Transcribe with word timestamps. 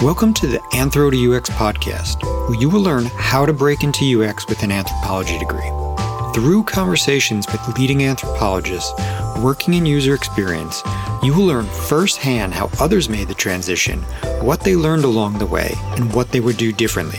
Welcome 0.00 0.32
to 0.34 0.46
the 0.46 0.58
Anthro 0.74 1.10
to 1.10 1.34
UX 1.34 1.50
podcast, 1.50 2.22
where 2.48 2.56
you 2.60 2.70
will 2.70 2.82
learn 2.82 3.06
how 3.16 3.44
to 3.44 3.52
break 3.52 3.82
into 3.82 4.22
UX 4.22 4.46
with 4.46 4.62
an 4.62 4.70
anthropology 4.70 5.36
degree. 5.40 5.72
Through 6.32 6.62
conversations 6.68 7.48
with 7.48 7.76
leading 7.76 8.04
anthropologists 8.04 8.92
working 9.38 9.74
in 9.74 9.84
user 9.84 10.14
experience, 10.14 10.84
you 11.20 11.34
will 11.34 11.46
learn 11.46 11.66
firsthand 11.66 12.54
how 12.54 12.70
others 12.78 13.08
made 13.08 13.26
the 13.26 13.34
transition, 13.34 14.02
what 14.40 14.60
they 14.60 14.76
learned 14.76 15.02
along 15.02 15.38
the 15.38 15.46
way, 15.46 15.74
and 15.96 16.14
what 16.14 16.30
they 16.30 16.38
would 16.38 16.58
do 16.58 16.72
differently. 16.72 17.18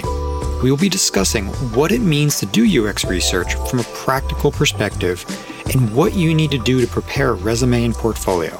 We 0.63 0.71
will 0.71 0.77
be 0.77 0.87
discussing 0.87 1.47
what 1.75 1.91
it 1.91 1.99
means 1.99 2.39
to 2.39 2.45
do 2.45 2.87
UX 2.87 3.03
research 3.03 3.55
from 3.69 3.79
a 3.79 3.91
practical 3.93 4.53
perspective 4.53 5.25
and 5.73 5.93
what 5.93 6.13
you 6.13 6.33
need 6.33 6.51
to 6.51 6.57
do 6.57 6.79
to 6.79 6.87
prepare 6.87 7.31
a 7.31 7.33
resume 7.33 7.83
and 7.83 7.93
portfolio. 7.93 8.57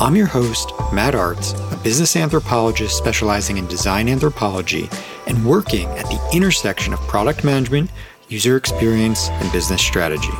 I'm 0.00 0.14
your 0.14 0.26
host, 0.26 0.72
Matt 0.92 1.14
Artz, 1.14 1.71
business 1.82 2.14
anthropologist 2.14 2.96
specializing 2.96 3.56
in 3.56 3.66
design 3.66 4.08
anthropology 4.08 4.88
and 5.26 5.44
working 5.44 5.86
at 5.98 6.06
the 6.06 6.30
intersection 6.32 6.92
of 6.92 7.00
product 7.00 7.42
management, 7.42 7.90
user 8.28 8.56
experience, 8.56 9.28
and 9.30 9.50
business 9.50 9.82
strategy. 9.82 10.32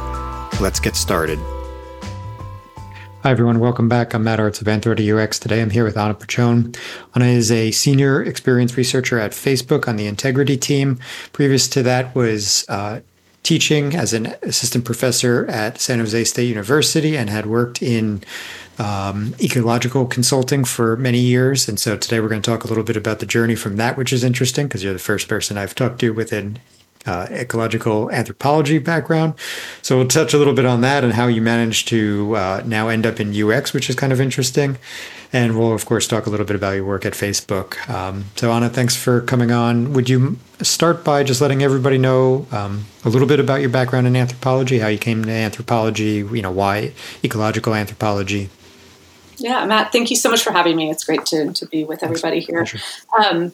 Let's 0.61 0.79
get 0.79 0.95
started. 0.95 1.39
Hi, 3.23 3.31
everyone. 3.31 3.59
Welcome 3.59 3.89
back. 3.89 4.15
I'm 4.15 4.25
Matt 4.25 4.39
Artz 4.39 4.61
of 4.61 4.67
Anthro 4.67 4.97
to 4.97 5.19
UX. 5.19 5.39
Today 5.39 5.63
I'm 5.63 5.71
here 5.71 5.85
with 5.85 5.97
Anna 5.97 6.15
Pachon. 6.15 6.77
Anna 7.15 7.27
is 7.27 7.51
a 7.51 7.71
senior 7.71 8.23
experience 8.23 8.77
researcher 8.77 9.19
at 9.19 9.33
Facebook 9.33 9.87
on 9.89 9.97
the 9.97 10.07
Integrity 10.07 10.57
team. 10.57 10.99
Previous 11.33 11.69
to 11.69 11.83
that 11.85 12.15
was 12.15 12.65
uh, 12.69 13.01
teaching 13.43 13.95
as 13.95 14.13
an 14.13 14.35
assistant 14.43 14.85
professor 14.85 15.47
at 15.49 15.81
San 15.81 15.99
Jose 15.99 16.25
State 16.25 16.49
University 16.49 17.17
and 17.17 17.29
had 17.29 17.47
worked 17.47 17.83
in 17.83 18.23
um, 18.79 19.35
ecological 19.41 20.07
consulting 20.07 20.65
for 20.65 20.97
many 20.97 21.19
years. 21.19 21.69
And 21.69 21.79
so 21.79 21.97
today 21.97 22.21
we're 22.21 22.29
going 22.29 22.43
to 22.43 22.51
talk 22.51 22.65
a 22.65 22.69
little 22.69 22.85
bit 22.85 22.97
about 22.97 23.19
the 23.19 23.27
journey 23.27 23.55
from 23.55 23.77
that, 23.77 23.97
which 23.97 24.13
is 24.13 24.25
interesting 24.25 24.67
because 24.67 24.83
you're 24.85 24.93
the 24.93 24.99
first 24.99 25.29
person 25.29 25.59
I've 25.59 25.75
talked 25.75 25.99
to 26.01 26.11
within 26.11 26.59
uh, 27.07 27.27
ecological 27.31 28.11
anthropology 28.11 28.79
background. 28.79 29.35
So 29.83 29.99
we'll 29.99 30.09
touch 30.09 30.35
a 30.35 30.39
little 30.39 30.55
bit 30.55 30.65
on 30.65 30.81
that 30.83 31.05
and 31.05 31.13
how 31.13 31.27
you 31.27 31.43
managed 31.43 31.89
to 31.89 32.37
uh, 32.37 32.63
now 32.65 32.89
end 32.89 33.07
up 33.07 33.21
in 33.21 33.35
UX, 33.35 33.73
which 33.73 33.91
is 33.91 33.97
kind 33.97 34.13
of 34.13 34.21
interesting. 34.21 34.79
And 35.35 35.59
we'll, 35.59 35.73
of 35.73 35.87
course, 35.87 36.07
talk 36.07 36.27
a 36.27 36.31
little 36.31 36.45
bit 36.45 36.57
about 36.57 36.73
your 36.73 36.85
work 36.85 37.07
at 37.07 37.15
Facebook. 37.15 37.89
Um, 37.89 38.27
so, 38.37 38.53
Anna, 38.53 38.69
thanks 38.69 38.97
for 38.97 39.23
coming 39.23 39.51
on. 39.51 39.95
Would 39.95 40.11
you 40.11 40.39
start 40.61 41.05
by 41.05 41.25
just 41.25 41.41
letting 41.41 41.63
everybody 41.63 41.97
know 41.97 42.47
um, 42.53 42.85
a 43.05 43.09
little 43.09 43.27
bit 43.27 43.41
about 43.41 43.61
your 43.61 43.71
background 43.71 44.07
in 44.07 44.15
anthropology, 44.15 44.79
how 44.79 44.89
you 44.89 44.99
came 44.99 45.25
to 45.25 45.31
anthropology, 45.31 46.17
you 46.17 46.43
know, 46.43 46.51
why 46.51 46.93
ecological 47.25 47.75
anthropology? 47.75 48.51
Yeah, 49.43 49.65
Matt, 49.67 49.91
thank 49.91 50.09
you 50.09 50.17
so 50.17 50.31
much 50.31 50.45
for 50.45 50.53
having 50.53 50.77
me. 50.77 50.89
It's 50.89 51.03
great 51.03 51.27
to, 51.27 51.53
to 51.53 51.67
be 51.67 51.83
with 51.83 52.05
everybody 52.05 52.39
here. 52.39 52.65
Um, 53.19 53.53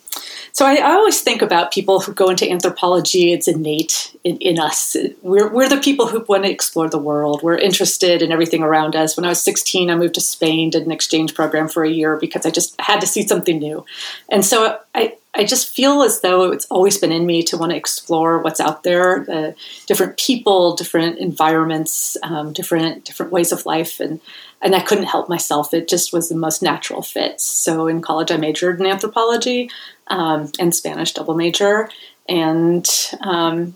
so 0.52 0.66
I, 0.66 0.74
I, 0.74 0.92
always 0.92 1.22
think 1.22 1.40
about 1.40 1.72
people 1.72 2.00
who 2.00 2.12
go 2.12 2.28
into 2.28 2.48
anthropology, 2.48 3.32
it's 3.32 3.48
innate 3.48 4.14
in, 4.22 4.36
in, 4.36 4.58
us. 4.58 4.96
We're, 5.22 5.48
we're 5.48 5.68
the 5.68 5.80
people 5.80 6.06
who 6.06 6.20
want 6.28 6.44
to 6.44 6.50
explore 6.50 6.90
the 6.90 6.98
world. 6.98 7.42
We're 7.42 7.56
interested 7.56 8.20
in 8.20 8.32
everything 8.32 8.62
around 8.62 8.96
us. 8.96 9.16
When 9.16 9.24
I 9.24 9.30
was 9.30 9.40
16, 9.40 9.88
I 9.88 9.94
moved 9.94 10.14
to 10.16 10.20
Spain, 10.20 10.68
did 10.68 10.82
an 10.82 10.92
exchange 10.92 11.34
program 11.34 11.68
for 11.68 11.84
a 11.84 11.90
year 11.90 12.18
because 12.18 12.44
I 12.44 12.50
just 12.50 12.78
had 12.78 13.00
to 13.00 13.06
see 13.06 13.26
something 13.26 13.58
new. 13.58 13.86
And 14.28 14.44
so 14.44 14.78
I, 14.94 15.16
I 15.38 15.44
just 15.44 15.74
feel 15.74 16.02
as 16.02 16.20
though 16.20 16.50
it's 16.50 16.66
always 16.66 16.98
been 16.98 17.12
in 17.12 17.24
me 17.24 17.44
to 17.44 17.56
want 17.56 17.70
to 17.70 17.76
explore 17.76 18.40
what's 18.40 18.58
out 18.58 18.82
there, 18.82 19.24
the 19.24 19.54
different 19.86 20.18
people, 20.18 20.74
different 20.74 21.18
environments, 21.18 22.16
um, 22.24 22.52
different 22.52 23.04
different 23.04 23.30
ways 23.30 23.52
of 23.52 23.64
life, 23.64 24.00
and 24.00 24.20
and 24.60 24.74
I 24.74 24.80
couldn't 24.80 25.04
help 25.04 25.28
myself. 25.28 25.72
It 25.72 25.86
just 25.86 26.12
was 26.12 26.28
the 26.28 26.34
most 26.34 26.60
natural 26.60 27.02
fit. 27.02 27.40
So 27.40 27.86
in 27.86 28.02
college, 28.02 28.32
I 28.32 28.36
majored 28.36 28.80
in 28.80 28.86
anthropology 28.86 29.70
um, 30.08 30.50
and 30.58 30.74
Spanish 30.74 31.12
double 31.12 31.34
major, 31.34 31.88
and 32.28 32.84
um, 33.20 33.74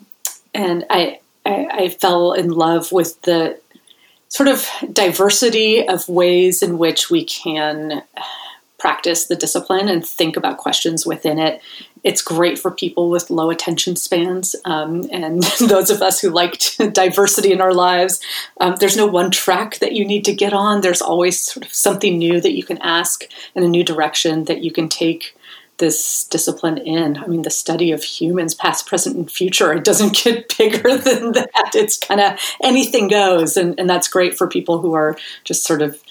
and 0.53 0.85
I, 0.91 1.21
I 1.47 1.69
I 1.71 1.89
fell 1.91 2.33
in 2.33 2.51
love 2.51 2.91
with 2.91 3.23
the 3.23 3.61
sort 4.29 4.49
of 4.49 4.67
diversity 4.93 5.87
of 5.87 6.09
ways 6.09 6.61
in 6.61 6.77
which 6.79 7.09
we 7.09 7.25
can 7.25 8.03
practice 8.83 9.27
the 9.27 9.37
discipline 9.37 9.89
and 9.89 10.05
think 10.05 10.37
about 10.37 10.57
questions 10.57 11.07
within 11.07 11.39
it. 11.39 11.63
It's 12.03 12.21
great 12.21 12.59
for 12.59 12.73
people 12.73 13.11
with 13.11 13.31
low 13.31 13.49
attention 13.49 13.95
spans 13.95 14.57
um, 14.65 15.09
and 15.13 15.41
those 15.61 15.89
of 15.89 16.03
us 16.03 16.19
who 16.19 16.31
like 16.31 16.61
diversity 16.93 17.53
in 17.53 17.61
our 17.61 17.73
lives. 17.73 18.21
Um, 18.61 18.75
there's 18.81 18.97
no 18.97 19.07
one 19.07 19.31
track 19.31 19.79
that 19.79 19.93
you 19.93 20.05
need 20.05 20.25
to 20.25 20.35
get 20.35 20.53
on. 20.53 20.81
There's 20.81 21.01
always 21.01 21.41
sort 21.41 21.65
of 21.65 21.73
something 21.73 22.19
new 22.19 22.41
that 22.41 22.57
you 22.57 22.65
can 22.65 22.79
ask 22.79 23.23
and 23.55 23.65
a 23.65 23.69
new 23.69 23.85
direction 23.85 24.47
that 24.47 24.65
you 24.65 24.73
can 24.73 24.89
take 24.89 25.37
this 25.79 26.25
discipline 26.25 26.79
in. 26.79 27.19
I 27.19 27.29
mean, 27.29 27.43
the 27.43 27.51
study 27.51 27.93
of 27.93 28.03
humans, 28.03 28.53
past, 28.53 28.89
present, 28.89 29.15
and 29.15 29.31
future, 29.31 29.73
it 29.73 29.85
doesn't 29.85 30.17
get 30.25 30.59
bigger 30.59 30.97
than 30.97 31.33
that. 31.33 31.71
It's 31.77 31.97
kind 31.97 32.21
of 32.21 32.37
anything 32.61 33.07
goes. 33.07 33.57
And, 33.57 33.79
and 33.79 33.89
that's 33.89 34.09
great 34.09 34.37
for 34.37 34.49
people 34.49 34.81
who 34.81 34.93
are 34.95 35.17
just 35.45 35.65
sort 35.65 35.83
of 35.83 36.03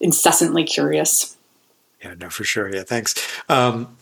incessantly 0.00 0.64
curious. 0.64 1.35
Yeah, 2.02 2.14
no, 2.18 2.30
for 2.30 2.44
sure. 2.44 2.74
Yeah, 2.74 2.82
thanks. 2.82 3.14
Um, 3.48 3.96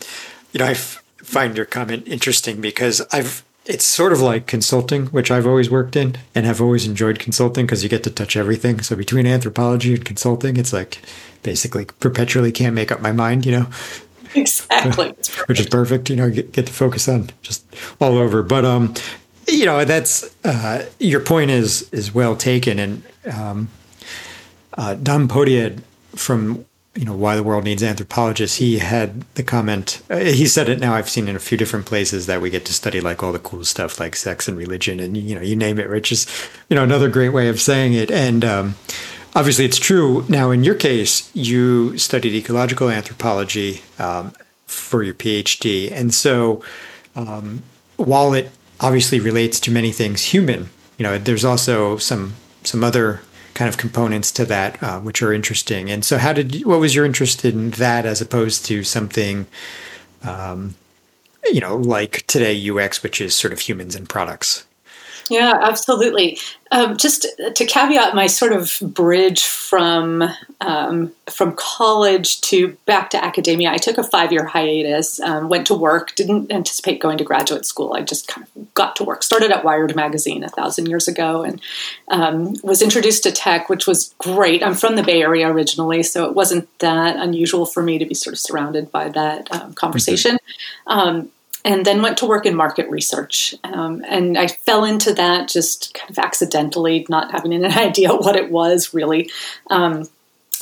you 0.53 0.59
know, 0.59 0.67
I 0.67 0.73
f- 0.73 1.03
find 1.19 1.57
your 1.57 1.67
comment 1.67 2.07
interesting 2.07 2.61
because 2.61 3.01
I've 3.13 3.45
it's 3.67 3.85
sort 3.85 4.13
of 4.13 4.21
like 4.21 4.47
consulting, 4.47 5.07
which 5.07 5.31
I've 5.31 5.47
always 5.47 5.71
worked 5.71 5.97
in 5.97 6.17
and 6.35 6.45
have 6.45 6.61
always 6.61 6.87
enjoyed 6.87 7.19
consulting 7.19 7.65
because 7.65 7.83
you 7.83 7.89
get 7.89 8.05
to 8.05 8.11
touch 8.11 8.37
everything. 8.37 8.81
So 8.83 8.95
between 8.95 9.27
anthropology 9.27 9.95
and 9.95 10.05
consulting, 10.05 10.59
it's 10.59 10.73
like 10.73 11.01
basically 11.43 11.87
perpetually 11.87 12.53
can't 12.53 12.75
make 12.75 12.93
up 12.93 13.01
my 13.01 13.13
mind, 13.13 13.47
you 13.47 13.53
know. 13.53 13.67
Exactly. 14.37 15.15
which 15.47 15.61
is 15.61 15.67
perfect, 15.69 16.11
you 16.11 16.17
know, 16.17 16.29
get, 16.29 16.51
get 16.51 16.67
to 16.67 16.73
focus 16.73 17.09
on 17.09 17.31
just 17.43 17.65
all 18.01 18.19
over. 18.19 18.43
But 18.43 18.65
um, 18.65 18.93
you 19.47 19.65
know, 19.65 19.85
that's 19.85 20.29
uh, 20.45 20.87
your 20.99 21.21
point 21.21 21.53
is 21.53 21.89
is 21.93 22.13
well 22.13 22.35
taken 22.35 22.81
and 22.81 23.03
um 23.33 23.69
uh, 24.77 24.95
Dan 24.95 25.29
Podjed 25.29 25.83
from 26.17 26.65
you 26.95 27.05
know 27.05 27.15
why 27.15 27.35
the 27.35 27.43
world 27.43 27.65
needs 27.65 27.83
anthropologists. 27.83 28.59
He 28.59 28.79
had 28.79 29.23
the 29.35 29.43
comment 29.43 30.03
uh, 30.11 30.19
he 30.19 30.47
said 30.47 30.69
it 30.69 30.79
now 30.79 30.95
i've 30.95 31.09
seen 31.09 31.29
in 31.29 31.37
a 31.37 31.41
few 31.41 31.59
different 31.59 31.87
places 31.87 32.27
that 32.27 32.41
we 32.41 32.51
get 32.51 32.65
to 32.67 32.73
study 32.73 33.01
like 33.01 33.23
all 33.23 33.33
the 33.33 33.39
cool 33.39 33.65
stuff 33.65 33.99
like 33.99 34.15
sex 34.17 34.47
and 34.49 34.57
religion 34.57 35.01
and 35.01 35.17
you 35.17 35.35
know 35.35 35.41
you 35.41 35.57
name 35.57 35.79
it 35.79 35.91
which 35.91 36.13
is 36.13 36.27
you 36.69 36.77
know 36.77 36.85
another 36.85 37.09
great 37.09 37.31
way 37.31 37.49
of 37.49 37.61
saying 37.61 37.93
it. 37.93 38.11
And 38.11 38.45
um, 38.45 38.75
obviously 39.35 39.65
it's 39.65 39.79
true. 39.79 40.25
Now 40.29 40.51
in 40.51 40.65
your 40.65 40.75
case 40.75 41.31
you 41.35 41.99
studied 41.99 42.35
ecological 42.35 42.89
anthropology 42.91 43.83
um, 43.99 44.33
for 44.67 45.03
your 45.03 45.15
phd 45.15 45.93
and 45.93 46.13
so 46.13 46.63
um, 47.15 47.63
while 47.97 48.33
it 48.35 48.51
obviously 48.81 49.21
relates 49.21 49.61
to 49.61 49.71
many 49.71 49.93
things 49.93 50.23
human 50.33 50.69
you 50.99 51.03
know 51.03 51.19
there's 51.19 51.45
also 51.45 51.97
some 51.97 52.35
some 52.65 52.83
other 52.83 53.21
kind 53.55 53.69
of 53.69 53.77
components 53.77 54.31
to 54.33 54.45
that, 54.47 54.83
uh, 54.83 55.01
which 55.01 55.23
are 55.23 55.33
interesting. 55.33 55.91
And 55.91 56.05
so, 56.05 56.19
how 56.19 56.33
did 56.33 56.65
what 56.67 56.81
was 56.81 56.95
your 56.95 57.05
interest 57.05 57.45
in 57.45 57.71
that 57.73 58.05
as 58.05 58.21
opposed 58.21 58.65
to 58.67 58.85
something, 58.85 59.47
um, 60.23 60.75
you 61.45 61.61
know, 61.61 61.77
like 61.77 62.27
today 62.27 62.71
UX, 62.71 63.03
which 63.03 63.21
is 63.21 63.35
sort 63.35 63.53
of 63.53 63.61
humans 63.61 63.95
and 63.95 64.09
products? 64.09 64.65
Yeah, 65.31 65.55
absolutely. 65.63 66.39
Um, 66.71 66.97
just 66.97 67.27
to 67.55 67.65
caveat 67.65 68.15
my 68.15 68.27
sort 68.27 68.53
of 68.53 68.79
bridge 68.83 69.45
from 69.45 70.25
um, 70.61 71.13
from 71.31 71.55
college 71.57 72.41
to 72.43 72.77
back 72.85 73.11
to 73.11 73.25
academia, 73.25 73.71
I 73.71 73.77
took 73.77 73.97
a 73.97 74.03
five 74.03 74.33
year 74.33 74.45
hiatus. 74.45 75.21
Um, 75.21 75.49
went 75.49 75.67
to 75.69 75.75
work. 75.75 76.15
Didn't 76.15 76.53
anticipate 76.53 77.01
going 77.01 77.19
to 77.19 77.25
graduate 77.25 77.65
school. 77.65 77.95
I 77.95 78.03
just 78.03 78.29
kind 78.29 78.47
of 78.57 78.75
got 78.75 78.97
to 78.97 79.05
work. 79.05 79.23
Started 79.23 79.51
at 79.51 79.65
Wired 79.65 79.95
magazine 79.95 80.43
a 80.43 80.49
thousand 80.49 80.87
years 80.87 81.07
ago, 81.07 81.43
and 81.43 81.61
um, 82.09 82.55
was 82.63 82.83
introduced 82.83 83.23
to 83.23 83.33
tech, 83.33 83.69
which 83.69 83.87
was 83.87 84.15
great. 84.19 84.63
I'm 84.63 84.75
from 84.75 84.97
the 84.97 85.03
Bay 85.03 85.23
Area 85.23 85.49
originally, 85.51 86.03
so 86.03 86.25
it 86.27 86.35
wasn't 86.35 86.69
that 86.81 87.17
unusual 87.17 87.67
for 87.67 87.83
me 87.83 87.99
to 87.99 88.05
be 88.07 88.15
sort 88.15 88.35
of 88.35 88.41
surrounded 88.41 88.91
by 88.91 89.09
that 89.11 89.51
um, 89.55 89.75
conversation. 89.75 90.39
Mm-hmm 90.89 91.29
and 91.65 91.87
then 91.87 92.03
went 92.03 92.19
to 92.19 92.27
work 92.27 92.45
in 92.45 92.55
market 92.55 92.89
research. 92.91 93.55
Um, 93.65 94.05
and 94.07 94.37
I 94.37 94.49
fell 94.49 94.85
into 94.85 95.15
that 95.15 95.49
just 95.49 95.95
kind 95.95 96.11
of 96.11 96.19
accidentally, 96.19 97.07
not 97.09 97.33
having 97.33 97.55
an 97.55 97.65
idea 97.79 98.15
what 98.15 98.37
it 98.37 98.51
was 98.51 98.93
really. 98.93 99.31
Um, 99.71 100.09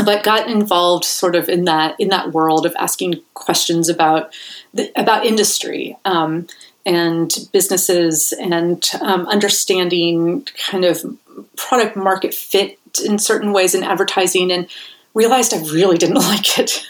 but 0.04 0.24
got 0.24 0.48
involved 0.48 1.04
sort 1.04 1.36
of 1.36 1.48
in 1.48 1.64
that 1.64 1.94
in 1.98 2.08
that 2.08 2.32
world 2.32 2.66
of 2.66 2.74
asking 2.78 3.20
questions 3.34 3.88
about 3.88 4.34
the, 4.72 4.90
about 4.96 5.26
industry 5.26 5.96
um, 6.04 6.46
and 6.86 7.32
businesses 7.52 8.32
and 8.32 8.90
um, 9.00 9.26
understanding 9.28 10.46
kind 10.68 10.84
of 10.84 11.04
product 11.56 11.94
market 11.94 12.34
fit 12.34 12.78
in 13.04 13.18
certain 13.18 13.52
ways 13.52 13.74
in 13.74 13.84
advertising 13.84 14.50
and 14.50 14.68
realized 15.14 15.54
I 15.54 15.58
really 15.58 15.98
didn't 15.98 16.16
like 16.16 16.58
it. 16.58 16.84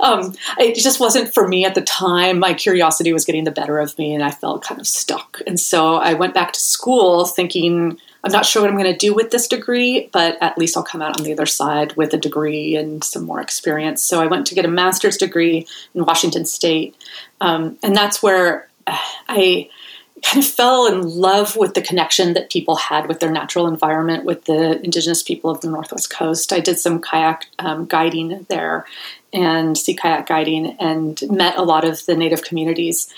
Um, 0.00 0.34
it 0.58 0.74
just 0.74 1.00
wasn't 1.00 1.32
for 1.32 1.46
me 1.48 1.64
at 1.64 1.74
the 1.74 1.82
time. 1.82 2.38
My 2.38 2.54
curiosity 2.54 3.12
was 3.12 3.24
getting 3.24 3.44
the 3.44 3.50
better 3.50 3.78
of 3.78 3.96
me, 3.98 4.14
and 4.14 4.22
I 4.22 4.30
felt 4.30 4.64
kind 4.64 4.80
of 4.80 4.86
stuck. 4.86 5.40
And 5.46 5.58
so 5.58 5.96
I 5.96 6.14
went 6.14 6.34
back 6.34 6.52
to 6.52 6.60
school 6.60 7.26
thinking 7.26 7.98
I'm 8.24 8.32
not 8.32 8.46
sure 8.46 8.62
what 8.62 8.70
I'm 8.70 8.78
going 8.78 8.90
to 8.90 8.96
do 8.96 9.12
with 9.12 9.30
this 9.30 9.46
degree, 9.46 10.08
but 10.10 10.38
at 10.40 10.56
least 10.56 10.78
I'll 10.78 10.82
come 10.82 11.02
out 11.02 11.18
on 11.18 11.24
the 11.24 11.32
other 11.34 11.44
side 11.44 11.94
with 11.94 12.14
a 12.14 12.16
degree 12.16 12.74
and 12.74 13.04
some 13.04 13.24
more 13.24 13.40
experience. 13.40 14.02
So 14.02 14.22
I 14.22 14.26
went 14.26 14.46
to 14.46 14.54
get 14.54 14.64
a 14.64 14.68
master's 14.68 15.18
degree 15.18 15.66
in 15.94 16.06
Washington 16.06 16.46
State. 16.46 16.96
Um, 17.42 17.78
and 17.82 17.94
that's 17.94 18.22
where 18.22 18.68
I 18.86 19.68
kind 20.24 20.42
of 20.42 20.50
fell 20.50 20.86
in 20.86 21.02
love 21.02 21.54
with 21.54 21.74
the 21.74 21.82
connection 21.82 22.32
that 22.32 22.50
people 22.50 22.76
had 22.76 23.08
with 23.08 23.20
their 23.20 23.30
natural 23.30 23.66
environment, 23.66 24.24
with 24.24 24.46
the 24.46 24.80
indigenous 24.82 25.22
people 25.22 25.50
of 25.50 25.60
the 25.60 25.68
Northwest 25.68 26.08
Coast. 26.08 26.50
I 26.50 26.60
did 26.60 26.78
some 26.78 27.02
kayak 27.02 27.44
um, 27.58 27.84
guiding 27.84 28.46
there 28.48 28.86
and 29.34 29.76
sea 29.76 29.94
kayak 29.94 30.26
guiding 30.26 30.76
and 30.78 31.20
met 31.28 31.58
a 31.58 31.62
lot 31.62 31.84
of 31.84 32.06
the 32.06 32.16
native 32.16 32.42
communities. 32.42 33.12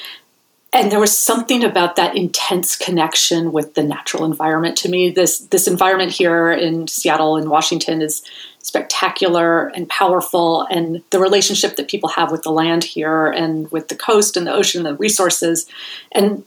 And 0.72 0.90
there 0.90 1.00
was 1.00 1.16
something 1.16 1.62
about 1.62 1.96
that 1.96 2.16
intense 2.16 2.76
connection 2.76 3.52
with 3.52 3.74
the 3.74 3.82
natural 3.82 4.24
environment 4.24 4.76
to 4.78 4.88
me. 4.88 5.10
This 5.10 5.38
this 5.38 5.68
environment 5.68 6.12
here 6.12 6.50
in 6.50 6.88
Seattle 6.88 7.36
and 7.36 7.48
Washington 7.48 8.02
is 8.02 8.22
spectacular 8.62 9.68
and 9.68 9.88
powerful, 9.88 10.66
and 10.68 11.02
the 11.10 11.20
relationship 11.20 11.76
that 11.76 11.88
people 11.88 12.08
have 12.10 12.32
with 12.32 12.42
the 12.42 12.50
land 12.50 12.82
here 12.82 13.28
and 13.28 13.70
with 13.70 13.88
the 13.88 13.94
coast 13.94 14.36
and 14.36 14.46
the 14.46 14.52
ocean 14.52 14.84
and 14.84 14.94
the 14.94 14.98
resources. 14.98 15.66
And 16.10 16.44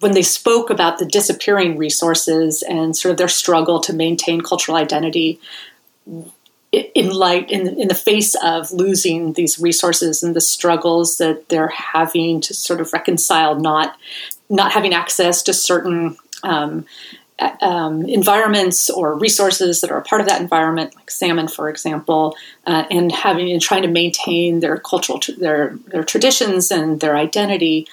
when 0.00 0.12
they 0.12 0.22
spoke 0.22 0.68
about 0.68 0.98
the 0.98 1.06
disappearing 1.06 1.78
resources 1.78 2.62
and 2.62 2.94
sort 2.94 3.12
of 3.12 3.16
their 3.16 3.28
struggle 3.28 3.80
to 3.80 3.94
maintain 3.94 4.42
cultural 4.42 4.76
identity 4.76 5.40
in 6.94 7.10
light 7.10 7.50
in, 7.50 7.80
in 7.80 7.88
the 7.88 7.94
face 7.94 8.34
of 8.42 8.70
losing 8.70 9.32
these 9.32 9.58
resources 9.58 10.22
and 10.22 10.34
the 10.36 10.40
struggles 10.40 11.18
that 11.18 11.48
they're 11.48 11.68
having 11.68 12.40
to 12.42 12.54
sort 12.54 12.80
of 12.80 12.92
reconcile 12.92 13.58
not 13.58 13.96
not 14.48 14.72
having 14.72 14.94
access 14.94 15.42
to 15.42 15.52
certain 15.52 16.16
um, 16.44 16.86
um, 17.60 18.04
environments 18.04 18.88
or 18.88 19.18
resources 19.18 19.80
that 19.80 19.90
are 19.90 19.98
a 19.98 20.02
part 20.02 20.20
of 20.20 20.28
that 20.28 20.40
environment, 20.40 20.94
like 20.94 21.10
salmon, 21.10 21.48
for 21.48 21.68
example, 21.68 22.36
uh, 22.66 22.84
and 22.90 23.12
having 23.12 23.50
and 23.50 23.60
trying 23.60 23.82
to 23.82 23.88
maintain 23.88 24.60
their 24.60 24.78
cultural 24.78 25.20
their 25.38 25.76
their 25.88 26.04
traditions 26.04 26.70
and 26.70 27.00
their 27.00 27.16
identity 27.16 27.86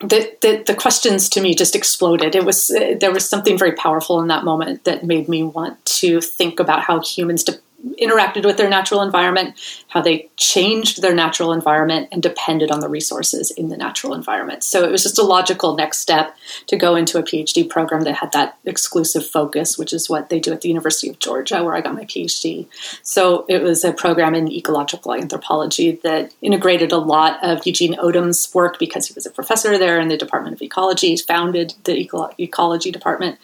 the, 0.00 0.36
the, 0.42 0.62
the, 0.66 0.74
questions 0.74 1.28
to 1.30 1.40
me 1.40 1.54
just 1.54 1.76
exploded. 1.76 2.34
It 2.34 2.44
was 2.44 2.70
uh, 2.70 2.96
there 3.00 3.12
was 3.12 3.28
something 3.28 3.56
very 3.56 3.72
powerful 3.72 4.20
in 4.20 4.28
that 4.28 4.44
moment 4.44 4.84
that 4.84 5.04
made 5.04 5.28
me 5.28 5.42
want 5.42 5.82
to 5.86 6.20
think 6.20 6.60
about 6.60 6.82
how 6.82 7.00
humans 7.00 7.44
de- 7.44 7.58
interacted 8.00 8.44
with 8.44 8.56
their 8.56 8.68
natural 8.68 9.02
environment, 9.02 9.54
how 9.88 10.00
they 10.00 10.28
changed 10.36 11.02
their 11.02 11.14
natural 11.14 11.52
environment 11.52 12.08
and 12.10 12.22
depended 12.22 12.70
on 12.70 12.80
the 12.80 12.88
resources 12.88 13.50
in 13.50 13.68
the 13.68 13.76
natural 13.76 14.14
environment. 14.14 14.64
So 14.64 14.84
it 14.84 14.90
was 14.90 15.02
just 15.02 15.18
a 15.18 15.22
logical 15.22 15.76
next 15.76 15.98
step 15.98 16.36
to 16.66 16.76
go 16.76 16.96
into 16.96 17.18
a 17.18 17.22
PhD 17.22 17.68
program 17.68 18.02
that 18.02 18.14
had 18.14 18.32
that 18.32 18.58
exclusive 18.64 19.26
focus, 19.26 19.78
which 19.78 19.92
is 19.92 20.08
what 20.08 20.30
they 20.30 20.40
do 20.40 20.52
at 20.52 20.62
the 20.62 20.68
University 20.68 21.08
of 21.08 21.18
Georgia, 21.18 21.62
where 21.62 21.74
I 21.74 21.80
got 21.80 21.94
my 21.94 22.04
PhD. 22.04 22.66
So 23.02 23.44
it 23.48 23.62
was 23.62 23.84
a 23.84 23.92
program 23.92 24.34
in 24.34 24.50
ecological 24.50 25.14
anthropology 25.14 26.00
that 26.02 26.34
integrated 26.40 26.92
a 26.92 26.98
lot 26.98 27.42
of 27.42 27.66
Eugene 27.66 27.94
Odum's 27.94 28.52
work 28.54 28.78
because 28.78 29.06
he 29.06 29.14
was 29.14 29.26
a 29.26 29.30
professor 29.30 29.78
there 29.78 30.00
in 30.00 30.08
the 30.08 30.16
Department 30.16 30.56
of 30.56 30.62
Ecology, 30.62 31.16
founded 31.16 31.74
the 31.84 31.96
Eco- 31.96 32.30
ecology 32.38 32.90
department 32.90 33.38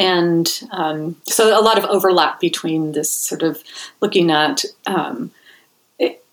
and 0.00 0.62
um, 0.70 1.14
so 1.24 1.58
a 1.58 1.60
lot 1.60 1.76
of 1.76 1.84
overlap 1.84 2.40
between 2.40 2.92
this 2.92 3.10
sort 3.10 3.42
of 3.42 3.62
looking 4.00 4.30
at 4.30 4.64
um, 4.86 5.30
it, 5.98 6.24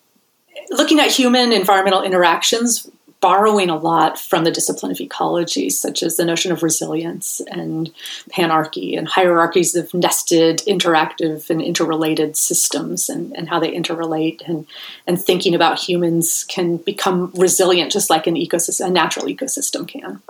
looking 0.71 1.01
at 1.01 1.11
human 1.11 1.51
environmental 1.51 2.01
interactions 2.01 2.89
borrowing 3.19 3.69
a 3.69 3.75
lot 3.75 4.17
from 4.17 4.45
the 4.45 4.51
discipline 4.51 4.91
of 4.91 5.01
ecology 5.01 5.69
such 5.69 6.01
as 6.01 6.15
the 6.15 6.23
notion 6.23 6.53
of 6.53 6.63
resilience 6.63 7.41
and 7.47 7.91
panarchy 8.29 8.97
and 8.97 9.07
hierarchies 9.07 9.75
of 9.75 9.93
nested 9.93 10.59
interactive 10.59 11.49
and 11.49 11.61
interrelated 11.61 12.37
systems 12.37 13.09
and, 13.09 13.35
and 13.35 13.49
how 13.49 13.59
they 13.59 13.73
interrelate 13.73 14.47
and, 14.47 14.65
and 15.07 15.21
thinking 15.21 15.53
about 15.53 15.79
humans 15.79 16.45
can 16.47 16.77
become 16.77 17.31
resilient 17.33 17.91
just 17.91 18.09
like 18.09 18.27
an 18.27 18.35
ecosystem 18.35 18.85
a 18.85 18.89
natural 18.89 19.25
ecosystem 19.25 19.85
can 19.85 20.21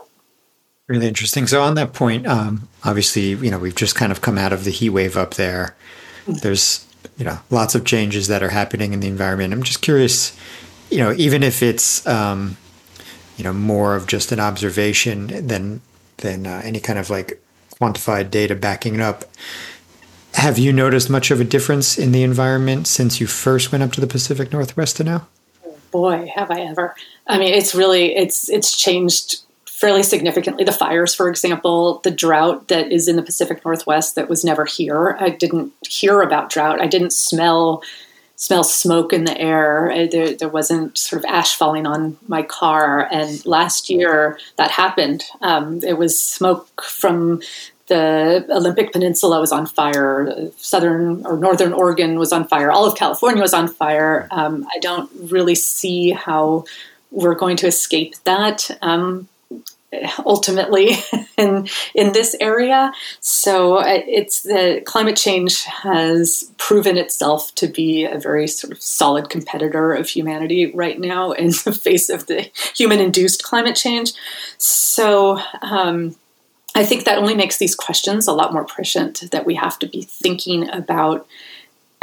Really 0.88 1.08
interesting. 1.08 1.48
So 1.48 1.62
on 1.62 1.76
that 1.76 1.94
point, 1.94 2.26
um, 2.28 2.70
obviously, 2.84 3.32
you 3.32 3.52
know, 3.52 3.60
we've 3.60 3.76
just 3.76 3.96
kind 3.96 4.12
of 4.12 4.22
come 4.22 4.38
out 4.38 4.54
of 4.54 4.64
the 4.64 4.72
heat 4.72 4.92
wave 4.92 5.18
up 5.18 5.34
there. 5.34 5.76
There's, 6.26 6.86
you 7.18 7.26
know, 7.26 7.40
lots 7.50 7.76
of 7.76 7.84
changes 7.84 8.28
that 8.28 8.42
are 8.42 8.50
happening 8.50 8.94
in 8.94 9.02
the 9.02 9.08
environment. 9.08 9.54
I'm 9.54 9.64
just 9.64 9.82
curious, 9.82 10.38
you 10.90 11.00
know, 11.00 11.14
even 11.18 11.44
if 11.44 11.62
it's, 11.62 12.08
um, 12.08 12.56
you 13.36 13.44
know, 13.44 13.52
more 13.52 13.96
of 13.96 14.08
just 14.08 14.32
an 14.32 14.40
observation 14.40 15.48
than 15.48 15.82
than 16.18 16.48
uh, 16.48 16.62
any 16.64 16.80
kind 16.80 16.98
of 16.98 17.10
like 17.10 17.42
quantified 17.80 18.32
data 18.32 18.56
backing 18.56 18.96
it 18.96 19.02
up. 19.02 19.26
Have 20.36 20.58
you 20.58 20.72
noticed 20.72 21.10
much 21.10 21.32
of 21.32 21.42
a 21.42 21.44
difference 21.44 21.98
in 21.98 22.12
the 22.12 22.24
environment 22.24 22.88
since 22.88 23.20
you 23.20 23.28
first 23.28 23.72
went 23.72 23.84
up 23.84 23.92
to 23.94 24.02
the 24.02 24.08
Pacific 24.08 24.52
Northwest 24.52 24.98
to 24.98 25.04
now? 25.04 25.28
Boy, 25.92 26.32
have 26.36 26.50
I 26.50 26.62
ever! 26.62 26.96
I 27.28 27.40
mean, 27.40 27.54
it's 27.54 27.76
really 27.76 28.16
it's 28.16 28.50
it's 28.50 28.76
changed 28.78 29.42
fairly 29.78 30.02
significantly. 30.02 30.64
The 30.64 30.72
fires, 30.72 31.14
for 31.14 31.30
example, 31.30 32.02
the 32.04 32.10
drought 32.10 32.68
that 32.70 32.92
is 32.92 33.08
in 33.08 33.16
the 33.16 33.22
Pacific 33.22 33.64
Northwest 33.64 34.16
that 34.16 34.28
was 34.28 34.44
never 34.44 34.66
here. 34.66 35.16
I 35.20 35.30
didn't 35.30 35.72
hear 35.88 36.22
about 36.22 36.50
drought. 36.50 36.82
I 36.82 36.88
didn't 36.88 37.14
smell 37.14 37.84
smell 38.40 38.64
smoke 38.64 39.14
in 39.14 39.24
the 39.24 39.40
air. 39.40 40.08
There, 40.12 40.34
there 40.36 40.50
wasn't 40.50 40.96
sort 40.98 41.24
of 41.24 41.30
ash 41.30 41.56
falling 41.56 41.88
on 41.88 42.18
my 42.28 42.44
car. 42.44 43.08
And 43.12 43.44
last 43.46 43.90
year 43.90 44.40
that 44.58 44.70
happened. 44.70 45.24
Um, 45.42 45.84
it 45.84 45.98
was 45.98 46.20
smoke 46.20 46.84
from 46.84 47.42
the 47.88 48.46
Olympic 48.50 48.92
Peninsula 48.94 49.40
was 49.40 49.52
on 49.52 49.66
fire. 49.66 50.52
Southern 50.58 51.26
or 51.26 51.38
Northern 51.38 51.74
Oregon 51.74 52.20
was 52.20 52.32
on 52.32 52.48
fire. 52.48 52.72
All 52.72 52.86
of 52.86 52.96
California 52.96 53.42
was 53.42 53.54
on 53.54 53.68
fire. 53.68 54.28
Um, 54.30 54.68
I 54.74 54.80
don't 54.80 55.10
really 55.32 55.56
see 55.56 56.12
how 56.12 56.66
we're 57.10 57.36
going 57.36 57.58
to 57.58 57.68
escape 57.68 58.16
that. 58.26 58.70
Um, 58.82 59.28
ultimately 60.26 60.98
in 61.38 61.68
in 61.94 62.14
this 62.14 62.36
area. 62.40 62.92
So 63.20 63.78
uh, 63.78 64.02
it's 64.08 64.42
the 64.42 64.82
climate 64.86 65.16
change 65.16 65.64
has 65.64 66.52
proven 66.58 66.98
itself 66.98 67.54
to 67.56 67.68
be 67.68 68.06
a 68.06 68.20
very 68.20 68.48
sort 68.48 68.74
of 68.74 68.82
solid 68.82 69.30
competitor 69.30 69.94
of 69.94 70.10
humanity 70.10 70.72
right 70.74 71.00
now 71.00 71.32
in 71.44 71.48
the 71.66 71.78
face 71.80 72.10
of 72.10 72.28
the 72.28 72.50
human 72.76 73.00
induced 73.00 73.44
climate 73.44 73.76
change. 73.76 74.14
So. 74.58 75.40
Um, 75.62 76.16
I 76.76 76.86
think 76.86 77.06
that 77.06 77.18
only 77.18 77.34
makes 77.34 77.58
these 77.58 77.74
questions 77.74 78.28
a 78.28 78.34
lot 78.34 78.54
more 78.54 78.64
prescient 78.64 79.32
that 79.32 79.48
we 79.48 79.56
have 79.56 79.80
to 79.80 79.88
be 79.88 80.04
thinking 80.04 80.70
about 80.70 81.26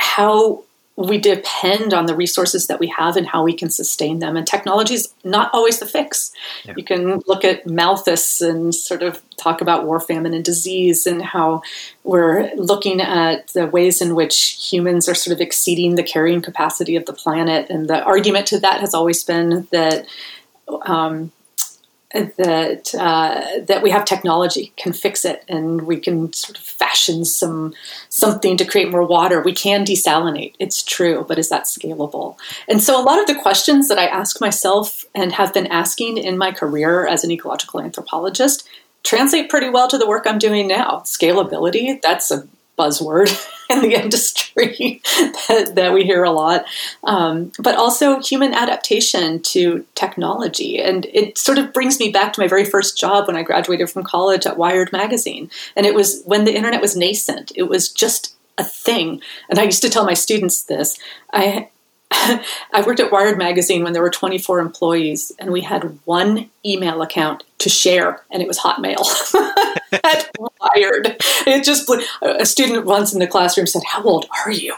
how 0.00 0.64
we 0.96 1.18
depend 1.18 1.92
on 1.92 2.06
the 2.06 2.14
resources 2.14 2.68
that 2.68 2.78
we 2.78 2.86
have 2.86 3.16
and 3.16 3.26
how 3.26 3.42
we 3.42 3.52
can 3.52 3.68
sustain 3.68 4.20
them. 4.20 4.36
And 4.36 4.46
technology 4.46 4.94
is 4.94 5.12
not 5.24 5.50
always 5.52 5.80
the 5.80 5.86
fix. 5.86 6.30
Yeah. 6.64 6.74
You 6.76 6.84
can 6.84 7.20
look 7.26 7.44
at 7.44 7.66
Malthus 7.66 8.40
and 8.40 8.72
sort 8.72 9.02
of 9.02 9.20
talk 9.36 9.60
about 9.60 9.86
war, 9.86 9.98
famine, 9.98 10.34
and 10.34 10.44
disease, 10.44 11.04
and 11.04 11.20
how 11.20 11.62
we're 12.04 12.54
looking 12.54 13.00
at 13.00 13.48
the 13.48 13.66
ways 13.66 14.00
in 14.00 14.14
which 14.14 14.68
humans 14.70 15.08
are 15.08 15.16
sort 15.16 15.34
of 15.34 15.40
exceeding 15.40 15.96
the 15.96 16.04
carrying 16.04 16.40
capacity 16.40 16.94
of 16.94 17.06
the 17.06 17.12
planet. 17.12 17.70
And 17.70 17.88
the 17.88 18.02
argument 18.04 18.46
to 18.48 18.60
that 18.60 18.80
has 18.80 18.94
always 18.94 19.24
been 19.24 19.66
that. 19.72 20.06
Um, 20.82 21.32
that 22.14 22.94
uh, 22.94 23.60
that 23.66 23.82
we 23.82 23.90
have 23.90 24.04
technology 24.04 24.72
can 24.76 24.92
fix 24.92 25.24
it, 25.24 25.44
and 25.48 25.82
we 25.82 25.96
can 25.96 26.32
sort 26.32 26.56
of 26.56 26.64
fashion 26.64 27.24
some 27.24 27.74
something 28.08 28.56
to 28.56 28.64
create 28.64 28.90
more 28.90 29.04
water. 29.04 29.40
We 29.40 29.52
can 29.52 29.84
desalinate. 29.84 30.54
It's 30.58 30.82
true, 30.82 31.24
but 31.26 31.38
is 31.38 31.48
that 31.48 31.64
scalable? 31.64 32.36
And 32.68 32.82
so, 32.82 33.00
a 33.00 33.02
lot 33.02 33.18
of 33.18 33.26
the 33.26 33.34
questions 33.34 33.88
that 33.88 33.98
I 33.98 34.06
ask 34.06 34.40
myself 34.40 35.04
and 35.14 35.32
have 35.32 35.52
been 35.52 35.66
asking 35.66 36.18
in 36.18 36.38
my 36.38 36.52
career 36.52 37.06
as 37.06 37.24
an 37.24 37.32
ecological 37.32 37.80
anthropologist 37.80 38.68
translate 39.02 39.50
pretty 39.50 39.68
well 39.68 39.88
to 39.88 39.98
the 39.98 40.06
work 40.06 40.24
I'm 40.26 40.38
doing 40.38 40.66
now. 40.66 41.02
Scalability, 41.04 42.00
that's 42.00 42.30
a 42.30 42.46
buzzword 42.78 43.28
in 43.70 43.80
the 43.80 43.94
industry 43.94 45.00
that, 45.48 45.72
that, 45.74 45.92
we 45.92 46.04
hear 46.04 46.24
a 46.24 46.30
lot, 46.30 46.64
um, 47.04 47.52
but 47.58 47.76
also 47.76 48.20
human 48.20 48.52
adaptation 48.52 49.40
to 49.40 49.84
technology. 49.94 50.80
And 50.80 51.06
it 51.06 51.38
sort 51.38 51.58
of 51.58 51.72
brings 51.72 51.98
me 51.98 52.10
back 52.10 52.32
to 52.34 52.40
my 52.40 52.48
very 52.48 52.64
first 52.64 52.98
job 52.98 53.26
when 53.26 53.36
I 53.36 53.42
graduated 53.42 53.90
from 53.90 54.02
college 54.02 54.46
at 54.46 54.56
Wired 54.56 54.92
Magazine. 54.92 55.50
And 55.76 55.86
it 55.86 55.94
was 55.94 56.22
when 56.26 56.44
the 56.44 56.54
internet 56.54 56.80
was 56.80 56.96
nascent, 56.96 57.52
it 57.54 57.64
was 57.64 57.90
just 57.90 58.34
a 58.58 58.64
thing. 58.64 59.20
And 59.48 59.58
I 59.58 59.64
used 59.64 59.82
to 59.82 59.90
tell 59.90 60.04
my 60.04 60.14
students 60.14 60.64
this. 60.64 60.98
I 61.32 61.68
I 62.10 62.82
worked 62.86 63.00
at 63.00 63.10
Wired 63.10 63.38
Magazine 63.38 63.82
when 63.82 63.92
there 63.92 64.02
were 64.02 64.10
24 64.10 64.60
employees, 64.60 65.32
and 65.38 65.50
we 65.50 65.62
had 65.62 65.98
one 66.04 66.50
email 66.64 67.02
account 67.02 67.44
to 67.58 67.68
share, 67.68 68.22
and 68.30 68.42
it 68.42 68.48
was 68.48 68.58
Hotmail. 68.58 69.04
at 69.92 70.30
Wired. 70.38 71.16
It 71.46 71.64
just. 71.64 71.90
A 72.22 72.46
student 72.46 72.86
once 72.86 73.12
in 73.12 73.18
the 73.20 73.26
classroom 73.26 73.66
said, 73.66 73.82
How 73.84 74.02
old 74.02 74.26
are 74.44 74.50
you? 74.50 74.74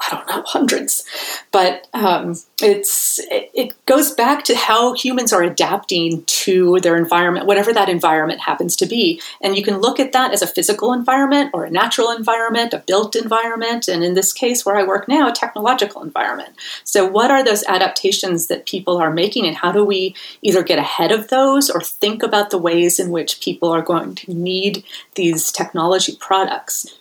I 0.00 0.08
don't 0.10 0.28
know, 0.28 0.42
hundreds. 0.46 1.04
But 1.50 1.86
um, 1.92 2.34
it's 2.62 3.18
it, 3.30 3.50
it, 3.54 3.86
goes 3.86 4.12
back 4.12 4.44
to 4.44 4.54
how 4.54 4.94
humans 4.94 5.32
are 5.32 5.42
adapting 5.42 6.22
to 6.24 6.78
their 6.80 6.96
environment, 6.96 7.46
whatever 7.46 7.72
that 7.72 7.88
environment 7.88 8.40
happens 8.40 8.76
to 8.76 8.86
be. 8.86 9.20
And 9.42 9.56
you 9.56 9.62
can 9.62 9.78
look 9.78 9.98
at 10.00 10.12
that 10.12 10.32
as 10.32 10.42
a 10.42 10.46
physical 10.46 10.92
environment 10.92 11.50
or 11.52 11.64
a 11.64 11.70
natural 11.70 12.10
environment, 12.10 12.72
a 12.72 12.78
built 12.78 13.16
environment, 13.16 13.88
and 13.88 14.02
in 14.04 14.14
this 14.14 14.32
case, 14.32 14.64
where 14.64 14.76
I 14.76 14.84
work 14.84 15.08
now, 15.08 15.28
a 15.28 15.32
technological 15.32 16.02
environment. 16.02 16.54
So, 16.84 17.04
what 17.06 17.30
are 17.30 17.44
those 17.44 17.64
adaptations 17.64 18.46
that 18.46 18.66
people 18.66 18.96
are 18.96 19.12
making, 19.12 19.46
and 19.46 19.56
how 19.56 19.72
do 19.72 19.84
we 19.84 20.14
either 20.40 20.62
get 20.62 20.78
ahead 20.78 21.12
of 21.12 21.28
those 21.28 21.68
or 21.68 21.80
think 21.80 22.22
about 22.22 22.50
the 22.50 22.58
ways 22.58 22.98
in 22.98 23.10
which 23.10 23.40
people 23.40 23.70
are 23.70 23.82
going 23.82 24.14
to 24.14 24.32
need 24.32 24.84
these 25.14 25.52
technology 25.52 26.16
products? 26.18 26.99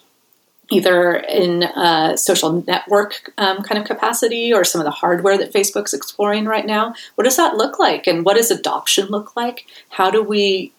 Either 0.71 1.15
in 1.15 1.63
a 1.63 2.17
social 2.17 2.63
network 2.67 3.31
um, 3.37 3.63
kind 3.63 3.79
of 3.79 3.87
capacity 3.87 4.53
or 4.53 4.63
some 4.63 4.81
of 4.81 4.85
the 4.85 4.91
hardware 4.91 5.37
that 5.37 5.53
Facebook's 5.53 5.93
exploring 5.93 6.45
right 6.45 6.65
now. 6.65 6.93
What 7.15 7.23
does 7.23 7.37
that 7.37 7.57
look 7.57 7.79
like? 7.79 8.07
And 8.07 8.23
what 8.23 8.37
does 8.37 8.51
adoption 8.51 9.07
look 9.07 9.35
like? 9.35 9.65
How 9.89 10.11
do 10.11 10.21
we 10.21 10.71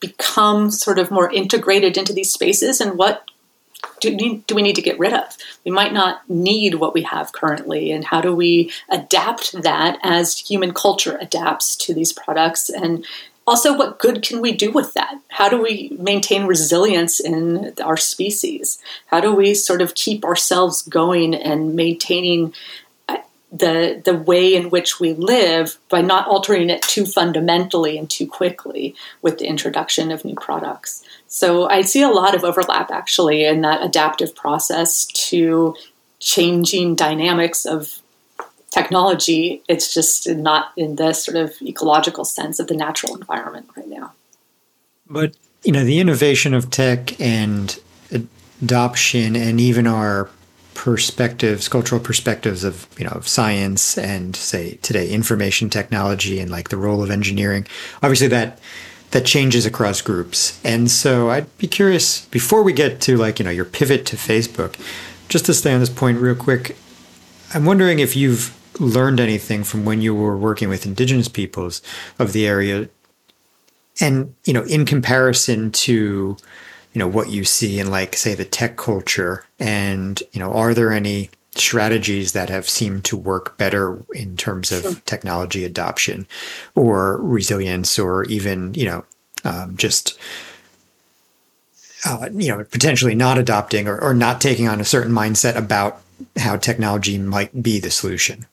become 0.00 0.70
sort 0.70 0.98
of 0.98 1.10
more 1.10 1.32
integrated 1.32 1.96
into 1.96 2.12
these 2.12 2.32
spaces? 2.32 2.80
And 2.80 2.96
what 2.96 3.28
do, 4.00 4.42
do 4.46 4.54
we 4.54 4.62
need 4.62 4.76
to 4.76 4.82
get 4.82 4.98
rid 4.98 5.12
of? 5.12 5.36
We 5.64 5.70
might 5.70 5.92
not 5.92 6.28
need 6.28 6.74
what 6.74 6.94
we 6.94 7.02
have 7.02 7.32
currently. 7.32 7.90
And 7.92 8.04
how 8.04 8.20
do 8.20 8.34
we 8.34 8.70
adapt 8.90 9.60
that 9.62 9.98
as 10.02 10.38
human 10.38 10.72
culture 10.72 11.18
adapts 11.20 11.76
to 11.76 11.94
these 11.94 12.12
products 12.12 12.70
and 12.70 13.04
also 13.46 13.76
what 13.76 13.98
good 13.98 14.22
can 14.22 14.40
we 14.40 14.52
do 14.52 14.72
with 14.72 14.92
that? 14.94 15.18
How 15.28 15.48
do 15.48 15.62
we 15.62 15.96
maintain 15.98 16.46
resilience 16.46 17.20
in 17.20 17.74
our 17.80 17.96
species? 17.96 18.78
How 19.06 19.20
do 19.20 19.32
we 19.34 19.54
sort 19.54 19.82
of 19.82 19.94
keep 19.94 20.24
ourselves 20.24 20.82
going 20.82 21.34
and 21.34 21.76
maintaining 21.76 22.54
uh, 23.08 23.18
the 23.52 24.02
the 24.04 24.16
way 24.16 24.54
in 24.54 24.70
which 24.70 24.98
we 24.98 25.12
live 25.12 25.78
by 25.88 26.00
not 26.02 26.26
altering 26.26 26.70
it 26.70 26.82
too 26.82 27.06
fundamentally 27.06 27.96
and 27.96 28.10
too 28.10 28.26
quickly 28.26 28.94
with 29.22 29.38
the 29.38 29.46
introduction 29.46 30.10
of 30.10 30.24
new 30.24 30.34
products? 30.34 31.04
So 31.28 31.68
i 31.68 31.82
see 31.82 32.02
a 32.02 32.08
lot 32.08 32.34
of 32.34 32.44
overlap 32.44 32.90
actually 32.90 33.44
in 33.44 33.60
that 33.62 33.82
adaptive 33.82 34.34
process 34.34 35.06
to 35.06 35.76
changing 36.18 36.94
dynamics 36.94 37.64
of 37.64 38.00
technology. 38.76 39.62
It's 39.68 39.92
just 39.94 40.28
not 40.28 40.72
in 40.76 40.96
the 40.96 41.12
sort 41.12 41.36
of 41.36 41.54
ecological 41.62 42.24
sense 42.24 42.58
of 42.58 42.66
the 42.66 42.76
natural 42.76 43.16
environment 43.16 43.70
right 43.76 43.88
now. 43.88 44.12
But, 45.08 45.34
you 45.64 45.72
know, 45.72 45.84
the 45.84 46.00
innovation 46.00 46.52
of 46.52 46.70
tech 46.70 47.18
and 47.20 47.78
adoption 48.62 49.34
and 49.36 49.60
even 49.60 49.86
our 49.86 50.28
perspectives, 50.74 51.68
cultural 51.68 52.00
perspectives 52.00 52.64
of, 52.64 52.86
you 52.98 53.04
know, 53.04 53.12
of 53.12 53.26
science 53.26 53.96
and 53.96 54.36
say 54.36 54.74
today 54.82 55.08
information 55.08 55.70
technology 55.70 56.38
and 56.38 56.50
like 56.50 56.68
the 56.68 56.76
role 56.76 57.02
of 57.02 57.10
engineering. 57.10 57.66
Obviously 58.02 58.28
that 58.28 58.58
that 59.12 59.24
changes 59.24 59.64
across 59.64 60.02
groups. 60.02 60.60
And 60.64 60.90
so 60.90 61.30
I'd 61.30 61.56
be 61.58 61.68
curious 61.68 62.26
before 62.26 62.62
we 62.62 62.72
get 62.72 63.00
to 63.02 63.16
like, 63.16 63.38
you 63.38 63.44
know, 63.44 63.50
your 63.50 63.64
pivot 63.64 64.04
to 64.06 64.16
Facebook, 64.16 64.74
just 65.28 65.46
to 65.46 65.54
stay 65.54 65.72
on 65.72 65.80
this 65.80 65.88
point 65.88 66.18
real 66.18 66.34
quick. 66.34 66.76
I'm 67.54 67.64
wondering 67.64 68.00
if 68.00 68.16
you've 68.16 68.52
learned 68.78 69.20
anything 69.20 69.64
from 69.64 69.84
when 69.84 70.00
you 70.00 70.14
were 70.14 70.36
working 70.36 70.68
with 70.68 70.86
indigenous 70.86 71.28
peoples 71.28 71.82
of 72.18 72.32
the 72.32 72.46
area 72.46 72.88
and 74.00 74.34
you 74.44 74.52
know 74.52 74.62
in 74.64 74.84
comparison 74.84 75.70
to 75.70 76.36
you 76.92 76.98
know 76.98 77.08
what 77.08 77.30
you 77.30 77.44
see 77.44 77.78
in 77.78 77.90
like 77.90 78.16
say 78.16 78.34
the 78.34 78.44
tech 78.44 78.76
culture 78.76 79.44
and 79.58 80.22
you 80.32 80.40
know 80.40 80.52
are 80.52 80.74
there 80.74 80.92
any 80.92 81.30
strategies 81.54 82.32
that 82.32 82.50
have 82.50 82.68
seemed 82.68 83.04
to 83.04 83.16
work 83.16 83.56
better 83.56 84.02
in 84.14 84.36
terms 84.36 84.70
of 84.70 84.82
sure. 84.82 84.94
technology 85.06 85.64
adoption 85.64 86.26
or 86.74 87.16
resilience 87.18 87.98
or 87.98 88.24
even 88.24 88.74
you 88.74 88.84
know 88.84 89.04
um, 89.44 89.76
just 89.76 90.18
uh, 92.04 92.28
you 92.32 92.48
know 92.48 92.62
potentially 92.64 93.14
not 93.14 93.38
adopting 93.38 93.88
or, 93.88 93.98
or 93.98 94.12
not 94.12 94.40
taking 94.40 94.68
on 94.68 94.80
a 94.80 94.84
certain 94.84 95.12
mindset 95.12 95.56
about 95.56 96.02
how 96.36 96.56
technology 96.56 97.18
might 97.18 97.62
be 97.62 97.78
the 97.78 97.90
solution 97.90 98.46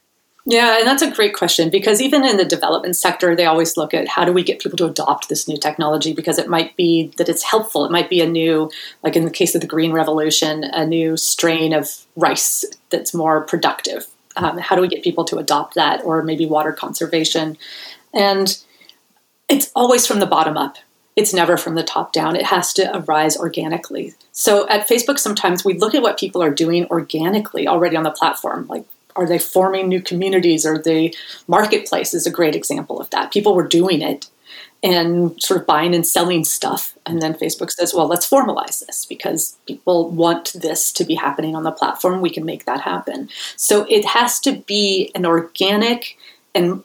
yeah, 0.46 0.80
and 0.80 0.86
that's 0.86 1.02
a 1.02 1.12
great 1.12 1.34
question 1.34 1.70
because 1.70 2.02
even 2.02 2.26
in 2.26 2.36
the 2.36 2.44
development 2.44 2.98
sector, 2.98 3.34
they 3.34 3.46
always 3.46 3.78
look 3.78 3.94
at 3.94 4.10
how 4.10 4.26
do 4.26 4.34
we 4.34 4.44
get 4.44 4.60
people 4.60 4.78
to 4.78 4.86
adopt 4.86 5.30
this 5.30 5.48
new 5.48 5.58
technology 5.58 6.14
because 6.14 6.38
it 6.38 6.50
might 6.50 6.76
be 6.76 7.14
that 7.18 7.30
it's 7.30 7.44
helpful. 7.44 7.86
It 7.86 7.92
might 7.92 8.10
be 8.10 8.20
a 8.20 8.28
new, 8.28 8.70
like 9.04 9.16
in 9.16 9.24
the 9.24 9.32
case 9.32 9.56
of 9.56 9.62
the 9.62 9.68
Green 9.68 9.94
Revolution, 9.94 10.66
a 10.66 10.86
new 10.86 11.16
strain 11.16 11.72
of 11.72 11.90
rice 12.18 12.66
that's 12.90 13.14
more 13.14 13.42
productive. 13.42 14.06
Um, 14.36 14.58
how 14.58 14.76
do 14.76 14.82
we 14.82 14.90
get 14.90 15.04
people 15.04 15.24
to 15.26 15.38
adopt 15.38 15.76
that 15.76 16.04
or 16.04 16.24
maybe 16.24 16.46
water 16.46 16.74
conservation? 16.74 17.58
And 18.14 18.58
it's 19.48 19.72
always 19.76 20.06
from 20.06 20.20
the 20.20 20.26
bottom 20.26 20.58
up. 20.58 20.76
It's 21.16 21.34
never 21.34 21.56
from 21.56 21.76
the 21.76 21.84
top 21.84 22.12
down. 22.12 22.36
It 22.36 22.48
has 22.48 22.74
to 22.74 22.98
arise 22.98 23.38
organically. 23.38 24.14
So 24.32 24.68
at 24.68 24.90
Facebook, 24.90 25.20
sometimes 25.20 25.64
we 25.64 25.76
look 25.76 25.96
at 25.96 26.02
what 26.02 26.20
people 26.20 26.42
are 26.42 26.54
doing 26.54 26.86
organically 26.88 27.68
already 27.68 27.96
on 27.96 28.04
the 28.04 28.12
platform, 28.12 28.68
like 28.68 28.86
are 29.16 29.28
they 29.28 29.40
forming 29.40 29.88
new 29.88 30.02
communities? 30.02 30.66
Or 30.66 30.78
the 30.78 31.16
marketplace 31.48 32.14
is 32.14 32.26
a 32.26 32.32
great 32.32 32.56
example 32.56 33.00
of 33.00 33.10
that. 33.12 33.32
People 33.32 33.56
were 33.56 33.68
doing 33.68 34.02
it 34.02 34.30
and 34.84 35.42
sort 35.42 35.62
of 35.62 35.66
buying 35.66 35.96
and 35.96 36.06
selling 36.06 36.44
stuff. 36.44 36.98
And 37.06 37.22
then 37.22 37.34
Facebook 37.34 37.72
says, 37.72 37.94
well, 37.94 38.08
let's 38.08 38.30
formalize 38.30 38.86
this 38.86 39.06
because 39.06 39.58
people 39.66 40.10
want 40.10 40.52
this 40.54 40.92
to 40.94 41.06
be 41.06 41.16
happening 41.16 41.56
on 41.56 41.64
the 41.64 41.72
platform. 41.72 42.20
We 42.20 42.30
can 42.30 42.44
make 42.44 42.66
that 42.66 42.82
happen. 42.82 43.30
So 43.56 43.86
it 43.90 44.04
has 44.06 44.40
to 44.42 44.58
be 44.58 45.10
an 45.16 45.26
organic 45.26 46.18
and 46.54 46.84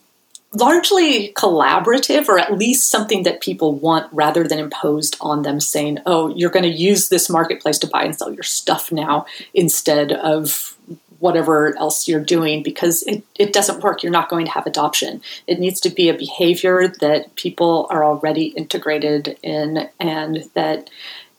largely 0.52 1.32
collaborative 1.34 2.28
or 2.28 2.38
at 2.38 2.56
least 2.56 2.88
something 2.88 3.24
that 3.24 3.42
people 3.42 3.74
want 3.74 4.10
rather 4.12 4.46
than 4.46 4.58
imposed 4.58 5.16
on 5.20 5.42
them 5.42 5.60
saying 5.60 5.98
oh 6.06 6.34
you're 6.34 6.50
going 6.50 6.62
to 6.62 6.70
use 6.70 7.10
this 7.10 7.28
marketplace 7.28 7.78
to 7.78 7.86
buy 7.86 8.02
and 8.02 8.16
sell 8.16 8.32
your 8.32 8.42
stuff 8.42 8.90
now 8.90 9.26
instead 9.52 10.10
of 10.10 10.77
whatever 11.18 11.76
else 11.78 12.06
you're 12.06 12.20
doing 12.20 12.62
because 12.62 13.02
it, 13.04 13.22
it 13.36 13.52
doesn't 13.52 13.82
work. 13.82 14.02
You're 14.02 14.12
not 14.12 14.28
going 14.28 14.46
to 14.46 14.52
have 14.52 14.66
adoption. 14.66 15.20
It 15.46 15.58
needs 15.58 15.80
to 15.80 15.90
be 15.90 16.08
a 16.08 16.14
behavior 16.14 16.88
that 17.00 17.34
people 17.36 17.86
are 17.90 18.04
already 18.04 18.46
integrated 18.48 19.38
in 19.42 19.88
and 19.98 20.48
that 20.54 20.90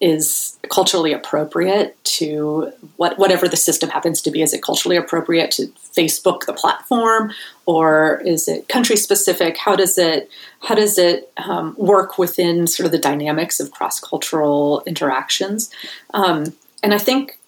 is 0.02 0.58
culturally 0.70 1.12
appropriate 1.12 2.02
to 2.06 2.72
what, 2.96 3.18
whatever 3.20 3.50
the 3.50 3.58
system 3.58 3.90
happens 3.90 4.22
to 4.22 4.32
be. 4.32 4.42
Is 4.42 4.54
it 4.54 4.64
culturally 4.64 4.96
appropriate 4.96 5.52
to 5.52 5.68
Facebook, 5.94 6.46
the 6.46 6.54
platform, 6.54 7.34
or 7.66 8.22
is 8.26 8.48
it 8.48 8.70
country 8.70 8.96
specific? 8.96 9.58
How 9.58 9.76
does 9.76 9.98
it 9.98 10.30
how 10.62 10.76
does 10.76 10.98
it 10.98 11.32
um, 11.38 11.76
work 11.78 12.18
within 12.18 12.68
sort 12.68 12.86
of 12.86 12.92
the 12.92 13.00
dynamics 13.00 13.60
of 13.60 13.72
cross 13.72 14.00
cultural 14.00 14.84
interactions? 14.86 15.70
Um, 16.14 16.56
and 16.82 16.94
I 16.94 16.98
think 16.98 17.39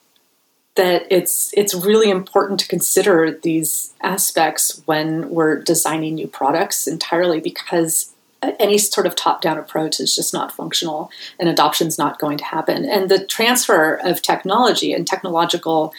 that 0.76 1.06
it's 1.10 1.54
it's 1.56 1.74
really 1.74 2.10
important 2.10 2.60
to 2.60 2.68
consider 2.68 3.32
these 3.32 3.94
aspects 4.02 4.82
when 4.86 5.30
we're 5.30 5.62
designing 5.62 6.16
new 6.16 6.28
products 6.28 6.88
entirely 6.88 7.40
because 7.40 8.14
any 8.60 8.78
sort 8.78 9.06
of 9.06 9.16
top-down 9.16 9.58
approach 9.58 10.00
is 10.00 10.16
just 10.16 10.34
not 10.34 10.52
functional 10.52 11.12
and 11.40 11.48
adoption 11.48 11.88
is 11.88 11.98
not 12.00 12.20
going 12.20 12.38
to 12.40 12.46
happen. 12.46 12.86
And 12.86 13.10
the 13.10 13.24
transfer 13.24 14.00
of 14.04 14.22
technology 14.22 14.94
and 14.94 15.06
technological 15.06 15.94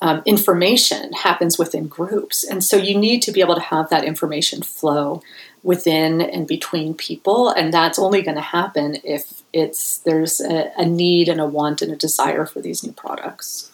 um, 0.00 0.22
information 0.24 1.12
happens 1.12 1.58
within 1.58 1.86
groups. 1.88 2.44
And 2.44 2.64
so 2.64 2.76
you 2.76 2.98
need 2.98 3.20
to 3.22 3.32
be 3.32 3.40
able 3.40 3.54
to 3.56 3.60
have 3.60 3.90
that 3.90 4.04
information 4.04 4.62
flow 4.62 5.22
within 5.62 6.20
and 6.20 6.46
between 6.46 6.94
people 6.94 7.50
and 7.50 7.72
that's 7.72 7.98
only 7.98 8.20
going 8.20 8.34
to 8.34 8.40
happen 8.40 8.96
if 9.04 9.42
it's 9.52 9.98
there's 9.98 10.40
a, 10.40 10.72
a 10.76 10.84
need 10.84 11.28
and 11.28 11.40
a 11.40 11.46
want 11.46 11.82
and 11.82 11.92
a 11.92 11.96
desire 11.96 12.44
for 12.44 12.60
these 12.60 12.82
new 12.82 12.90
products 12.90 13.71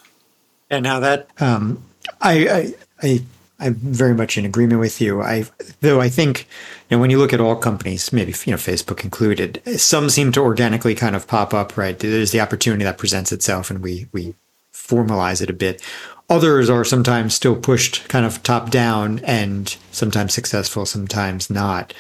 and 0.70 0.82
now 0.82 1.00
that 1.00 1.28
um, 1.40 1.82
I, 2.20 2.48
I, 2.48 2.74
I 3.02 3.22
I'm 3.60 3.74
very 3.74 4.14
much 4.14 4.38
in 4.38 4.44
agreement 4.44 4.80
with 4.80 5.00
you. 5.00 5.20
I 5.20 5.44
though 5.80 6.00
I 6.00 6.08
think 6.08 6.46
you 6.88 6.96
know 6.96 7.00
when 7.00 7.10
you 7.10 7.18
look 7.18 7.32
at 7.32 7.40
all 7.40 7.56
companies, 7.56 8.12
maybe 8.12 8.32
you 8.44 8.52
know 8.52 8.58
Facebook 8.58 9.02
included, 9.02 9.60
some 9.80 10.10
seem 10.10 10.30
to 10.32 10.40
organically 10.40 10.94
kind 10.94 11.16
of 11.16 11.26
pop 11.26 11.52
up. 11.52 11.76
Right, 11.76 11.98
there's 11.98 12.30
the 12.30 12.40
opportunity 12.40 12.84
that 12.84 12.98
presents 12.98 13.32
itself, 13.32 13.70
and 13.70 13.82
we 13.82 14.06
we 14.12 14.34
formalize 14.72 15.42
it 15.42 15.50
a 15.50 15.54
bit. 15.54 15.82
Others 16.30 16.70
are 16.70 16.84
sometimes 16.84 17.34
still 17.34 17.56
pushed 17.56 18.06
kind 18.08 18.24
of 18.24 18.42
top 18.42 18.70
down, 18.70 19.20
and 19.20 19.76
sometimes 19.90 20.34
successful, 20.34 20.86
sometimes 20.86 21.50
not. 21.50 21.94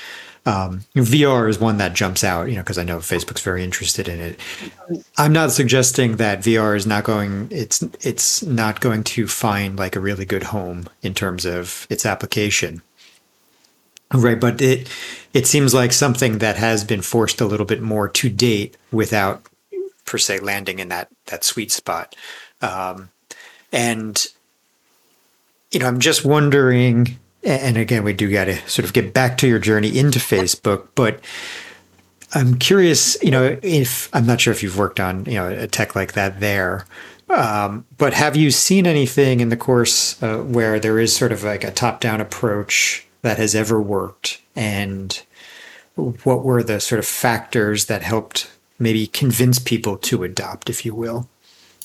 Um, 0.48 0.80
VR 0.96 1.46
is 1.46 1.58
one 1.58 1.76
that 1.76 1.92
jumps 1.92 2.24
out, 2.24 2.48
you 2.48 2.54
know, 2.54 2.62
because 2.62 2.78
I 2.78 2.82
know 2.82 3.00
Facebook's 3.00 3.42
very 3.42 3.62
interested 3.62 4.08
in 4.08 4.18
it. 4.18 4.40
I'm 5.18 5.34
not 5.34 5.52
suggesting 5.52 6.16
that 6.16 6.40
VR 6.40 6.74
is 6.74 6.86
not 6.86 7.04
going. 7.04 7.48
It's 7.50 7.82
it's 8.00 8.42
not 8.42 8.80
going 8.80 9.04
to 9.04 9.28
find 9.28 9.78
like 9.78 9.94
a 9.94 10.00
really 10.00 10.24
good 10.24 10.44
home 10.44 10.88
in 11.02 11.12
terms 11.12 11.44
of 11.44 11.86
its 11.90 12.06
application, 12.06 12.80
right? 14.14 14.40
But 14.40 14.62
it 14.62 14.88
it 15.34 15.46
seems 15.46 15.74
like 15.74 15.92
something 15.92 16.38
that 16.38 16.56
has 16.56 16.82
been 16.82 17.02
forced 17.02 17.42
a 17.42 17.46
little 17.46 17.66
bit 17.66 17.82
more 17.82 18.08
to 18.08 18.30
date 18.30 18.74
without 18.90 19.42
per 20.06 20.16
se 20.16 20.38
landing 20.38 20.78
in 20.78 20.88
that 20.88 21.08
that 21.26 21.44
sweet 21.44 21.70
spot. 21.70 22.16
Um, 22.62 23.10
and 23.70 24.26
you 25.72 25.80
know, 25.80 25.88
I'm 25.88 26.00
just 26.00 26.24
wondering, 26.24 27.18
and 27.44 27.76
again, 27.76 28.04
we 28.04 28.12
do 28.12 28.30
got 28.30 28.44
to 28.44 28.56
sort 28.68 28.84
of 28.84 28.92
get 28.92 29.14
back 29.14 29.38
to 29.38 29.48
your 29.48 29.58
journey 29.58 29.96
into 29.96 30.18
Facebook, 30.18 30.88
but 30.94 31.20
I'm 32.34 32.58
curious, 32.58 33.20
you 33.22 33.30
know, 33.30 33.58
if 33.62 34.14
I'm 34.14 34.26
not 34.26 34.40
sure 34.40 34.52
if 34.52 34.62
you've 34.62 34.78
worked 34.78 35.00
on, 35.00 35.24
you 35.24 35.34
know, 35.34 35.48
a 35.48 35.66
tech 35.66 35.94
like 35.94 36.12
that 36.12 36.40
there, 36.40 36.84
um, 37.30 37.84
but 37.96 38.14
have 38.14 38.36
you 38.36 38.50
seen 38.50 38.86
anything 38.86 39.40
in 39.40 39.50
the 39.50 39.56
course 39.56 40.22
uh, 40.22 40.38
where 40.38 40.80
there 40.80 40.98
is 40.98 41.14
sort 41.14 41.32
of 41.32 41.44
like 41.44 41.64
a 41.64 41.70
top 41.70 42.00
down 42.00 42.20
approach 42.20 43.06
that 43.22 43.38
has 43.38 43.54
ever 43.54 43.80
worked? 43.80 44.40
And 44.56 45.20
what 45.94 46.44
were 46.44 46.62
the 46.62 46.80
sort 46.80 46.98
of 46.98 47.06
factors 47.06 47.86
that 47.86 48.02
helped 48.02 48.50
maybe 48.78 49.06
convince 49.06 49.58
people 49.58 49.96
to 49.98 50.24
adopt, 50.24 50.70
if 50.70 50.84
you 50.86 50.94
will? 50.94 51.28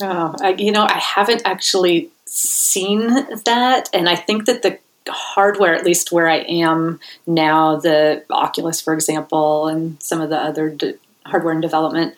Oh, 0.02 0.36
I, 0.42 0.54
you 0.54 0.72
know, 0.72 0.86
I 0.86 0.98
haven't 0.98 1.42
actually 1.46 2.10
seen 2.26 3.08
that. 3.46 3.90
And 3.94 4.08
I 4.08 4.16
think 4.16 4.46
that 4.46 4.62
the 4.62 4.80
hardware, 5.08 5.76
at 5.76 5.86
least 5.86 6.12
where 6.12 6.28
I 6.28 6.38
am 6.40 7.00
now, 7.28 7.78
the 7.78 8.24
Oculus, 8.30 8.82
for 8.82 8.94
example, 8.94 9.68
and 9.68 10.02
some 10.02 10.22
of 10.22 10.30
the 10.30 10.38
other 10.38 10.70
de- 10.70 10.98
hardware 11.26 11.54
and 11.54 11.62
development, 11.62 12.16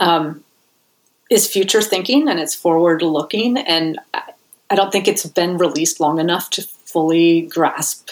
um, 0.00 0.44
is 1.30 1.50
future 1.50 1.82
thinking 1.82 2.28
and 2.28 2.38
it's 2.38 2.54
forward 2.54 3.02
looking. 3.02 3.58
And 3.58 3.98
I 4.70 4.74
don't 4.74 4.90
think 4.90 5.08
it's 5.08 5.26
been 5.26 5.58
released 5.58 6.00
long 6.00 6.18
enough 6.18 6.50
to 6.50 6.62
fully 6.62 7.42
grasp 7.42 8.10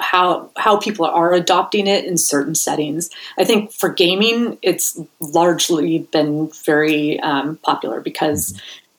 how 0.00 0.50
how 0.56 0.76
people 0.76 1.06
are 1.06 1.32
adopting 1.32 1.86
it 1.86 2.04
in 2.04 2.18
certain 2.18 2.54
settings. 2.54 3.10
I 3.38 3.44
think 3.44 3.72
for 3.72 3.88
gaming, 3.88 4.58
it's 4.62 5.00
largely 5.20 5.98
been 5.98 6.50
very 6.64 7.20
um, 7.20 7.56
popular 7.58 8.00
because 8.00 8.52
mm-hmm. 8.52 8.58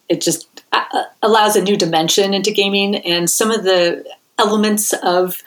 it 0.10 0.22
just 0.22 0.55
allows 1.22 1.56
a 1.56 1.62
new 1.62 1.78
dimension 1.78 2.34
into 2.34 2.52
gaming, 2.52 2.96
and 2.96 3.30
some 3.30 3.52
of 3.52 3.64
the 3.64 4.06
elements 4.38 4.94
of 4.94 5.42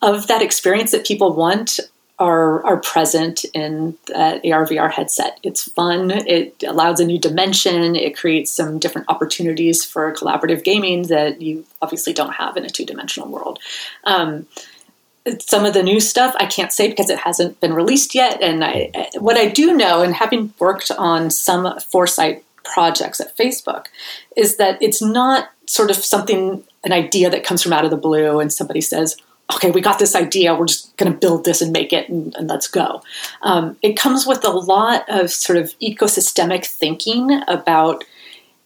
of 0.00 0.26
that 0.26 0.42
experience 0.42 0.90
that 0.90 1.06
people 1.06 1.32
want 1.32 1.78
are 2.18 2.64
are 2.64 2.76
present 2.78 3.44
in 3.54 3.96
that 4.06 4.44
AR 4.44 4.66
VR 4.66 4.90
headset. 4.90 5.38
It's 5.42 5.68
fun. 5.70 6.10
It 6.10 6.62
allows 6.66 7.00
a 7.00 7.04
new 7.04 7.18
dimension. 7.18 7.96
It 7.96 8.16
creates 8.16 8.50
some 8.50 8.78
different 8.78 9.08
opportunities 9.08 9.84
for 9.84 10.12
collaborative 10.14 10.62
gaming 10.64 11.04
that 11.04 11.42
you 11.42 11.64
obviously 11.80 12.12
don't 12.12 12.34
have 12.34 12.56
in 12.56 12.64
a 12.64 12.70
two 12.70 12.84
dimensional 12.84 13.28
world. 13.28 13.58
Um, 14.04 14.46
some 15.38 15.64
of 15.64 15.72
the 15.74 15.82
new 15.82 16.00
stuff 16.00 16.34
I 16.38 16.46
can't 16.46 16.72
say 16.72 16.88
because 16.88 17.08
it 17.08 17.18
hasn't 17.18 17.60
been 17.60 17.74
released 17.74 18.14
yet. 18.14 18.42
And 18.42 18.64
I, 18.64 18.90
what 19.18 19.36
I 19.36 19.48
do 19.48 19.76
know, 19.76 20.02
and 20.02 20.14
having 20.14 20.52
worked 20.58 20.90
on 20.90 21.30
some 21.30 21.78
foresight 21.80 22.44
projects 22.64 23.20
at 23.20 23.36
Facebook, 23.36 23.86
is 24.36 24.56
that 24.56 24.80
it's 24.82 25.02
not 25.02 25.50
sort 25.66 25.90
of 25.90 25.96
something, 25.96 26.64
an 26.84 26.92
idea 26.92 27.30
that 27.30 27.44
comes 27.44 27.62
from 27.62 27.72
out 27.72 27.84
of 27.84 27.90
the 27.90 27.96
blue 27.96 28.40
and 28.40 28.52
somebody 28.52 28.80
says, 28.80 29.16
okay, 29.54 29.70
we 29.70 29.80
got 29.80 29.98
this 29.98 30.14
idea, 30.14 30.54
we're 30.54 30.66
just 30.66 30.96
going 30.96 31.12
to 31.12 31.18
build 31.18 31.44
this 31.44 31.60
and 31.60 31.72
make 31.72 31.92
it 31.92 32.08
and, 32.08 32.34
and 32.36 32.48
let's 32.48 32.68
go. 32.68 33.02
Um, 33.42 33.76
it 33.82 33.98
comes 33.98 34.26
with 34.26 34.44
a 34.44 34.50
lot 34.50 35.04
of 35.08 35.30
sort 35.30 35.58
of 35.58 35.74
ecosystemic 35.80 36.66
thinking 36.66 37.42
about 37.48 38.04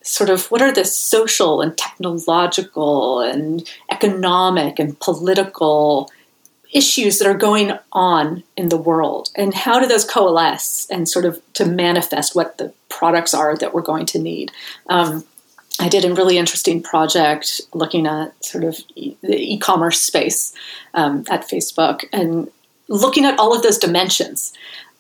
sort 0.03 0.31
of 0.31 0.47
what 0.51 0.63
are 0.63 0.73
the 0.73 0.85
social 0.85 1.61
and 1.61 1.77
technological 1.77 3.21
and 3.21 3.69
economic 3.91 4.79
and 4.79 4.99
political 5.01 6.11
issues 6.73 7.19
that 7.19 7.29
are 7.29 7.35
going 7.35 7.73
on 7.93 8.43
in 8.57 8.69
the 8.69 8.77
world 8.77 9.31
and 9.35 9.55
how 9.55 9.81
do 9.81 9.87
those 9.87 10.05
coalesce 10.05 10.87
and 10.91 11.09
sort 11.09 11.25
of 11.25 11.41
to 11.55 11.65
manifest 11.65 12.35
what 12.35 12.59
the 12.59 12.73
products 12.89 13.35
are 13.35 13.57
that 13.57 13.75
we're 13.75 13.83
going 13.83 14.07
to 14.07 14.19
need. 14.19 14.53
Um, 14.89 15.25
i 15.79 15.89
did 15.89 16.05
a 16.05 16.15
really 16.15 16.39
interesting 16.39 16.83
project 16.83 17.61
looking 17.75 18.07
at 18.07 18.33
sort 18.45 18.65
of 18.65 18.79
e- 18.95 19.17
the 19.23 19.37
e-commerce 19.37 20.01
space 20.01 20.55
um, 20.95 21.25
at 21.29 21.43
facebook 21.43 22.05
and 22.13 22.51
looking 22.89 23.25
at 23.25 23.39
all 23.39 23.55
of 23.55 23.63
those 23.63 23.79
dimensions 23.79 24.53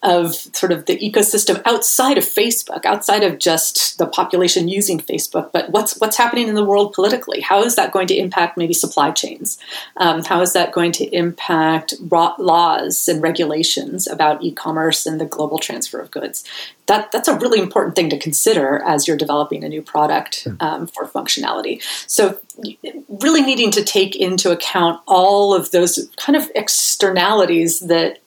of 0.02 0.34
sort 0.34 0.72
of 0.72 0.86
the 0.86 0.96
ecosystem 0.98 1.60
outside 1.64 2.18
of 2.18 2.24
Facebook, 2.24 2.84
outside 2.84 3.24
of 3.24 3.38
just 3.38 3.98
the 3.98 4.06
population 4.06 4.68
using 4.68 5.00
Facebook, 5.00 5.50
but 5.52 5.70
what's 5.70 5.98
what's 5.98 6.16
happening 6.16 6.48
in 6.48 6.54
the 6.54 6.64
world 6.64 6.92
politically? 6.92 7.40
How 7.40 7.62
is 7.62 7.76
that 7.76 7.92
going 7.92 8.06
to 8.08 8.16
impact 8.16 8.56
maybe 8.56 8.74
supply 8.74 9.10
chains? 9.10 9.58
Um, 9.96 10.22
how 10.22 10.42
is 10.42 10.52
that 10.52 10.72
going 10.72 10.92
to 10.92 11.04
impact 11.14 11.94
laws 12.00 13.08
and 13.08 13.22
regulations 13.22 14.06
about 14.06 14.42
e-commerce 14.42 15.06
and 15.06 15.20
the 15.20 15.24
global 15.24 15.58
transfer 15.58 15.98
of 15.98 16.10
goods? 16.10 16.44
That 16.86 17.10
that's 17.10 17.26
a 17.26 17.38
really 17.38 17.58
important 17.58 17.96
thing 17.96 18.10
to 18.10 18.18
consider 18.18 18.82
as 18.84 19.08
you're 19.08 19.16
developing 19.16 19.64
a 19.64 19.68
new 19.68 19.82
product 19.82 20.46
um, 20.60 20.86
for 20.86 21.06
functionality. 21.06 21.82
So 22.06 22.38
really 23.08 23.42
needing 23.42 23.70
to 23.72 23.82
take 23.82 24.14
into 24.14 24.52
account 24.52 25.00
all 25.06 25.54
of 25.54 25.70
those 25.72 26.08
kind 26.16 26.36
of 26.36 26.50
externalities 26.54 27.80
that 27.80 28.20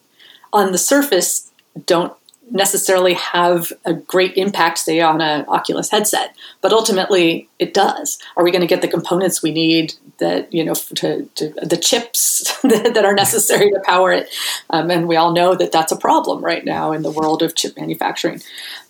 on 0.51 0.71
the 0.71 0.77
surface 0.77 1.48
don't 1.85 2.13
necessarily 2.51 3.13
have 3.13 3.71
a 3.85 3.93
great 3.93 4.35
impact, 4.35 4.79
say, 4.79 4.99
on 4.99 5.21
an 5.21 5.45
Oculus 5.47 5.91
headset, 5.91 6.35
but 6.61 6.73
ultimately 6.73 7.49
it 7.59 7.73
does. 7.73 8.17
Are 8.35 8.43
we 8.43 8.51
going 8.51 8.61
to 8.61 8.67
get 8.67 8.81
the 8.81 8.87
components 8.87 9.43
we 9.43 9.51
need 9.51 9.93
that 10.17 10.51
you 10.53 10.63
know 10.63 10.73
to, 10.73 11.25
to 11.35 11.49
the 11.61 11.77
chips 11.77 12.57
that 12.63 13.05
are 13.05 13.13
necessary 13.13 13.69
to 13.71 13.81
power 13.85 14.11
it? 14.11 14.29
Um, 14.69 14.89
and 14.89 15.07
we 15.07 15.15
all 15.15 15.33
know 15.33 15.55
that 15.55 15.71
that's 15.71 15.91
a 15.91 15.97
problem 15.97 16.43
right 16.43 16.65
now 16.65 16.91
in 16.91 17.01
the 17.01 17.11
world 17.11 17.41
of 17.43 17.55
chip 17.55 17.77
manufacturing. 17.77 18.41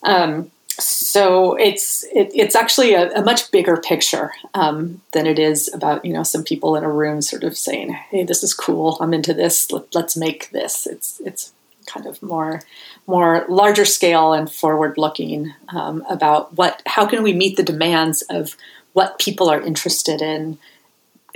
Um, 0.03 0.51
so 0.79 1.55
it's 1.55 2.03
it, 2.13 2.31
it's 2.33 2.55
actually 2.55 2.93
a, 2.93 3.11
a, 3.11 3.21
much 3.21 3.51
bigger 3.51 3.75
picture 3.75 4.31
um, 4.53 5.01
than 5.11 5.27
it 5.27 5.37
is 5.37 5.69
about 5.73 6.05
you 6.05 6.13
know 6.13 6.23
some 6.23 6.43
people 6.43 6.77
in 6.77 6.85
a 6.85 6.91
room 6.91 7.21
sort 7.21 7.43
of 7.43 7.57
saying, 7.57 7.91
"Hey, 7.91 8.23
this 8.23 8.43
is 8.43 8.53
cool. 8.53 8.97
I'm 9.01 9.13
into 9.13 9.33
this. 9.33 9.71
Let, 9.71 9.93
let's 9.93 10.15
make 10.15 10.49
this." 10.51 10.87
It's 10.87 11.19
it's 11.25 11.51
kind 11.89 12.05
of 12.05 12.21
more 12.21 12.61
more 13.07 13.45
larger 13.49 13.85
scale 13.85 14.33
and 14.33 14.51
forward 14.51 14.97
looking 14.97 15.53
um, 15.69 16.05
about 16.09 16.55
what 16.55 16.81
how 16.85 17.05
can 17.05 17.23
we 17.23 17.33
meet 17.33 17.57
the 17.57 17.63
demands 17.63 18.21
of 18.29 18.55
what 18.93 19.19
people 19.19 19.49
are 19.49 19.61
interested 19.61 20.21
in 20.21 20.57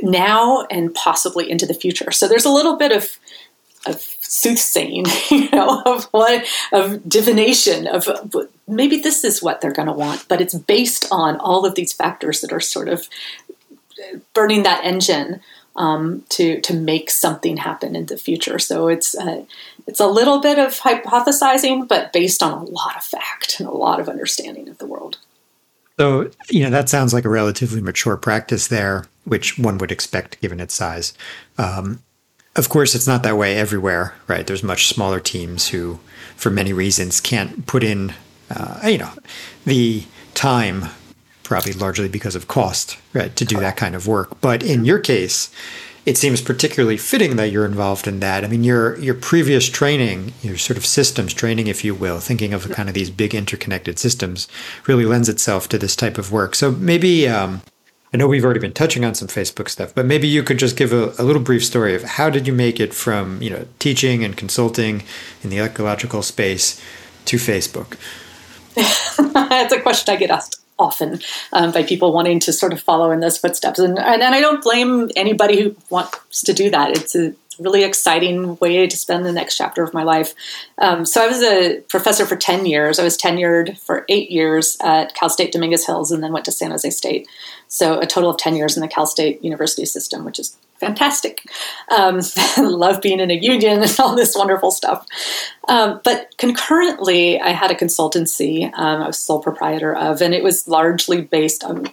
now 0.02 0.66
and 0.70 0.94
possibly 0.94 1.50
into 1.50 1.66
the 1.66 1.74
future. 1.74 2.12
So 2.12 2.28
there's 2.28 2.46
a 2.46 2.52
little 2.52 2.78
bit 2.78 2.92
of 2.92 3.18
of 3.86 4.02
soothsaying, 4.22 5.06
you 5.30 5.50
know, 5.52 5.82
of 5.86 6.06
what 6.06 6.46
of 6.72 7.08
divination 7.08 7.88
of 7.88 8.08
maybe 8.68 8.98
this 8.98 9.24
is 9.24 9.44
what 9.44 9.62
they're 9.62 9.74
going 9.74 9.88
to 9.88 9.94
want, 9.94 10.26
but 10.28 10.42
it's 10.42 10.56
based 10.56 11.08
on 11.12 11.38
all 11.38 11.66
of 11.66 11.76
these 11.76 11.94
factors 11.94 12.42
that 12.42 12.54
are 12.54 12.62
sort 12.62 12.88
of 12.88 13.08
burning 14.34 14.64
that 14.64 14.84
engine 14.84 15.42
um, 15.76 16.24
to 16.30 16.62
to 16.62 16.74
make 16.74 17.10
something 17.10 17.58
happen 17.58 17.96
in 17.96 18.06
the 18.06 18.18
future. 18.18 18.60
So 18.60 18.88
it's 18.88 19.16
uh, 19.16 19.46
it's 19.88 20.00
a 20.00 20.08
little 20.08 20.40
bit 20.40 20.60
of 20.60 20.80
hypothesizing, 20.80 21.88
but 21.88 22.14
based 22.14 22.44
on 22.44 22.52
a 22.52 22.64
lot 22.64 22.96
of 22.96 23.04
fact 23.04 23.60
and 23.60 23.68
a 23.68 23.74
lot 23.74 24.00
of 24.00 24.10
understanding 24.10 24.70
of 24.70 24.78
the 24.78 24.86
world. 24.86 25.18
So 26.00 26.32
you 26.50 26.64
know 26.64 26.70
that 26.70 26.90
sounds 26.90 27.14
like 27.14 27.26
a 27.26 27.30
relatively 27.30 27.82
mature 27.82 28.18
practice 28.18 28.68
there, 28.68 29.06
which 29.26 29.58
one 29.58 29.78
would 29.80 29.92
expect 29.92 30.42
given 30.42 30.60
its 30.60 30.74
size. 30.74 31.14
Um, 31.58 32.02
of 32.56 32.70
course, 32.70 32.94
it's 32.94 33.08
not 33.08 33.24
that 33.24 33.38
way 33.38 33.58
everywhere, 33.58 34.14
right? 34.28 34.46
There's 34.46 34.64
much 34.64 34.88
smaller 34.88 35.20
teams 35.20 35.70
who, 35.70 36.00
for 36.36 36.52
many 36.52 36.72
reasons, 36.72 37.20
can't 37.20 37.66
put 37.66 37.84
in, 37.84 38.14
uh, 38.52 38.80
you 38.86 39.00
know, 39.00 39.12
the 39.66 40.04
time 40.36 40.86
probably 41.54 41.74
largely 41.74 42.08
because 42.08 42.34
of 42.34 42.48
cost, 42.48 42.98
right, 43.14 43.36
to 43.36 43.46
do 43.46 43.60
that 43.60 43.78
kind 43.78 43.94
of 43.94 44.08
work. 44.08 44.42
But 44.42 44.64
in 44.64 44.86
your 44.86 44.98
case, 44.98 45.52
it 46.04 46.18
seems 46.18 46.42
particularly 46.42 46.98
fitting 46.98 47.36
that 47.36 47.52
you're 47.52 47.64
involved 47.64 48.08
in 48.08 48.22
that. 48.22 48.44
I 48.44 48.48
mean, 48.48 48.64
your 48.64 48.98
your 48.98 49.14
previous 49.14 49.70
training, 49.70 50.34
your 50.42 50.58
sort 50.58 50.78
of 50.78 50.86
systems 50.86 51.32
training, 51.32 51.68
if 51.68 51.86
you 51.86 51.94
will, 51.94 52.20
thinking 52.20 52.56
of 52.56 52.72
kind 52.72 52.90
of 52.90 52.96
these 52.96 53.12
big 53.12 53.36
interconnected 53.36 54.00
systems, 54.00 54.48
really 54.88 55.06
lends 55.06 55.30
itself 55.30 55.70
to 55.70 55.78
this 55.78 55.96
type 55.96 56.18
of 56.18 56.32
work. 56.32 56.56
So 56.56 56.72
maybe 56.72 57.28
um, 57.28 57.62
I 58.12 58.18
know 58.18 58.26
we've 58.26 58.44
already 58.44 58.60
been 58.60 58.74
touching 58.74 59.06
on 59.06 59.14
some 59.14 59.28
Facebook 59.28 59.70
stuff, 59.70 59.94
but 59.94 60.08
maybe 60.08 60.28
you 60.28 60.42
could 60.42 60.58
just 60.58 60.76
give 60.76 60.92
a, 60.92 61.14
a 61.20 61.24
little 61.24 61.44
brief 61.44 61.64
story 61.64 61.94
of 61.94 62.02
how 62.02 62.32
did 62.32 62.48
you 62.48 62.54
make 62.54 62.80
it 62.80 62.96
from 62.96 63.40
you 63.44 63.52
know 63.52 63.68
teaching 63.78 64.24
and 64.24 64.36
consulting 64.36 65.04
in 65.44 65.52
the 65.52 65.60
ecological 65.60 66.24
space 66.24 66.82
to 67.26 67.38
Facebook. 67.38 67.96
That's 68.74 69.72
a 69.72 69.80
question 69.82 70.16
I 70.16 70.18
get 70.18 70.32
asked 70.32 70.63
often 70.80 71.20
um, 71.52 71.72
by 71.72 71.84
people 71.84 72.14
wanting 72.14 72.40
to 72.40 72.54
sort 72.54 72.74
of 72.74 72.82
follow 72.82 73.12
in 73.12 73.20
those 73.20 73.38
footsteps. 73.38 73.80
And, 73.80 74.00
and, 74.00 74.22
and 74.22 74.36
I 74.36 74.42
don't 74.42 74.64
blame 74.64 75.10
anybody 75.16 75.62
who 75.62 75.76
wants 75.90 76.42
to 76.44 76.54
do 76.54 76.70
that. 76.70 76.92
It's 76.92 77.16
a 77.16 77.34
really 77.60 77.84
exciting 77.84 78.58
way 78.58 78.88
to 78.88 78.98
spend 78.98 79.26
the 79.26 79.32
next 79.32 79.58
chapter 79.58 79.84
of 79.84 79.94
my 79.94 80.04
life. 80.04 80.34
Um, 80.78 81.06
so 81.06 81.24
I 81.24 81.28
was 81.28 81.42
a 81.42 81.82
professor 81.90 82.26
for 82.26 82.36
10 82.36 82.66
years. 82.66 83.00
I 83.00 83.04
was 83.04 83.18
tenured 83.18 83.78
for 83.78 84.06
eight 84.10 84.32
years 84.32 84.78
at 84.82 85.16
Cal 85.16 85.30
State 85.30 85.52
Dominguez 85.52 85.86
Hills 85.86 86.12
and 86.12 86.24
then 86.24 86.34
went 86.34 86.46
to 86.46 86.52
San 86.52 86.72
Jose 86.72 86.90
State. 86.90 87.28
So 87.68 88.00
a 88.00 88.06
total 88.06 88.30
of 88.30 88.38
10 88.38 88.56
years 88.56 88.78
in 88.78 88.82
the 88.82 88.88
Cal 88.88 89.06
State 89.06 89.44
University 89.44 89.86
system, 89.86 90.26
which 90.26 90.40
is 90.40 90.58
fantastic. 90.78 91.46
Um, 91.96 92.20
love 92.58 93.02
being 93.02 93.20
in 93.20 93.32
a 93.32 93.36
union 93.36 93.82
and 93.82 93.96
all 94.00 94.16
this 94.16 94.36
wonderful 94.36 94.72
stuff. 94.72 95.06
Um, 95.68 96.02
but 96.04 96.36
concurrently, 96.38 97.40
I 97.40 97.50
had 97.50 97.72
a 97.72 97.76
consultancy 97.76 98.66
um, 98.78 99.02
I 99.02 99.08
was 99.08 99.18
sole 99.18 99.42
proprietor 99.42 99.96
of, 99.96 100.22
and 100.22 100.34
it 100.34 100.44
was 100.44 100.68
largely 100.68 101.22
based 101.22 101.64
on 101.64 101.88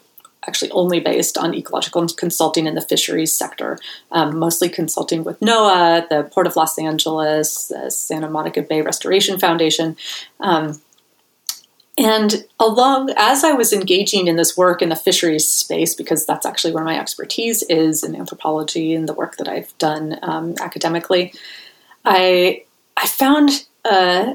actually 0.51 0.73
only 0.73 0.99
based 0.99 1.39
on 1.39 1.55
ecological 1.55 2.05
consulting 2.09 2.67
in 2.67 2.75
the 2.75 2.81
fisheries 2.93 3.33
sector, 3.33 3.79
um, 4.11 4.29
mostly 4.37 4.69
consulting 4.69 5.23
with 5.23 5.39
NOAA, 5.39 6.09
the 6.09 6.25
Port 6.25 6.49
of 6.49 6.57
Los 6.57 6.77
Angeles, 6.77 7.69
the 7.69 7.89
Santa 7.89 8.29
Monica 8.29 8.63
Bay 8.63 8.83
Restoration 8.83 9.39
Foundation. 9.39 9.97
Um, 10.41 10.81
and 11.97 12.45
along 12.59 13.13
as 13.17 13.45
I 13.45 13.53
was 13.53 13.73
engaging 13.73 14.27
in 14.27 14.37
this 14.37 14.57
work 14.57 14.83
in 14.83 14.89
the 14.89 14.97
fisheries 14.97 15.47
space, 15.49 15.95
because 15.95 16.27
that's 16.27 16.47
actually 16.47 16.75
where 16.75 16.85
my 16.85 16.99
expertise 16.99 17.63
is 17.65 18.03
in 18.03 18.17
anthropology 18.17 18.95
and 18.95 19.09
the 19.09 19.15
work 19.23 19.37
that 19.37 19.49
I've 19.49 19.73
done 19.79 20.19
um, 20.23 20.55
academically, 20.61 21.33
I 22.05 22.65
I 22.97 23.07
found 23.07 23.67
uh, 23.85 24.35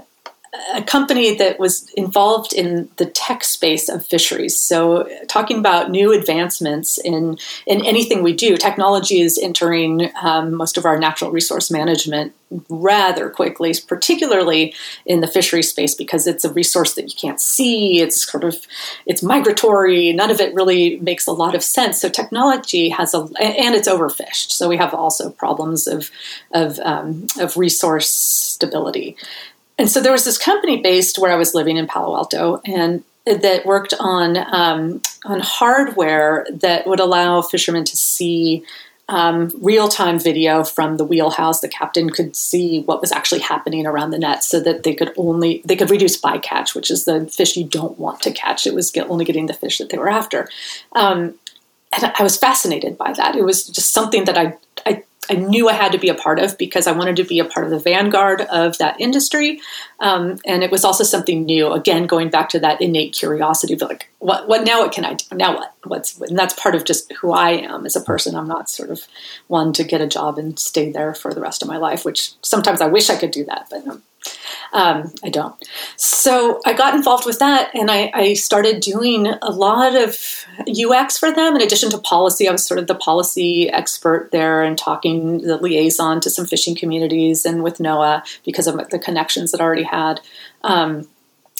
a 0.73 0.81
company 0.81 1.35
that 1.35 1.59
was 1.59 1.89
involved 1.91 2.53
in 2.53 2.89
the 2.97 3.05
tech 3.05 3.43
space 3.43 3.89
of 3.89 4.05
fisheries. 4.05 4.57
So, 4.57 5.07
talking 5.27 5.59
about 5.59 5.91
new 5.91 6.11
advancements 6.13 6.97
in 6.97 7.37
in 7.65 7.85
anything 7.85 8.23
we 8.23 8.33
do, 8.33 8.57
technology 8.57 9.21
is 9.21 9.37
entering 9.37 10.11
um, 10.21 10.55
most 10.55 10.77
of 10.77 10.85
our 10.85 10.97
natural 10.97 11.31
resource 11.31 11.71
management 11.71 12.33
rather 12.69 13.29
quickly, 13.29 13.73
particularly 13.87 14.73
in 15.05 15.21
the 15.21 15.27
fishery 15.27 15.63
space 15.63 15.95
because 15.95 16.27
it's 16.27 16.45
a 16.45 16.53
resource 16.53 16.93
that 16.93 17.09
you 17.09 17.15
can't 17.19 17.41
see. 17.41 17.99
It's 17.99 18.29
sort 18.29 18.43
of 18.43 18.65
it's 19.05 19.23
migratory. 19.23 20.13
None 20.13 20.31
of 20.31 20.39
it 20.39 20.53
really 20.53 20.97
makes 20.99 21.27
a 21.27 21.31
lot 21.31 21.55
of 21.55 21.63
sense. 21.63 21.99
So, 21.99 22.09
technology 22.09 22.89
has 22.89 23.13
a 23.13 23.27
and 23.39 23.75
it's 23.75 23.87
overfished. 23.87 24.51
So, 24.51 24.69
we 24.69 24.77
have 24.77 24.93
also 24.93 25.29
problems 25.29 25.87
of 25.87 26.11
of 26.53 26.79
um, 26.79 27.27
of 27.39 27.57
resource 27.57 28.09
stability 28.09 29.17
and 29.77 29.89
so 29.89 30.01
there 30.01 30.11
was 30.11 30.25
this 30.25 30.37
company 30.37 30.81
based 30.81 31.19
where 31.19 31.31
I 31.31 31.35
was 31.35 31.53
living 31.53 31.77
in 31.77 31.87
Palo 31.87 32.15
Alto, 32.15 32.61
and 32.65 33.03
that 33.25 33.65
worked 33.65 33.93
on 33.99 34.37
um, 34.37 35.01
on 35.25 35.39
hardware 35.39 36.45
that 36.51 36.87
would 36.87 36.99
allow 36.99 37.41
fishermen 37.41 37.83
to 37.85 37.97
see 37.97 38.63
um, 39.09 39.51
real 39.61 39.87
time 39.87 40.19
video 40.19 40.63
from 40.63 40.97
the 40.97 41.03
wheelhouse. 41.03 41.59
The 41.59 41.67
captain 41.67 42.09
could 42.09 42.35
see 42.35 42.81
what 42.83 43.01
was 43.01 43.11
actually 43.11 43.41
happening 43.41 43.85
around 43.85 44.11
the 44.11 44.19
net, 44.19 44.43
so 44.43 44.59
that 44.61 44.83
they 44.83 44.95
could 44.95 45.11
only 45.17 45.61
they 45.65 45.75
could 45.75 45.89
reduce 45.89 46.19
bycatch, 46.19 46.73
which 46.73 46.89
is 46.89 47.05
the 47.05 47.27
fish 47.27 47.57
you 47.57 47.65
don't 47.65 47.99
want 47.99 48.21
to 48.21 48.31
catch. 48.31 48.65
It 48.65 48.73
was 48.73 48.91
get, 48.91 49.09
only 49.09 49.25
getting 49.25 49.47
the 49.47 49.53
fish 49.53 49.77
that 49.79 49.89
they 49.89 49.97
were 49.97 50.09
after. 50.09 50.47
Um, 50.93 51.35
and 51.91 52.13
I 52.17 52.23
was 52.23 52.37
fascinated 52.37 52.97
by 52.97 53.13
that. 53.13 53.35
It 53.35 53.43
was 53.43 53.65
just 53.65 53.91
something 53.91 54.25
that 54.25 54.37
I 54.37 54.57
I 54.85 55.03
I 55.29 55.35
knew 55.35 55.69
I 55.69 55.73
had 55.73 55.91
to 55.91 55.97
be 55.97 56.09
a 56.09 56.15
part 56.15 56.39
of 56.39 56.57
because 56.57 56.87
I 56.87 56.91
wanted 56.91 57.15
to 57.17 57.23
be 57.23 57.39
a 57.39 57.45
part 57.45 57.65
of 57.65 57.71
the 57.71 57.79
vanguard 57.79 58.41
of 58.41 58.77
that 58.77 58.99
industry. 58.99 59.61
Um, 59.99 60.39
and 60.45 60.63
it 60.63 60.71
was 60.71 60.83
also 60.83 61.03
something 61.03 61.45
new. 61.45 61.71
Again, 61.71 62.07
going 62.07 62.29
back 62.29 62.49
to 62.49 62.59
that 62.59 62.81
innate 62.81 63.13
curiosity 63.13 63.73
of 63.73 63.81
like, 63.81 64.09
what, 64.19 64.47
what 64.47 64.65
now? 64.65 64.81
What 64.81 64.91
can 64.91 65.05
I 65.05 65.13
do? 65.13 65.35
Now 65.35 65.55
what? 65.55 65.73
What's, 65.83 66.19
and 66.19 66.37
that's 66.37 66.59
part 66.59 66.75
of 66.75 66.83
just 66.83 67.11
who 67.13 67.31
I 67.31 67.51
am 67.51 67.85
as 67.85 67.95
a 67.95 68.01
person. 68.01 68.35
I'm 68.35 68.47
not 68.47 68.69
sort 68.69 68.89
of 68.89 69.07
one 69.47 69.71
to 69.73 69.83
get 69.83 70.01
a 70.01 70.07
job 70.07 70.37
and 70.37 70.57
stay 70.57 70.91
there 70.91 71.13
for 71.13 71.33
the 71.33 71.41
rest 71.41 71.61
of 71.61 71.67
my 71.67 71.77
life, 71.77 72.05
which 72.05 72.33
sometimes 72.41 72.81
I 72.81 72.87
wish 72.87 73.09
I 73.09 73.17
could 73.17 73.31
do 73.31 73.45
that, 73.45 73.67
but 73.69 73.87
um, 73.87 74.03
um, 74.73 75.13
I 75.23 75.29
don't. 75.29 75.55
So 75.95 76.59
I 76.65 76.73
got 76.73 76.95
involved 76.95 77.25
with 77.25 77.39
that 77.39 77.71
and 77.73 77.89
I, 77.89 78.11
I, 78.13 78.33
started 78.33 78.81
doing 78.81 79.27
a 79.27 79.51
lot 79.51 79.95
of 79.95 80.45
UX 80.67 81.17
for 81.17 81.31
them. 81.31 81.55
In 81.55 81.61
addition 81.61 81.89
to 81.91 81.97
policy, 81.97 82.47
I 82.47 82.51
was 82.51 82.65
sort 82.65 82.79
of 82.79 82.87
the 82.87 82.95
policy 82.95 83.69
expert 83.69 84.29
there 84.31 84.63
and 84.63 84.77
talking 84.77 85.41
the 85.41 85.57
liaison 85.57 86.19
to 86.21 86.29
some 86.29 86.45
fishing 86.45 86.75
communities 86.75 87.45
and 87.45 87.63
with 87.63 87.77
NOAA 87.77 88.23
because 88.43 88.67
of 88.67 88.75
the 88.89 88.99
connections 88.99 89.51
that 89.51 89.61
I 89.61 89.63
already 89.63 89.83
had. 89.83 90.19
Um, 90.63 91.07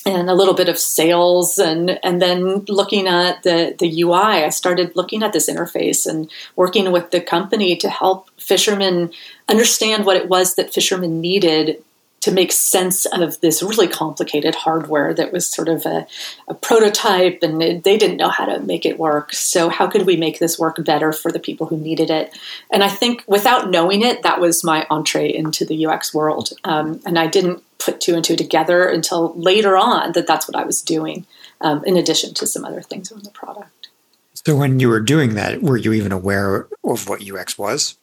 and 0.06 0.30
a 0.30 0.36
little 0.36 0.54
bit 0.54 0.70
of 0.70 0.78
sales 0.78 1.58
and 1.58 2.00
and 2.04 2.22
then 2.22 2.60
looking 2.68 3.08
at 3.08 3.42
the 3.44 3.76
the 3.80 4.04
UI 4.04 4.44
I 4.44 4.50
started 4.50 4.96
looking 4.96 5.24
at 5.24 5.34
this 5.34 5.50
interface 5.50 6.06
and 6.06 6.30
working 6.56 6.92
with 6.92 7.10
the 7.10 7.20
company 7.20 7.76
to 7.78 7.90
help 7.90 8.30
fishermen 8.40 9.12
understand 9.50 10.06
what 10.06 10.18
it 10.18 10.30
was 10.30 10.56
that 10.56 10.74
fishermen 10.74 11.22
needed 11.22 11.84
to 12.26 12.32
make 12.32 12.52
sense 12.52 13.06
of 13.06 13.40
this 13.42 13.62
really 13.62 13.88
complicated 13.88 14.56
hardware 14.56 15.14
that 15.14 15.32
was 15.32 15.46
sort 15.48 15.70
of 15.70 15.86
a, 15.86 16.08
a 16.48 16.56
prototype 16.56 17.44
and 17.44 17.62
it, 17.62 17.84
they 17.84 17.98
didn't 17.98 18.18
know 18.18 18.30
how 18.30 18.46
to 18.46 18.60
make 18.62 18.84
it 18.84 18.98
work. 18.98 19.32
So, 19.32 19.70
how 19.70 19.86
could 19.86 20.08
we 20.08 20.18
make 20.18 20.40
this 20.40 20.58
work 20.58 20.84
better 20.84 21.14
for 21.14 21.32
the 21.32 21.40
people 21.40 21.68
who 21.68 21.78
needed 21.78 22.10
it? 22.10 22.36
And 22.72 22.84
I 22.84 22.90
think 22.90 23.24
without 23.28 23.70
knowing 23.70 24.02
it, 24.02 24.24
that 24.24 24.40
was 24.42 24.64
my 24.64 24.88
entree 24.90 25.32
into 25.32 25.66
the 25.66 25.86
UX 25.86 26.16
world. 26.16 26.50
Um, 26.64 27.00
and 27.06 27.20
I 27.20 27.28
didn't 27.28 27.62
put 27.78 28.02
two 28.02 28.16
and 28.16 28.26
two 28.26 28.36
together 28.36 28.88
until 28.88 29.36
later 29.36 29.78
on 29.78 30.14
that 30.14 30.26
that's 30.26 30.48
what 30.48 30.58
I 30.58 30.66
was 30.66 30.82
doing, 30.82 31.28
um, 31.62 31.86
in 31.86 31.96
addition 31.96 32.34
to 32.34 32.48
some 32.48 32.66
other 32.66 32.82
things 32.82 33.12
on 33.12 33.22
the 33.22 33.30
product. 33.30 33.90
So, 34.34 34.56
when 34.56 34.80
you 34.80 34.90
were 34.90 35.00
doing 35.00 35.36
that, 35.36 35.62
were 35.62 35.78
you 35.78 35.94
even 35.94 36.12
aware 36.12 36.68
of 36.84 37.08
what 37.08 37.22
UX 37.22 37.56
was? 37.56 38.00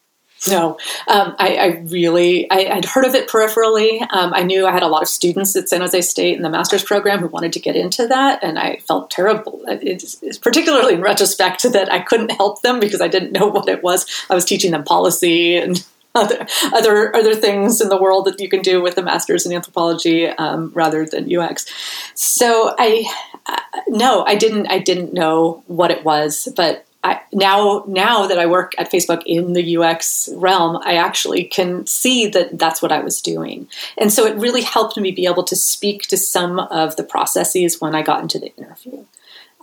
No, 0.49 0.77
um, 1.07 1.37
I, 1.39 1.57
I, 1.57 1.67
really 1.87 2.51
I, 2.51 2.75
would 2.75 2.85
heard 2.85 3.05
of 3.05 3.15
it 3.15 3.29
peripherally. 3.29 4.01
Um, 4.11 4.35
I 4.35 4.43
knew 4.43 4.67
I 4.67 4.73
had 4.73 4.83
a 4.83 4.89
lot 4.89 5.03
of 5.03 5.09
students 5.09 5.55
at 5.55 5.69
San 5.69 5.81
Jose 5.83 6.01
State 6.01 6.37
in 6.37 6.43
the 6.43 6.51
master's 6.51 6.83
program 6.83 7.21
who 7.21 7.29
wanted 7.29 7.53
to 7.53 7.61
get 7.61 7.77
into 7.77 8.09
that, 8.09 8.43
and 8.43 8.59
I 8.59 8.79
felt 8.79 9.11
terrible. 9.11 9.61
It's, 9.69 10.21
it's 10.21 10.39
particularly 10.39 10.95
in 10.95 11.01
retrospect 11.01 11.63
that 11.73 11.93
I 11.93 12.01
couldn't 12.01 12.33
help 12.33 12.63
them 12.63 12.81
because 12.81 13.01
I 13.01 13.07
didn't 13.07 13.33
know 13.33 13.47
what 13.47 13.69
it 13.69 13.85
was. 13.85 14.05
I 14.29 14.35
was 14.35 14.45
teaching 14.45 14.73
them 14.73 14.83
policy 14.83 15.57
and 15.57 15.85
other 16.15 16.47
other 16.75 17.15
other 17.17 17.35
things 17.35 17.81
in 17.81 17.89
the 17.89 18.01
world 18.01 18.27
that 18.27 18.39
you 18.39 18.49
can 18.49 18.61
do 18.61 18.83
with 18.83 18.99
a 18.99 19.03
master's 19.03 19.47
in 19.47 19.53
anthropology 19.53 20.27
um, 20.27 20.71
rather 20.75 21.07
than 21.07 21.35
UX. 21.35 21.67
So 22.15 22.75
I 22.79 23.11
uh, 23.47 23.81
no, 23.89 24.25
I 24.27 24.35
didn't 24.35 24.67
I 24.67 24.79
didn't 24.79 25.15
know 25.15 25.63
what 25.69 25.91
it 25.91 26.05
was, 26.05 26.49
but 26.55 26.85
I, 27.05 27.21
now 27.33 27.85
now 27.89 28.27
that 28.29 28.39
I 28.39 28.47
work 28.47 28.75
at 28.79 28.91
Facebook 28.91 29.23
in 29.27 29.55
the 29.55 29.77
UX 29.77 30.29
realm, 30.35 30.81
I 30.85 30.95
actually 30.95 31.45
can 31.45 31.85
see 31.87 32.29
that 32.29 32.59
that's 32.59 32.81
what 32.81 32.93
I 32.93 33.01
was 33.01 33.21
doing, 33.21 33.67
and 33.99 34.13
so 34.13 34.25
it 34.25 34.37
really 34.37 34.63
helped 34.63 34.97
me 34.97 35.11
be 35.11 35.27
able 35.27 35.43
to 35.45 35.57
speak 35.57 36.03
to 36.09 36.17
some 36.17 36.61
of 36.61 36.95
the 36.95 37.03
processes 37.03 37.81
when 37.81 37.97
I 37.97 38.03
got 38.03 38.23
into 38.23 38.39
the 38.39 38.55
interview, 38.57 39.05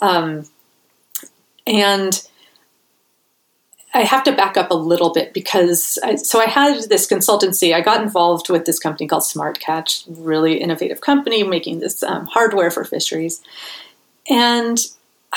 um, 0.02 0.46
and. 1.66 2.22
I 3.92 4.04
have 4.04 4.24
to 4.26 4.32
back 4.32 4.56
up 4.56 4.70
a 4.70 4.76
little 4.76 5.12
bit 5.14 5.34
because 5.34 5.98
I, 6.04 6.14
so 6.14 6.40
I 6.40 6.46
had 6.46 6.84
this 6.90 7.08
consultancy. 7.08 7.74
I 7.74 7.82
got 7.82 8.04
involved 8.04 8.48
with 8.48 8.66
this 8.66 8.78
company 8.78 9.08
called 9.08 9.26
Smart 9.26 9.60
Catch, 9.60 10.04
really 10.08 10.62
innovative 10.62 11.02
company 11.02 11.42
making 11.42 11.80
this 11.80 12.04
um, 12.04 12.28
hardware 12.28 12.70
for 12.70 12.86
fisheries, 12.86 13.42
and 14.30 14.78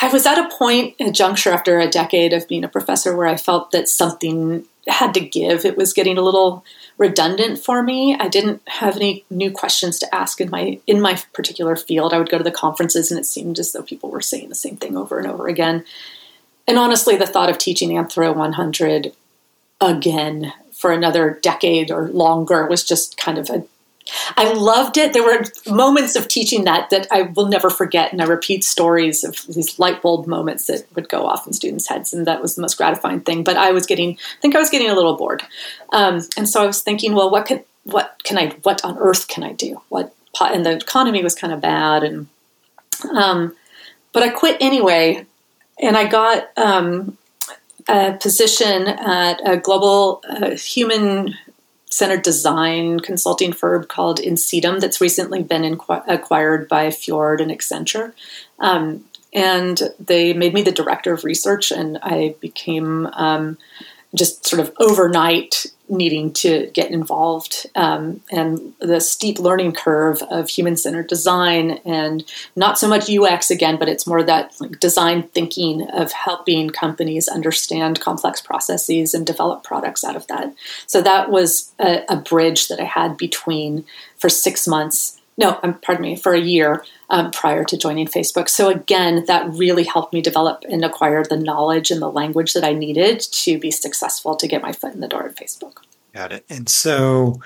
I 0.01 0.09
was 0.09 0.25
at 0.25 0.37
a 0.37 0.49
point, 0.49 0.95
a 0.99 1.11
juncture 1.11 1.51
after 1.51 1.79
a 1.79 1.89
decade 1.89 2.33
of 2.33 2.47
being 2.47 2.63
a 2.63 2.69
professor, 2.69 3.15
where 3.15 3.27
I 3.27 3.37
felt 3.37 3.71
that 3.71 3.87
something 3.87 4.65
had 4.87 5.13
to 5.13 5.19
give. 5.19 5.65
It 5.65 5.77
was 5.77 5.93
getting 5.93 6.17
a 6.17 6.21
little 6.21 6.65
redundant 6.97 7.59
for 7.59 7.83
me. 7.83 8.15
I 8.19 8.27
didn't 8.27 8.61
have 8.67 8.95
any 8.95 9.23
new 9.29 9.51
questions 9.51 9.99
to 9.99 10.15
ask 10.15 10.41
in 10.41 10.49
my 10.49 10.79
in 10.87 10.99
my 10.99 11.21
particular 11.33 11.75
field. 11.75 12.13
I 12.13 12.17
would 12.17 12.29
go 12.29 12.37
to 12.37 12.43
the 12.43 12.51
conferences, 12.51 13.11
and 13.11 13.19
it 13.19 13.25
seemed 13.25 13.59
as 13.59 13.71
though 13.71 13.83
people 13.83 14.09
were 14.09 14.21
saying 14.21 14.49
the 14.49 14.55
same 14.55 14.77
thing 14.77 14.97
over 14.97 15.19
and 15.19 15.27
over 15.27 15.47
again. 15.47 15.85
And 16.67 16.77
honestly, 16.77 17.15
the 17.15 17.27
thought 17.27 17.49
of 17.49 17.57
teaching 17.57 17.91
Anthro 17.91 18.35
100 18.35 19.13
again 19.81 20.53
for 20.71 20.91
another 20.91 21.39
decade 21.41 21.91
or 21.91 22.07
longer 22.09 22.65
was 22.67 22.83
just 22.83 23.17
kind 23.17 23.37
of 23.37 23.49
a 23.49 23.65
I 24.37 24.53
loved 24.53 24.97
it. 24.97 25.13
There 25.13 25.23
were 25.23 25.43
moments 25.67 26.15
of 26.15 26.27
teaching 26.27 26.65
that 26.65 26.89
that 26.89 27.07
I 27.11 27.23
will 27.23 27.47
never 27.47 27.69
forget, 27.69 28.11
and 28.11 28.21
I 28.21 28.25
repeat 28.25 28.63
stories 28.63 29.23
of 29.23 29.45
these 29.47 29.79
light 29.79 30.01
bulb 30.01 30.27
moments 30.27 30.67
that 30.67 30.85
would 30.95 31.09
go 31.09 31.25
off 31.25 31.47
in 31.47 31.53
students' 31.53 31.87
heads, 31.87 32.13
and 32.13 32.27
that 32.27 32.41
was 32.41 32.55
the 32.55 32.61
most 32.61 32.77
gratifying 32.77 33.21
thing. 33.21 33.43
But 33.43 33.57
I 33.57 33.71
was 33.71 33.85
getting, 33.85 34.13
I 34.13 34.41
think 34.41 34.55
I 34.55 34.59
was 34.59 34.69
getting 34.69 34.89
a 34.89 34.95
little 34.95 35.15
bored, 35.15 35.43
um, 35.91 36.21
and 36.37 36.47
so 36.47 36.63
I 36.63 36.65
was 36.65 36.81
thinking, 36.81 37.15
well, 37.15 37.29
what 37.29 37.45
can, 37.45 37.63
what 37.83 38.21
can 38.23 38.37
I, 38.37 38.49
what 38.63 38.83
on 38.83 38.97
earth 38.97 39.27
can 39.27 39.43
I 39.43 39.53
do? 39.53 39.81
What, 39.89 40.13
and 40.39 40.65
the 40.65 40.77
economy 40.77 41.23
was 41.23 41.35
kind 41.35 41.53
of 41.53 41.61
bad, 41.61 42.03
and 42.03 42.27
um, 43.15 43.55
but 44.11 44.23
I 44.23 44.29
quit 44.29 44.57
anyway, 44.61 45.25
and 45.81 45.97
I 45.97 46.07
got 46.07 46.57
um, 46.57 47.17
a 47.87 48.13
position 48.13 48.87
at 48.87 49.41
a 49.45 49.57
global 49.57 50.21
uh, 50.29 50.51
human 50.51 51.35
centered 51.93 52.23
design 52.23 52.99
consulting 52.99 53.53
firm 53.53 53.83
called 53.85 54.19
Insitum 54.19 54.79
that's 54.79 54.99
recently 54.99 55.43
been 55.43 55.79
acquired 56.07 56.67
by 56.67 56.89
Fjord 56.89 57.39
and 57.39 57.51
Accenture. 57.51 58.13
Um, 58.59 59.05
and 59.31 59.79
they 59.99 60.33
made 60.33 60.53
me 60.53 60.63
the 60.63 60.71
director 60.71 61.13
of 61.13 61.23
research, 61.23 61.71
and 61.71 61.99
I 62.01 62.35
became 62.39 63.07
um, 63.13 63.57
just 64.15 64.45
sort 64.45 64.59
of 64.59 64.73
overnight 64.79 65.67
needing 65.93 66.33
to 66.33 66.69
get 66.73 66.91
involved 66.91 67.67
um, 67.75 68.21
and 68.31 68.73
the 68.79 68.99
steep 68.99 69.39
learning 69.39 69.71
curve 69.71 70.21
of 70.29 70.49
human 70.49 70.75
centered 70.75 71.07
design 71.07 71.79
and 71.85 72.25
not 72.55 72.77
so 72.77 72.87
much 72.87 73.09
UX 73.09 73.49
again, 73.49 73.77
but 73.77 73.87
it's 73.87 74.07
more 74.07 74.23
that 74.23 74.53
like, 74.59 74.79
design 74.79 75.23
thinking 75.23 75.89
of 75.91 76.11
helping 76.11 76.69
companies 76.69 77.27
understand 77.27 78.01
complex 78.01 78.41
processes 78.41 79.13
and 79.13 79.25
develop 79.25 79.63
products 79.63 80.03
out 80.03 80.15
of 80.15 80.27
that. 80.27 80.53
So 80.87 81.01
that 81.01 81.29
was 81.29 81.71
a, 81.79 82.03
a 82.09 82.17
bridge 82.17 82.67
that 82.67 82.79
I 82.79 82.85
had 82.85 83.17
between 83.17 83.85
for 84.17 84.29
six 84.29 84.67
months 84.67 85.19
no, 85.37 85.59
um, 85.63 85.79
pardon 85.79 86.03
me, 86.03 86.15
for 86.15 86.33
a 86.33 86.39
year 86.39 86.83
um, 87.09 87.31
prior 87.31 87.63
to 87.63 87.77
joining 87.77 88.07
Facebook. 88.07 88.49
So 88.49 88.69
again, 88.69 89.25
that 89.25 89.49
really 89.49 89.83
helped 89.83 90.13
me 90.13 90.21
develop 90.21 90.63
and 90.69 90.85
acquire 90.85 91.23
the 91.23 91.37
knowledge 91.37 91.91
and 91.91 92.01
the 92.01 92.11
language 92.11 92.53
that 92.53 92.63
I 92.63 92.73
needed 92.73 93.19
to 93.19 93.57
be 93.57 93.71
successful 93.71 94.35
to 94.35 94.47
get 94.47 94.61
my 94.61 94.71
foot 94.71 94.93
in 94.93 94.99
the 94.99 95.07
door 95.07 95.25
at 95.25 95.35
Facebook. 95.35 95.77
Got 96.13 96.31
it. 96.31 96.45
And 96.49 96.69
so 96.69 97.41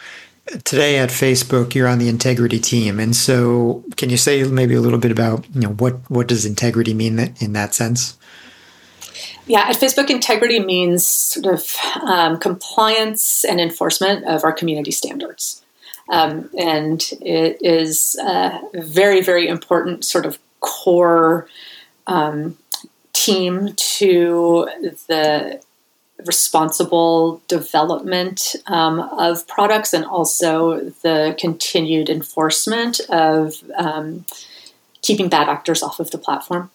today 0.63 0.97
at 0.97 1.10
Facebook, 1.10 1.76
you're 1.76 1.88
on 1.88 2.00
the 2.00 2.10
integrity 2.10 2.60
team. 2.60 3.00
And 3.00 3.15
so 3.15 3.84
can 3.95 4.10
you 4.10 4.17
say 4.17 4.43
maybe 4.43 4.76
a 4.76 4.82
little 4.82 5.00
bit 5.00 5.12
about, 5.12 5.45
you 5.54 5.62
know, 5.62 5.73
what, 5.73 5.95
what 6.10 6.28
does 6.28 6.45
integrity 6.45 6.93
mean 6.93 7.34
in 7.39 7.54
that 7.54 7.73
sense? 7.73 8.17
Yeah, 9.45 9.62
at 9.62 9.78
Facebook, 9.78 10.10
integrity 10.10 10.60
means 10.60 11.08
sort 11.08 11.54
of 11.54 11.76
um, 12.04 12.38
compliance 12.38 13.45
and 13.45 13.62
enforcement 13.62 14.26
of 14.26 14.43
our 14.43 14.52
community 14.52 14.91
standards. 14.91 15.63
Um, 16.10 16.50
and 16.58 17.02
it 17.22 17.58
is 17.62 18.15
a 18.15 18.60
very, 18.74 19.22
very 19.22 19.48
important 19.48 20.06
sort 20.06 20.26
of 20.26 20.39
core 20.60 21.48
um, 22.08 22.58
team 23.13 23.74
to 23.76 24.70
the 25.08 25.62
responsible 26.26 27.41
development 27.48 28.56
um, 28.65 29.00
of 29.00 29.48
products 29.48 29.93
and 29.93 30.06
also 30.06 30.80
the 31.04 31.36
continued 31.39 32.10
enforcement 32.10 33.00
of 33.10 33.63
um, 33.76 34.26
keeping 35.02 35.30
bad 35.30 35.48
actors 35.48 35.84
off 35.84 36.00
of 36.00 36.10
the 36.12 36.17
platform 36.17 36.72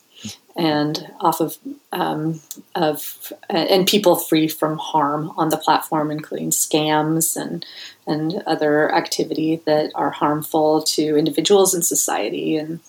and 0.57 1.11
off 1.21 1.41
of 1.41 1.57
um, 1.93 2.41
of 2.75 3.33
and 3.49 3.87
people 3.87 4.17
free 4.17 4.49
from 4.49 4.79
harm 4.79 5.33
on 5.37 5.49
the 5.49 5.57
platform, 5.57 6.11
including 6.11 6.51
scams 6.51 7.37
and 7.37 7.65
and 8.07 8.43
other 8.47 8.93
activity 8.95 9.63
that 9.67 9.93
are 9.95 10.11
harmful 10.11 10.83
to 10.83 11.17
individuals 11.17 11.75
and 11.75 11.85
society. 11.85 12.57
And 12.57 12.81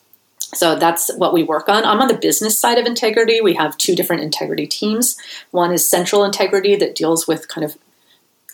so 0.53 0.75
that's 0.75 1.13
what 1.15 1.33
we 1.33 1.43
work 1.43 1.69
on. 1.69 1.85
I'm 1.85 2.01
on 2.01 2.07
the 2.07 2.13
business 2.13 2.59
side 2.59 2.77
of 2.77 2.85
integrity. 2.85 3.41
We 3.41 3.55
have 3.55 3.77
two 3.77 3.95
different 3.95 4.23
integrity 4.23 4.67
teams. 4.67 5.17
One 5.51 5.71
is 5.71 5.89
central 5.89 6.23
integrity 6.23 6.75
that 6.75 6.95
deals 6.95 7.27
with 7.27 7.47
kind 7.47 7.65
of 7.65 7.77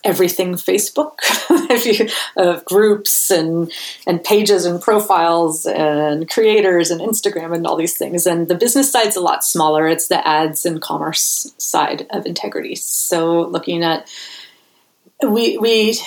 everything 0.04 0.54
Facebook, 0.54 1.18
of 2.36 2.64
groups 2.64 3.30
and 3.30 3.70
and 4.06 4.22
pages 4.24 4.64
and 4.64 4.80
profiles 4.80 5.66
and 5.66 6.28
creators 6.28 6.90
and 6.90 7.00
Instagram 7.00 7.54
and 7.54 7.66
all 7.66 7.76
these 7.76 7.96
things. 7.96 8.26
And 8.26 8.48
the 8.48 8.54
business 8.54 8.90
side's 8.90 9.16
a 9.16 9.20
lot 9.20 9.44
smaller. 9.44 9.86
It's 9.86 10.08
the 10.08 10.26
ads 10.26 10.64
and 10.64 10.80
commerce 10.80 11.52
side 11.58 12.06
of 12.10 12.26
integrity. 12.26 12.76
So 12.76 13.42
looking 13.42 13.82
at 13.82 14.08
we 15.22 15.58
we 15.58 15.98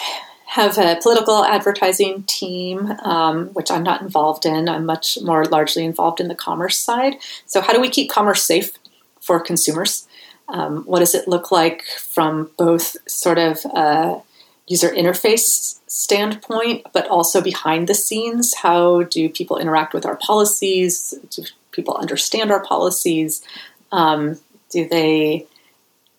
have 0.54 0.78
a 0.78 1.00
political 1.02 1.44
advertising 1.44 2.24
team, 2.24 2.92
um, 3.04 3.48
which 3.50 3.72
I'm 3.72 3.82
not 3.82 4.02
involved 4.02 4.46
in. 4.46 4.70
I'm 4.70 4.86
much 4.86 5.18
more 5.24 5.46
largely 5.46 5.84
involved 5.84 6.20
in 6.20 6.28
the 6.28 6.36
commerce 6.36 6.78
side. 6.78 7.16
So 7.48 7.60
how 7.60 7.74
do 7.74 7.82
we 7.82 7.90
keep 7.90 8.12
commerce 8.12 8.44
safe 8.44 8.74
for 9.20 9.40
consumers? 9.40 10.08
Um, 10.50 10.84
what 10.84 11.00
does 11.00 11.16
it 11.16 11.28
look 11.28 11.52
like 11.52 11.84
from 11.84 12.52
both 12.58 12.98
sort 13.10 13.38
of 13.38 13.66
a 13.66 14.22
user 14.68 14.90
interface 14.90 15.80
standpoint, 15.88 16.86
but 16.94 17.08
also 17.08 17.42
behind 17.42 17.88
the 17.88 17.96
scenes? 17.96 18.56
How 18.56 19.04
do 19.04 19.30
people 19.30 19.58
interact 19.58 19.94
with 19.94 20.06
our 20.06 20.16
policies? 20.18 21.14
Do 21.30 21.44
people 21.72 21.96
understand 21.96 22.52
our 22.52 22.64
policies? 22.64 23.44
Um, 23.92 24.40
do 24.70 24.88
they 24.88 25.48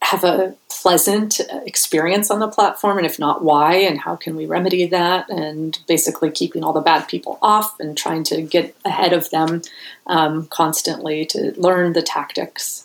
have 0.03 0.23
a 0.23 0.55
pleasant 0.69 1.41
experience 1.65 2.31
on 2.31 2.39
the 2.39 2.49
platform? 2.49 2.99
And 2.99 3.07
if 3.07 3.19
not, 3.19 3.43
why? 3.43 3.77
And 3.77 3.99
how 3.99 4.17
can 4.17 4.37
we 4.37 4.45
remedy 4.45 4.87
that? 4.87 5.31
And 5.31 5.79
basically 5.89 6.31
keeping 6.31 6.63
all 6.63 6.75
the 6.75 6.81
bad 6.81 7.09
people 7.09 7.39
off 7.41 7.81
and 7.81 7.97
trying 7.97 8.23
to 8.25 8.43
get 8.43 8.77
ahead 8.85 9.13
of 9.15 9.31
them 9.31 9.63
um, 10.07 10.47
constantly 10.49 11.25
to 11.27 11.55
learn 11.57 11.95
the 11.95 12.03
tactics 12.03 12.84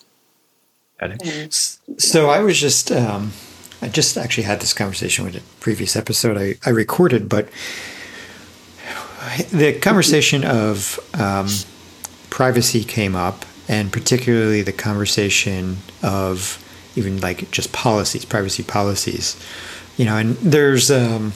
so 1.98 2.30
I 2.30 2.40
was 2.40 2.60
just, 2.60 2.92
um, 2.92 3.32
I 3.82 3.88
just 3.88 4.18
actually 4.18 4.44
had 4.44 4.60
this 4.60 4.74
conversation 4.74 5.26
with 5.26 5.36
a 5.36 5.42
previous 5.60 5.96
episode 5.96 6.38
I, 6.38 6.56
I 6.66 6.72
recorded, 6.72 7.30
but 7.30 7.50
the 9.52 9.78
conversation 9.82 10.44
of 10.44 11.00
um, 11.14 11.48
privacy 12.30 12.84
came 12.84 13.16
up, 13.16 13.46
and 13.68 13.92
particularly 13.92 14.62
the 14.62 14.74
conversation 14.74 15.78
of 16.02 16.64
even 16.96 17.20
like 17.22 17.52
just 17.52 17.72
policies, 17.72 18.26
privacy 18.26 18.64
policies. 18.64 19.42
You 19.98 20.06
know, 20.06 20.18
and 20.18 20.36
there's, 20.38 20.90
um, 20.90 21.34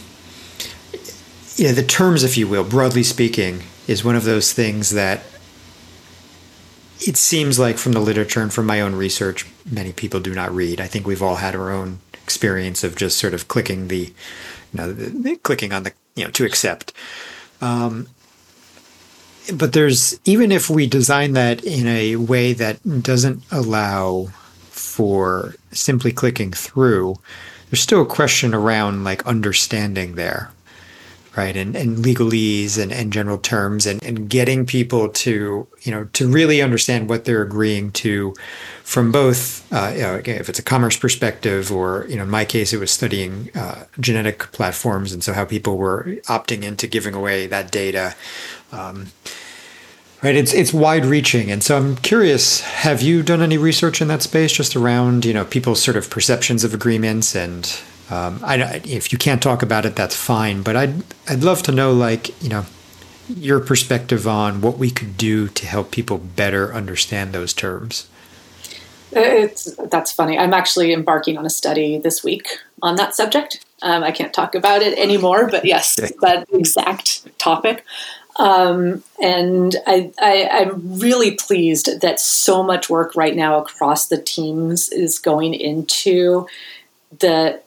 you 1.56 1.68
know, 1.68 1.74
the 1.74 1.84
terms, 1.84 2.24
if 2.24 2.38
you 2.38 2.48
will, 2.48 2.64
broadly 2.64 3.04
speaking, 3.04 3.64
is 3.88 4.04
one 4.04 4.16
of 4.16 4.24
those 4.24 4.54
things 4.54 4.92
that 4.92 5.22
it 7.00 7.18
seems 7.18 7.60
like 7.60 7.78
from 7.78 7.94
the 7.94 8.00
literature 8.00 8.42
and 8.42 8.54
from 8.54 8.66
my 8.66 8.82
own 8.82 8.96
research, 8.96 9.46
many 9.70 9.92
people 9.92 10.20
do 10.20 10.34
not 10.34 10.54
read. 10.54 10.80
I 10.80 10.88
think 10.88 11.06
we've 11.06 11.22
all 11.22 11.36
had 11.36 11.56
our 11.56 11.72
own 11.72 12.00
experience 12.14 12.84
of 12.84 12.96
just 12.96 13.18
sort 13.18 13.34
of 13.34 13.48
clicking 13.48 13.88
the, 13.90 14.06
you 14.06 14.14
know, 14.74 14.94
the, 14.94 15.10
the 15.10 15.36
clicking 15.38 15.74
on 15.74 15.84
the, 15.84 15.94
you 16.16 16.24
know, 16.24 16.32
to 16.32 16.46
accept. 16.46 16.94
Um, 17.62 18.08
but 19.54 19.74
there's 19.74 20.20
even 20.24 20.52
if 20.52 20.70
we 20.70 20.88
design 20.88 21.34
that 21.34 21.64
in 21.64 21.88
a 21.88 22.16
way 22.16 22.54
that 22.54 23.04
doesn't 23.04 23.44
allow 23.52 24.30
for 24.70 25.56
simply 25.72 26.12
clicking 26.12 26.52
through, 26.52 27.16
there's 27.70 27.82
still 27.82 28.02
a 28.02 28.06
question 28.06 28.54
around 28.54 29.04
like 29.04 29.26
understanding 29.26 30.16
there 30.16 30.52
right 31.36 31.58
and, 31.58 31.76
and 31.76 31.98
legalese 31.98 32.82
and, 32.82 32.92
and 32.92 33.12
general 33.12 33.38
terms 33.38 33.86
and, 33.86 34.04
and 34.04 34.30
getting 34.30 34.66
people 34.66 35.10
to 35.10 35.68
you 35.82 35.92
know 35.92 36.06
to 36.14 36.28
really 36.28 36.62
understand 36.62 37.10
what 37.10 37.26
they're 37.26 37.42
agreeing 37.42 37.92
to 37.92 38.34
from 38.84 39.12
both 39.12 39.72
uh, 39.74 39.92
you 39.96 40.02
know, 40.02 40.22
if 40.26 40.50
it's 40.50 40.60
a 40.60 40.64
commerce 40.64 40.98
perspective 40.98 41.72
or 41.72 42.06
you 42.08 42.16
know 42.16 42.24
in 42.24 42.30
my 42.30 42.46
case 42.46 42.74
it 42.74 42.80
was 42.80 42.92
studying 42.92 43.50
uh, 43.56 43.86
genetic 44.00 44.52
platforms 44.52 45.12
and 45.12 45.24
so 45.24 45.34
how 45.34 45.46
people 45.46 45.78
were 45.78 46.04
opting 46.26 46.64
into 46.64 46.88
giving 46.88 47.14
away 47.16 47.48
that 47.48 47.72
data 47.72 48.16
um, 48.72 49.08
right 50.22 50.36
it's 50.36 50.54
it's 50.54 50.74
wide 50.74 51.06
reaching 51.06 51.50
and 51.50 51.64
so 51.64 51.76
i'm 51.78 51.96
curious 51.98 52.62
have 52.62 53.02
you 53.02 53.24
done 53.24 53.42
any 53.42 53.58
research 53.58 54.02
in 54.02 54.08
that 54.08 54.22
space 54.22 54.52
just 54.52 54.76
around 54.76 55.26
you 55.26 55.34
know 55.34 55.46
people's 55.46 55.82
sort 55.82 55.98
of 55.98 56.10
perceptions 56.10 56.64
of 56.64 56.74
agreements 56.74 57.36
and 57.36 57.82
um, 58.10 58.40
I, 58.44 58.82
if 58.86 59.12
you 59.12 59.18
can't 59.18 59.42
talk 59.42 59.64
about 59.64 59.86
it, 59.86 59.96
that's 59.96 60.16
fine. 60.16 60.62
But 60.62 60.76
I'd 60.76 61.04
I'd 61.30 61.44
love 61.44 61.64
to 61.64 61.72
know, 61.72 61.94
like 61.94 62.42
you 62.44 62.50
know, 62.50 62.66
your 63.30 63.60
perspective 63.60 64.28
on 64.28 64.62
what 64.62 64.78
we 64.78 64.92
could 64.92 65.18
do 65.18 65.48
to 65.50 65.66
help 65.66 65.92
people 65.92 66.18
better 66.18 66.74
understand 66.74 67.34
those 67.34 67.54
terms. 67.54 68.08
It's 69.12 69.76
that's 69.90 70.12
funny. 70.12 70.38
I'm 70.38 70.54
actually 70.54 70.92
embarking 70.92 71.38
on 71.38 71.46
a 71.46 71.50
study 71.50 71.98
this 71.98 72.24
week 72.24 72.48
on 72.82 72.96
that 72.96 73.16
subject. 73.16 73.64
Um, 73.82 74.04
I 74.04 74.12
can't 74.12 74.34
talk 74.34 74.56
about 74.56 74.82
it 74.82 74.98
anymore, 74.98 75.48
but 75.50 75.66
yes, 75.66 75.96
that 76.22 76.48
exact 76.52 77.28
topic. 77.38 77.84
Um, 78.38 79.04
and 79.22 79.76
I, 79.86 80.12
I, 80.20 80.50
I'm 80.52 81.00
really 81.00 81.32
pleased 81.36 82.02
that 82.02 82.20
so 82.20 82.64
much 82.64 82.90
work 82.90 83.16
right 83.16 83.36
now 83.36 83.60
across 83.60 84.08
the 84.08 84.20
teams 84.20 84.90
is 84.90 85.20
going 85.20 85.54
into 85.54 86.48
the 87.20 87.62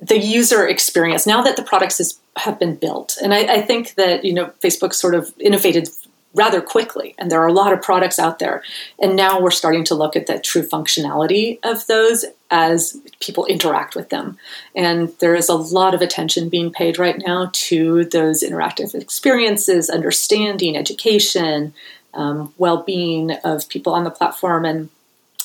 the 0.00 0.18
user 0.18 0.66
experience 0.66 1.26
now 1.26 1.42
that 1.42 1.56
the 1.56 1.62
products 1.62 2.00
is, 2.00 2.18
have 2.36 2.58
been 2.58 2.76
built. 2.76 3.16
And 3.22 3.32
I, 3.32 3.54
I, 3.54 3.62
think 3.62 3.94
that 3.94 4.24
you 4.24 4.34
know 4.34 4.52
Facebook 4.62 4.92
sort 4.92 5.14
of 5.14 5.32
innovated 5.38 5.88
rather 6.34 6.60
quickly, 6.60 7.14
and 7.18 7.30
there 7.30 7.40
are 7.40 7.48
a 7.48 7.52
lot 7.52 7.72
of 7.72 7.80
products 7.80 8.18
out 8.18 8.38
there. 8.38 8.62
And 8.98 9.16
now 9.16 9.40
we're 9.40 9.50
starting 9.50 9.84
to 9.84 9.94
look 9.94 10.16
at 10.16 10.26
the 10.26 10.38
true 10.38 10.62
functionality 10.62 11.58
of 11.64 11.86
those 11.86 12.26
as 12.50 13.00
people 13.20 13.46
interact 13.46 13.96
with 13.96 14.10
them. 14.10 14.36
And 14.74 15.08
there 15.20 15.34
is 15.34 15.48
a 15.48 15.54
lot 15.54 15.94
of 15.94 16.02
attention 16.02 16.50
being 16.50 16.70
paid 16.70 16.98
right 16.98 17.20
now 17.26 17.48
to 17.52 18.04
those 18.04 18.42
interactive 18.42 18.94
experiences, 18.94 19.88
understanding, 19.88 20.76
education, 20.76 21.72
um, 22.12 22.52
well-being 22.58 23.32
of 23.44 23.68
people 23.68 23.94
on 23.94 24.04
the 24.04 24.10
platform, 24.10 24.66
and 24.66 24.90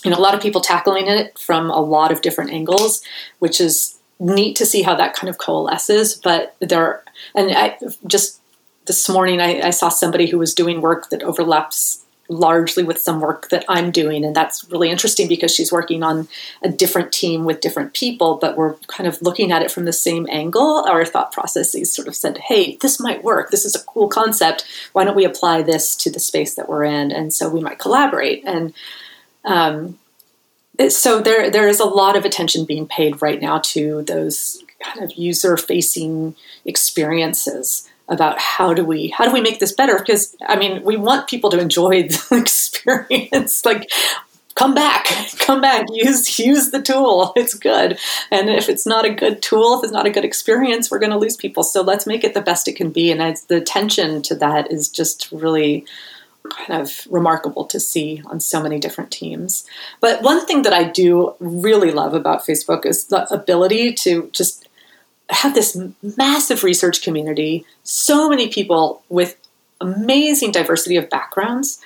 you 0.03 0.11
know 0.11 0.17
a 0.17 0.19
lot 0.19 0.35
of 0.35 0.41
people 0.41 0.61
tackling 0.61 1.07
it 1.07 1.39
from 1.39 1.69
a 1.69 1.79
lot 1.79 2.11
of 2.11 2.21
different 2.21 2.51
angles, 2.51 3.01
which 3.39 3.61
is 3.61 3.97
neat 4.21 4.55
to 4.57 4.65
see 4.65 4.83
how 4.83 4.95
that 4.95 5.15
kind 5.15 5.29
of 5.29 5.37
coalesces. 5.37 6.15
But 6.15 6.55
there, 6.59 7.03
and 7.35 7.51
I 7.51 7.77
just 8.07 8.39
this 8.85 9.09
morning 9.09 9.41
I, 9.41 9.61
I, 9.61 9.69
saw 9.69 9.89
somebody 9.89 10.27
who 10.27 10.39
was 10.39 10.53
doing 10.53 10.81
work 10.81 11.09
that 11.09 11.21
overlaps 11.21 12.03
largely 12.29 12.83
with 12.83 12.97
some 12.97 13.19
work 13.19 13.49
that 13.49 13.65
I'm 13.67 13.91
doing, 13.91 14.23
and 14.23 14.35
that's 14.35 14.63
really 14.65 14.89
interesting 14.89 15.27
because 15.27 15.53
she's 15.53 15.71
working 15.71 16.01
on 16.01 16.27
a 16.63 16.69
different 16.69 17.11
team 17.11 17.43
with 17.43 17.59
different 17.59 17.93
people, 17.93 18.37
but 18.37 18.55
we're 18.55 18.75
kind 18.87 19.07
of 19.07 19.21
looking 19.21 19.51
at 19.51 19.61
it 19.61 19.71
from 19.71 19.85
the 19.85 19.93
same 19.93 20.27
angle. 20.31 20.85
Our 20.87 21.03
thought 21.03 21.31
processes 21.31 21.93
sort 21.93 22.07
of 22.07 22.15
said, 22.15 22.37
"Hey, 22.37 22.77
this 22.81 22.99
might 22.99 23.23
work. 23.23 23.51
This 23.51 23.65
is 23.65 23.75
a 23.75 23.83
cool 23.83 24.07
concept. 24.07 24.65
Why 24.93 25.03
don't 25.03 25.15
we 25.15 25.25
apply 25.25 25.63
this 25.63 25.95
to 25.97 26.11
the 26.11 26.19
space 26.19 26.55
that 26.55 26.69
we're 26.69 26.85
in?" 26.85 27.11
And 27.11 27.33
so 27.33 27.49
we 27.49 27.59
might 27.59 27.79
collaborate 27.79 28.43
and. 28.45 28.73
Um, 29.43 29.97
so 30.89 31.21
there 31.21 31.49
there 31.49 31.67
is 31.67 31.79
a 31.79 31.85
lot 31.85 32.15
of 32.15 32.25
attention 32.25 32.65
being 32.65 32.87
paid 32.87 33.21
right 33.21 33.41
now 33.41 33.59
to 33.59 34.03
those 34.03 34.63
kind 34.81 35.03
of 35.03 35.13
user 35.17 35.57
facing 35.57 36.35
experiences 36.65 37.87
about 38.07 38.39
how 38.39 38.73
do 38.73 38.83
we 38.83 39.09
how 39.09 39.25
do 39.25 39.31
we 39.31 39.41
make 39.41 39.59
this 39.59 39.73
better? 39.73 39.97
Because 39.97 40.35
i 40.47 40.55
mean 40.55 40.83
we 40.83 40.97
want 40.97 41.29
people 41.29 41.49
to 41.49 41.59
enjoy 41.59 42.03
the 42.07 42.37
experience. 42.39 43.65
Like 43.65 43.89
come 44.55 44.73
back 44.75 45.05
come 45.39 45.61
back 45.61 45.85
use 45.89 46.39
use 46.39 46.71
the 46.71 46.81
tool. 46.81 47.33
It's 47.35 47.53
good. 47.53 47.99
And 48.31 48.49
if 48.49 48.69
it's 48.69 48.85
not 48.85 49.05
a 49.05 49.13
good 49.13 49.41
tool 49.41 49.77
if 49.77 49.83
it's 49.83 49.93
not 49.93 50.07
a 50.07 50.11
good 50.11 50.25
experience 50.25 50.89
we're 50.89 50.99
going 50.99 51.11
to 51.11 51.17
lose 51.17 51.37
people. 51.37 51.63
So 51.63 51.81
let's 51.81 52.07
make 52.07 52.23
it 52.23 52.33
the 52.33 52.41
best 52.41 52.67
it 52.67 52.73
can 52.73 52.91
be. 52.91 53.11
And 53.11 53.37
the 53.47 53.57
attention 53.57 54.21
to 54.23 54.35
that 54.35 54.71
is 54.71 54.89
just 54.89 55.31
really 55.31 55.85
kind 56.49 56.81
of 56.81 57.07
remarkable 57.09 57.65
to 57.65 57.79
see 57.79 58.21
on 58.25 58.39
so 58.39 58.61
many 58.61 58.79
different 58.79 59.11
teams. 59.11 59.65
But 59.99 60.21
one 60.21 60.45
thing 60.45 60.63
that 60.63 60.73
i 60.73 60.83
do 60.83 61.35
really 61.39 61.91
love 61.91 62.13
about 62.13 62.45
facebook 62.45 62.85
is 62.85 63.05
the 63.05 63.31
ability 63.33 63.93
to 63.93 64.29
just 64.33 64.67
have 65.29 65.53
this 65.53 65.77
massive 66.17 66.63
research 66.63 67.01
community 67.01 67.65
so 67.83 68.29
many 68.29 68.49
people 68.49 69.01
with 69.07 69.37
amazing 69.79 70.51
diversity 70.51 70.95
of 70.97 71.09
backgrounds 71.09 71.81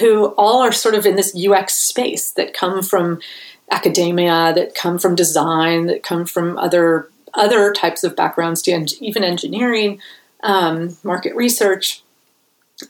who 0.00 0.26
all 0.36 0.60
are 0.60 0.72
sort 0.72 0.94
of 0.94 1.06
in 1.06 1.16
this 1.16 1.34
UX 1.34 1.74
space 1.74 2.30
that 2.32 2.52
come 2.54 2.82
from 2.82 3.20
academia, 3.70 4.52
that 4.54 4.74
come 4.74 4.98
from 4.98 5.14
design, 5.14 5.86
that 5.86 6.02
come 6.02 6.26
from 6.26 6.58
other 6.58 7.08
other 7.34 7.72
types 7.72 8.02
of 8.04 8.16
backgrounds, 8.16 8.66
even 9.00 9.22
engineering, 9.22 10.00
um, 10.42 10.96
market 11.02 11.34
research 11.36 12.02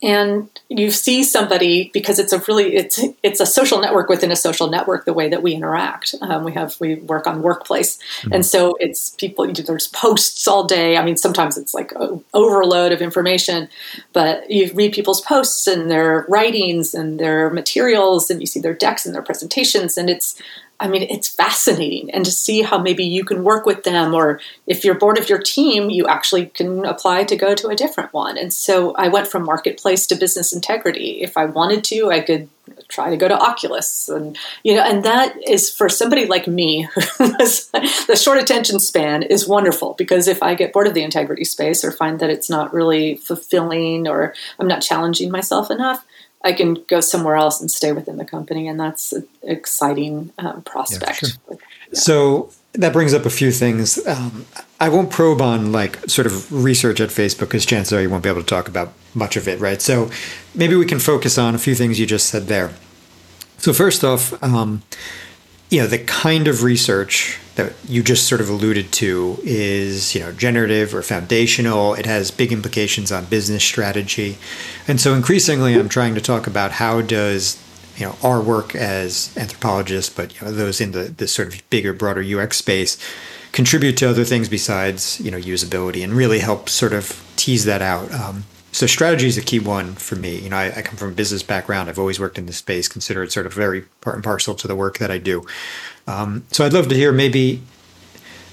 and 0.02 0.48
you 0.68 0.90
see 0.90 1.24
somebody 1.24 1.90
because 1.94 2.18
it's 2.18 2.32
a 2.32 2.38
really 2.46 2.74
it's 2.74 3.00
it's 3.22 3.40
a 3.40 3.46
social 3.46 3.80
network 3.80 4.08
within 4.08 4.30
a 4.30 4.36
social 4.36 4.68
network 4.68 5.04
the 5.04 5.12
way 5.12 5.28
that 5.28 5.42
we 5.42 5.54
interact. 5.54 6.14
Um, 6.20 6.44
we 6.44 6.52
have 6.52 6.76
we 6.80 6.96
work 6.96 7.26
on 7.26 7.42
workplace. 7.42 7.98
Mm-hmm. 7.98 8.34
and 8.34 8.46
so 8.46 8.76
it's 8.80 9.10
people 9.10 9.46
do, 9.46 9.62
there's 9.62 9.88
posts 9.88 10.46
all 10.46 10.64
day. 10.64 10.96
I 10.96 11.04
mean 11.04 11.16
sometimes 11.16 11.56
it's 11.56 11.74
like 11.74 11.92
overload 12.34 12.92
of 12.92 13.00
information 13.00 13.68
but 14.12 14.50
you 14.50 14.70
read 14.74 14.92
people's 14.92 15.20
posts 15.22 15.66
and 15.66 15.90
their 15.90 16.26
writings 16.28 16.94
and 16.94 17.18
their 17.18 17.50
materials 17.50 18.30
and 18.30 18.40
you 18.40 18.46
see 18.46 18.60
their 18.60 18.74
decks 18.74 19.06
and 19.06 19.14
their 19.14 19.22
presentations. 19.22 19.96
And 19.96 20.10
it's 20.10 20.40
I 20.80 20.86
mean, 20.86 21.02
it's 21.02 21.28
fascinating. 21.28 22.10
And 22.12 22.24
to 22.24 22.30
see 22.30 22.62
how 22.62 22.78
maybe 22.78 23.04
you 23.04 23.24
can 23.24 23.42
work 23.42 23.66
with 23.66 23.82
them, 23.82 24.14
or 24.14 24.40
if 24.66 24.84
you're 24.84 24.94
bored 24.94 25.18
of 25.18 25.28
your 25.28 25.40
team, 25.40 25.90
you 25.90 26.06
actually 26.06 26.46
can 26.46 26.84
apply 26.84 27.24
to 27.24 27.36
go 27.36 27.54
to 27.56 27.68
a 27.68 27.76
different 27.76 28.12
one. 28.12 28.38
And 28.38 28.52
so 28.52 28.94
I 28.94 29.08
went 29.08 29.26
from 29.26 29.44
marketplace 29.44 30.06
to 30.06 30.14
business 30.14 30.52
integrity. 30.52 31.20
If 31.20 31.36
I 31.36 31.46
wanted 31.46 31.82
to, 31.84 32.12
I 32.12 32.20
could 32.20 32.48
try 32.86 33.10
to 33.10 33.16
go 33.16 33.26
to 33.26 33.38
Oculus. 33.38 34.08
And, 34.08 34.38
you 34.62 34.74
know, 34.74 34.82
and 34.82 35.04
that 35.04 35.36
is 35.48 35.68
for 35.68 35.88
somebody 35.88 36.26
like 36.26 36.46
me, 36.46 36.88
the 36.94 38.20
short 38.20 38.38
attention 38.38 38.78
span 38.78 39.22
is 39.24 39.48
wonderful 39.48 39.94
because 39.94 40.28
if 40.28 40.42
I 40.42 40.54
get 40.54 40.72
bored 40.72 40.86
of 40.86 40.94
the 40.94 41.02
integrity 41.02 41.44
space 41.44 41.84
or 41.84 41.90
find 41.90 42.20
that 42.20 42.30
it's 42.30 42.48
not 42.48 42.72
really 42.72 43.16
fulfilling 43.16 44.06
or 44.06 44.34
I'm 44.58 44.68
not 44.68 44.82
challenging 44.82 45.30
myself 45.30 45.70
enough, 45.70 46.04
I 46.44 46.52
can 46.52 46.74
go 46.88 47.00
somewhere 47.00 47.36
else 47.36 47.60
and 47.60 47.70
stay 47.70 47.92
within 47.92 48.16
the 48.16 48.24
company, 48.24 48.68
and 48.68 48.78
that's 48.78 49.12
an 49.12 49.26
exciting 49.42 50.32
um, 50.38 50.62
prospect. 50.62 51.22
Yeah, 51.22 51.28
sure. 51.28 51.58
yeah. 51.90 51.98
So 51.98 52.50
that 52.74 52.92
brings 52.92 53.12
up 53.12 53.26
a 53.26 53.30
few 53.30 53.50
things. 53.50 54.04
Um, 54.06 54.46
I 54.80 54.88
won't 54.88 55.10
probe 55.10 55.40
on 55.40 55.72
like 55.72 55.98
sort 56.08 56.26
of 56.26 56.52
research 56.52 57.00
at 57.00 57.10
Facebook 57.10 57.40
because 57.40 57.66
chances 57.66 57.92
are 57.92 58.00
you 58.00 58.08
won't 58.08 58.22
be 58.22 58.28
able 58.28 58.40
to 58.40 58.46
talk 58.46 58.68
about 58.68 58.92
much 59.14 59.36
of 59.36 59.48
it, 59.48 59.58
right? 59.58 59.82
So 59.82 60.10
maybe 60.54 60.76
we 60.76 60.86
can 60.86 61.00
focus 61.00 61.38
on 61.38 61.54
a 61.54 61.58
few 61.58 61.74
things 61.74 61.98
you 61.98 62.06
just 62.06 62.28
said 62.28 62.46
there. 62.46 62.72
So 63.58 63.72
first 63.72 64.04
off, 64.04 64.40
um, 64.42 64.82
you 65.70 65.80
know, 65.80 65.86
the 65.86 65.98
kind 65.98 66.48
of 66.48 66.62
research 66.62 67.38
that 67.56 67.72
you 67.88 68.02
just 68.02 68.26
sort 68.26 68.40
of 68.40 68.48
alluded 68.48 68.92
to 68.92 69.38
is, 69.42 70.14
you 70.14 70.20
know, 70.20 70.32
generative 70.32 70.94
or 70.94 71.02
foundational. 71.02 71.94
It 71.94 72.06
has 72.06 72.30
big 72.30 72.52
implications 72.52 73.10
on 73.10 73.24
business 73.26 73.64
strategy. 73.64 74.38
And 74.86 75.00
so 75.00 75.14
increasingly 75.14 75.74
I'm 75.74 75.88
trying 75.88 76.14
to 76.14 76.20
talk 76.20 76.46
about 76.46 76.72
how 76.72 77.00
does, 77.00 77.62
you 77.96 78.06
know, 78.06 78.16
our 78.22 78.40
work 78.40 78.74
as 78.74 79.36
anthropologists, 79.36 80.14
but 80.14 80.40
you 80.40 80.46
know, 80.46 80.52
those 80.52 80.80
in 80.80 80.92
the, 80.92 81.04
the 81.04 81.26
sort 81.26 81.52
of 81.52 81.68
bigger, 81.68 81.92
broader 81.92 82.22
UX 82.22 82.58
space 82.58 82.96
contribute 83.52 83.96
to 83.96 84.08
other 84.08 84.24
things 84.24 84.48
besides, 84.48 85.20
you 85.20 85.30
know, 85.30 85.38
usability 85.38 86.04
and 86.04 86.12
really 86.12 86.38
help 86.38 86.68
sort 86.68 86.92
of 86.92 87.24
tease 87.36 87.64
that 87.64 87.82
out. 87.82 88.12
Um, 88.12 88.44
so 88.72 88.86
strategy 88.86 89.26
is 89.26 89.38
a 89.38 89.42
key 89.42 89.58
one 89.58 89.94
for 89.94 90.16
me. 90.16 90.38
You 90.38 90.50
know, 90.50 90.56
I, 90.56 90.66
I, 90.76 90.82
come 90.82 90.96
from 90.96 91.10
a 91.10 91.14
business 91.14 91.42
background. 91.42 91.88
I've 91.88 91.98
always 91.98 92.20
worked 92.20 92.38
in 92.38 92.46
this 92.46 92.58
space, 92.58 92.86
consider 92.86 93.22
it 93.22 93.32
sort 93.32 93.46
of 93.46 93.54
very 93.54 93.82
part 94.00 94.16
and 94.16 94.24
parcel 94.24 94.54
to 94.56 94.68
the 94.68 94.76
work 94.76 94.98
that 94.98 95.10
I 95.10 95.18
do. 95.18 95.46
Um, 96.06 96.44
so 96.52 96.64
I'd 96.64 96.72
love 96.72 96.88
to 96.88 96.94
hear 96.94 97.12
maybe, 97.12 97.62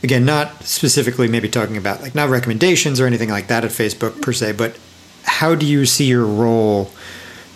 again, 0.03 0.25
not 0.25 0.63
specifically 0.63 1.27
maybe 1.27 1.49
talking 1.49 1.77
about 1.77 2.01
like 2.01 2.15
not 2.15 2.29
recommendations 2.29 2.99
or 2.99 3.05
anything 3.05 3.29
like 3.29 3.47
that 3.47 3.65
at 3.65 3.71
Facebook 3.71 4.21
per 4.21 4.31
se, 4.31 4.53
but 4.53 4.77
how 5.23 5.55
do 5.55 5.65
you 5.65 5.85
see 5.85 6.05
your 6.05 6.25
role, 6.25 6.91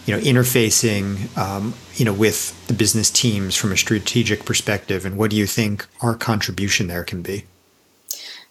you 0.05 0.15
know, 0.15 0.21
interfacing, 0.21 1.35
um, 1.37 1.73
you 1.95 2.05
know, 2.05 2.13
with 2.13 2.67
the 2.67 2.73
business 2.73 3.09
teams 3.09 3.55
from 3.55 3.71
a 3.71 3.77
strategic 3.77 4.43
perspective, 4.43 5.05
and 5.05 5.17
what 5.17 5.31
do 5.31 5.37
you 5.37 5.45
think 5.45 5.85
our 6.01 6.15
contribution 6.15 6.87
there 6.87 7.03
can 7.03 7.21
be? 7.21 7.45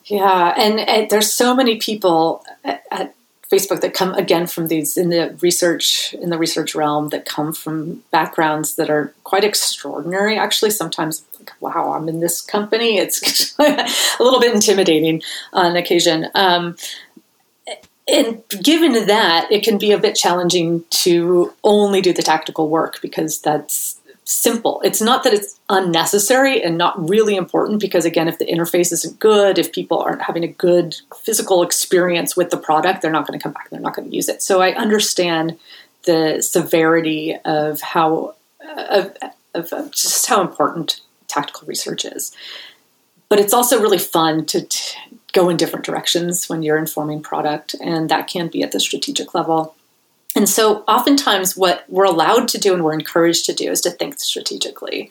Yeah, 0.04 0.54
and, 0.56 0.80
and 0.80 1.10
there's 1.10 1.32
so 1.32 1.54
many 1.54 1.76
people 1.76 2.44
at, 2.64 2.82
at 2.90 3.14
Facebook 3.50 3.80
that 3.80 3.94
come 3.94 4.12
again 4.14 4.46
from 4.46 4.68
these 4.68 4.96
in 4.96 5.08
the 5.08 5.36
research 5.40 6.14
in 6.14 6.30
the 6.30 6.38
research 6.38 6.74
realm 6.74 7.08
that 7.08 7.24
come 7.24 7.52
from 7.52 8.02
backgrounds 8.10 8.76
that 8.76 8.90
are 8.90 9.14
quite 9.24 9.44
extraordinary. 9.44 10.36
Actually, 10.36 10.70
sometimes 10.70 11.24
like, 11.38 11.52
wow, 11.60 11.92
I'm 11.92 12.08
in 12.08 12.20
this 12.20 12.40
company. 12.40 12.98
It's 12.98 13.54
a 13.58 13.88
little 14.20 14.40
bit 14.40 14.54
intimidating 14.54 15.22
on 15.52 15.76
occasion. 15.76 16.28
Um, 16.34 16.76
and 18.06 18.42
given 18.62 19.06
that, 19.06 19.48
it 19.50 19.62
can 19.62 19.76
be 19.76 19.92
a 19.92 19.98
bit 19.98 20.14
challenging 20.14 20.84
to 20.90 21.52
only 21.62 22.00
do 22.00 22.12
the 22.12 22.22
tactical 22.22 22.68
work 22.68 23.00
because 23.02 23.40
that's 23.40 23.97
simple. 24.28 24.82
It's 24.84 25.00
not 25.00 25.24
that 25.24 25.32
it's 25.32 25.58
unnecessary 25.70 26.62
and 26.62 26.76
not 26.76 27.08
really 27.08 27.34
important 27.34 27.80
because, 27.80 28.04
again, 28.04 28.28
if 28.28 28.38
the 28.38 28.44
interface 28.44 28.92
isn't 28.92 29.18
good, 29.18 29.58
if 29.58 29.72
people 29.72 30.00
aren't 30.00 30.20
having 30.20 30.44
a 30.44 30.48
good 30.48 30.96
physical 31.22 31.62
experience 31.62 32.36
with 32.36 32.50
the 32.50 32.58
product, 32.58 33.00
they're 33.00 33.10
not 33.10 33.26
going 33.26 33.38
to 33.38 33.42
come 33.42 33.52
back, 33.52 33.70
they're 33.70 33.80
not 33.80 33.96
going 33.96 34.08
to 34.08 34.14
use 34.14 34.28
it. 34.28 34.42
So 34.42 34.60
I 34.60 34.72
understand 34.74 35.58
the 36.04 36.42
severity 36.42 37.36
of 37.46 37.80
how, 37.80 38.34
of, 38.60 39.16
of, 39.54 39.70
just 39.92 40.26
how 40.26 40.42
important 40.42 41.00
tactical 41.26 41.66
research 41.66 42.04
is. 42.04 42.36
But 43.30 43.40
it's 43.40 43.54
also 43.54 43.80
really 43.80 43.98
fun 43.98 44.44
to 44.46 44.66
t- 44.66 44.98
go 45.32 45.48
in 45.48 45.56
different 45.56 45.86
directions 45.86 46.50
when 46.50 46.62
you're 46.62 46.78
informing 46.78 47.22
product, 47.22 47.74
and 47.80 48.10
that 48.10 48.28
can 48.28 48.48
be 48.48 48.62
at 48.62 48.72
the 48.72 48.80
strategic 48.80 49.34
level. 49.34 49.74
And 50.36 50.48
so, 50.48 50.84
oftentimes, 50.86 51.56
what 51.56 51.84
we're 51.88 52.04
allowed 52.04 52.48
to 52.48 52.58
do 52.58 52.74
and 52.74 52.84
we're 52.84 52.92
encouraged 52.92 53.46
to 53.46 53.54
do 53.54 53.70
is 53.70 53.80
to 53.82 53.90
think 53.90 54.20
strategically. 54.20 55.10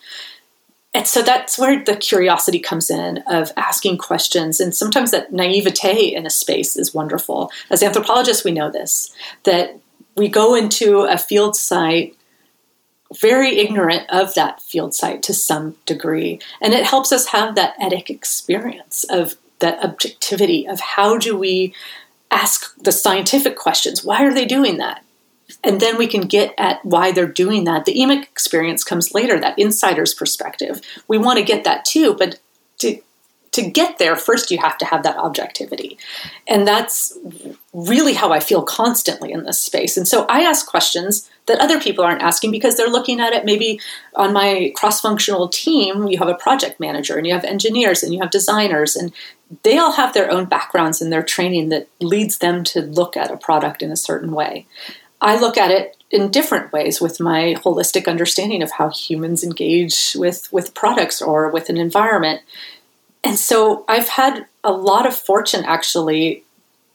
And 0.93 1.05
so 1.05 1.21
that's 1.21 1.59
where 1.59 1.83
the 1.83 1.95
curiosity 1.95 2.59
comes 2.59 2.89
in 2.89 3.19
of 3.27 3.51
asking 3.55 3.99
questions. 3.99 4.59
And 4.59 4.75
sometimes 4.75 5.11
that 5.11 5.31
naivete 5.31 6.15
in 6.15 6.25
a 6.25 6.29
space 6.31 6.75
is 6.75 6.93
wonderful. 6.93 7.51
As 7.69 7.83
anthropologists, 7.83 8.43
we 8.43 8.51
know 8.51 8.71
this 8.71 9.13
that 9.43 9.77
we 10.15 10.27
go 10.27 10.55
into 10.55 11.01
a 11.01 11.17
field 11.17 11.55
site 11.55 12.15
very 13.15 13.57
ignorant 13.57 14.09
of 14.09 14.33
that 14.33 14.61
field 14.61 14.93
site 14.93 15.23
to 15.23 15.33
some 15.33 15.75
degree. 15.85 16.39
And 16.61 16.73
it 16.73 16.85
helps 16.85 17.11
us 17.11 17.27
have 17.27 17.55
that 17.55 17.77
etic 17.79 18.09
experience 18.09 19.05
of 19.09 19.35
that 19.59 19.83
objectivity 19.83 20.67
of 20.67 20.79
how 20.79 21.17
do 21.17 21.37
we 21.37 21.73
ask 22.31 22.75
the 22.77 22.91
scientific 22.91 23.55
questions? 23.55 24.03
Why 24.03 24.25
are 24.25 24.33
they 24.33 24.45
doing 24.45 24.77
that? 24.77 25.03
And 25.63 25.79
then 25.79 25.97
we 25.97 26.07
can 26.07 26.21
get 26.21 26.53
at 26.57 26.83
why 26.83 27.11
they're 27.11 27.27
doing 27.27 27.63
that. 27.65 27.85
The 27.85 27.95
EMIC 27.95 28.23
experience 28.23 28.83
comes 28.83 29.13
later, 29.13 29.39
that 29.39 29.57
insider's 29.57 30.13
perspective. 30.13 30.81
We 31.07 31.17
want 31.17 31.39
to 31.39 31.45
get 31.45 31.63
that 31.63 31.85
too, 31.85 32.15
but 32.17 32.39
to 32.79 33.01
to 33.57 33.67
get 33.67 33.97
there, 33.97 34.15
first 34.15 34.51
you 34.51 34.59
have 34.59 34.77
to 34.77 34.85
have 34.85 35.01
that 35.01 35.17
objectivity. 35.17 35.97
And 36.47 36.67
that's 36.67 37.17
really 37.73 38.13
how 38.13 38.31
I 38.31 38.39
feel 38.39 38.61
constantly 38.61 39.31
in 39.31 39.45
this 39.45 39.59
space. 39.59 39.97
And 39.97 40.07
so 40.07 40.27
I 40.29 40.41
ask 40.41 40.67
questions 40.67 41.27
that 41.47 41.59
other 41.59 41.81
people 41.81 42.05
aren't 42.05 42.21
asking 42.21 42.51
because 42.51 42.77
they're 42.77 42.87
looking 42.87 43.19
at 43.19 43.33
it 43.33 43.45
maybe 43.45 43.79
on 44.15 44.31
my 44.31 44.71
cross 44.75 45.01
functional 45.01 45.47
team. 45.47 46.07
You 46.07 46.19
have 46.19 46.27
a 46.27 46.35
project 46.35 46.79
manager 46.79 47.17
and 47.17 47.25
you 47.25 47.33
have 47.33 47.43
engineers 47.43 48.03
and 48.03 48.13
you 48.13 48.19
have 48.19 48.29
designers, 48.29 48.95
and 48.95 49.11
they 49.63 49.79
all 49.79 49.93
have 49.93 50.13
their 50.13 50.29
own 50.29 50.45
backgrounds 50.45 51.01
and 51.01 51.11
their 51.11 51.23
training 51.23 51.69
that 51.69 51.87
leads 51.99 52.37
them 52.37 52.63
to 52.65 52.81
look 52.81 53.17
at 53.17 53.31
a 53.31 53.37
product 53.37 53.81
in 53.81 53.91
a 53.91 53.97
certain 53.97 54.33
way. 54.33 54.67
I 55.21 55.39
look 55.39 55.57
at 55.57 55.71
it 55.71 55.97
in 56.11 56.31
different 56.31 56.71
ways 56.71 57.01
with 57.01 57.19
my 57.19 57.55
holistic 57.63 58.07
understanding 58.07 58.61
of 58.61 58.71
how 58.71 58.89
humans 58.89 59.43
engage 59.43 60.15
with 60.15 60.51
with 60.51 60.73
products 60.73 61.21
or 61.21 61.49
with 61.49 61.69
an 61.69 61.77
environment. 61.77 62.41
And 63.23 63.37
so 63.37 63.83
I've 63.87 64.09
had 64.09 64.45
a 64.63 64.71
lot 64.71 65.05
of 65.05 65.15
fortune 65.15 65.65
actually 65.65 66.43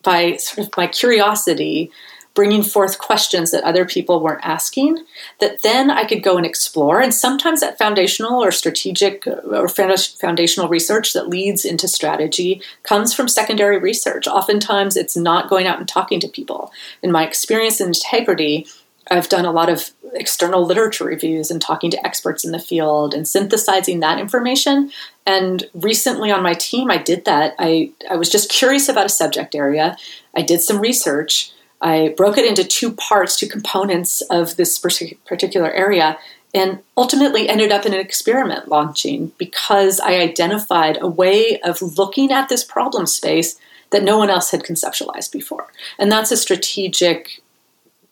by 0.02 0.36
sort 0.36 0.66
of 0.66 0.76
my 0.76 0.86
curiosity 0.86 1.90
bringing 2.34 2.62
forth 2.62 2.98
questions 2.98 3.50
that 3.50 3.64
other 3.64 3.84
people 3.84 4.20
weren't 4.20 4.44
asking 4.44 5.04
that 5.40 5.62
then 5.62 5.90
I 5.90 6.04
could 6.04 6.22
go 6.22 6.36
and 6.36 6.46
explore. 6.46 7.00
And 7.00 7.12
sometimes 7.12 7.60
that 7.60 7.78
foundational 7.78 8.42
or 8.42 8.50
strategic 8.50 9.26
uh, 9.26 9.40
or 9.50 9.68
foundational 9.68 10.68
research 10.68 11.12
that 11.12 11.28
leads 11.28 11.64
into 11.64 11.88
strategy 11.88 12.62
comes 12.84 13.12
from 13.14 13.28
secondary 13.28 13.78
research. 13.78 14.26
Oftentimes 14.26 14.96
it's 14.96 15.16
not 15.16 15.50
going 15.50 15.66
out 15.66 15.78
and 15.78 15.88
talking 15.88 16.20
to 16.20 16.28
people. 16.28 16.72
In 17.02 17.12
my 17.12 17.26
experience 17.26 17.80
in 17.80 17.88
integrity, 17.88 18.66
I've 19.10 19.28
done 19.28 19.44
a 19.44 19.52
lot 19.52 19.68
of 19.68 19.90
external 20.14 20.64
literature 20.64 21.04
reviews 21.04 21.50
and 21.50 21.60
talking 21.60 21.90
to 21.90 22.06
experts 22.06 22.44
in 22.44 22.52
the 22.52 22.58
field 22.58 23.14
and 23.14 23.26
synthesizing 23.26 24.00
that 24.00 24.18
information. 24.18 24.90
And 25.26 25.68
recently 25.74 26.30
on 26.30 26.42
my 26.42 26.54
team, 26.54 26.90
I 26.90 26.98
did 26.98 27.24
that. 27.24 27.54
I, 27.58 27.90
I 28.08 28.16
was 28.16 28.30
just 28.30 28.50
curious 28.50 28.88
about 28.88 29.06
a 29.06 29.10
subject 29.10 29.54
area. 29.54 29.96
I 30.36 30.42
did 30.42 30.60
some 30.60 30.80
research. 30.80 31.52
I 31.82 32.14
broke 32.16 32.38
it 32.38 32.46
into 32.46 32.64
two 32.64 32.92
parts, 32.92 33.36
two 33.36 33.48
components 33.48 34.22
of 34.22 34.56
this 34.56 34.78
particular 34.78 35.70
area, 35.70 36.18
and 36.54 36.78
ultimately 36.96 37.48
ended 37.48 37.72
up 37.72 37.84
in 37.84 37.92
an 37.92 38.00
experiment 38.00 38.68
launching 38.68 39.32
because 39.38 39.98
I 39.98 40.14
identified 40.14 40.98
a 41.00 41.08
way 41.08 41.60
of 41.60 41.82
looking 41.82 42.30
at 42.30 42.48
this 42.48 42.62
problem 42.62 43.06
space 43.06 43.58
that 43.90 44.04
no 44.04 44.16
one 44.16 44.30
else 44.30 44.50
had 44.50 44.62
conceptualized 44.62 45.32
before. 45.32 45.72
And 45.98 46.10
that's 46.10 46.30
a 46.30 46.36
strategic 46.36 47.42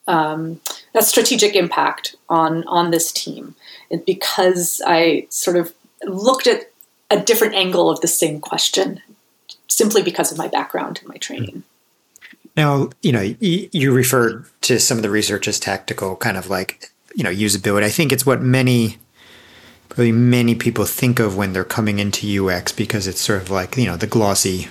um, 0.08 0.60
that 0.92 1.04
strategic 1.04 1.54
impact 1.54 2.16
on 2.28 2.64
on 2.66 2.90
this 2.90 3.12
team 3.12 3.54
and 3.90 4.04
because 4.04 4.80
I 4.84 5.26
sort 5.28 5.56
of 5.56 5.72
looked 6.04 6.46
at 6.46 6.70
a 7.10 7.20
different 7.20 7.54
angle 7.54 7.90
of 7.90 8.00
the 8.00 8.08
same 8.08 8.40
question 8.40 9.02
simply 9.68 10.02
because 10.02 10.32
of 10.32 10.38
my 10.38 10.48
background 10.48 10.98
and 10.98 11.08
my 11.08 11.16
training. 11.16 11.64
Now, 12.56 12.90
you 13.02 13.12
know, 13.12 13.34
you 13.40 13.92
referred 13.92 14.44
to 14.62 14.78
some 14.80 14.98
of 14.98 15.02
the 15.02 15.10
research 15.10 15.48
as 15.48 15.60
tactical, 15.60 16.16
kind 16.16 16.36
of 16.36 16.50
like, 16.50 16.90
you 17.14 17.24
know, 17.24 17.30
usability. 17.30 17.84
I 17.84 17.90
think 17.90 18.12
it's 18.12 18.26
what 18.26 18.42
many, 18.42 18.98
probably 19.88 20.12
many 20.12 20.54
people 20.54 20.84
think 20.84 21.18
of 21.18 21.36
when 21.36 21.52
they're 21.52 21.64
coming 21.64 21.98
into 21.98 22.48
UX 22.48 22.72
because 22.72 23.06
it's 23.06 23.20
sort 23.20 23.42
of 23.42 23.50
like, 23.50 23.76
you 23.76 23.86
know, 23.86 23.96
the 23.96 24.06
glossy 24.06 24.68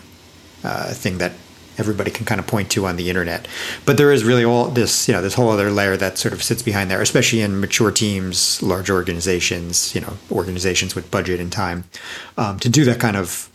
uh, 0.64 0.94
thing 0.94 1.18
that 1.20 1.34
everybody 1.80 2.12
can 2.12 2.26
kind 2.26 2.40
of 2.40 2.46
point 2.46 2.70
to 2.72 2.86
on 2.86 2.98
the 2.98 3.10
internet. 3.10 3.48
But 3.86 3.98
there 3.98 4.12
is 4.12 4.24
really 4.24 4.44
all 4.44 4.66
this, 4.66 5.08
you 5.08 5.14
know, 5.14 5.22
this 5.22 5.34
whole 5.34 5.50
other 5.50 5.72
layer 5.72 5.96
that 5.98 6.18
sort 6.18 6.34
of 6.34 6.44
sits 6.44 6.62
behind 6.62 6.92
there, 6.92 7.02
especially 7.02 7.42
in 7.42 7.60
mature 7.60 7.92
teams, 7.92 8.62
large 8.62 8.90
organizations, 8.90 9.96
you 9.96 10.02
know, 10.02 10.18
organizations 10.32 10.94
with 10.94 11.10
budget 11.10 11.40
and 11.40 11.52
time 11.52 11.86
um, 12.38 12.60
to 12.60 12.70
do 12.70 12.84
that 12.86 13.00
kind 13.00 13.16
of, 13.16 13.50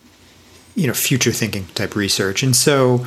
you 0.75 0.87
know, 0.87 0.95
future 0.95 1.33
thinking 1.33 1.67
type 1.75 1.95
research. 1.95 2.43
And 2.43 2.57
so, 2.57 3.07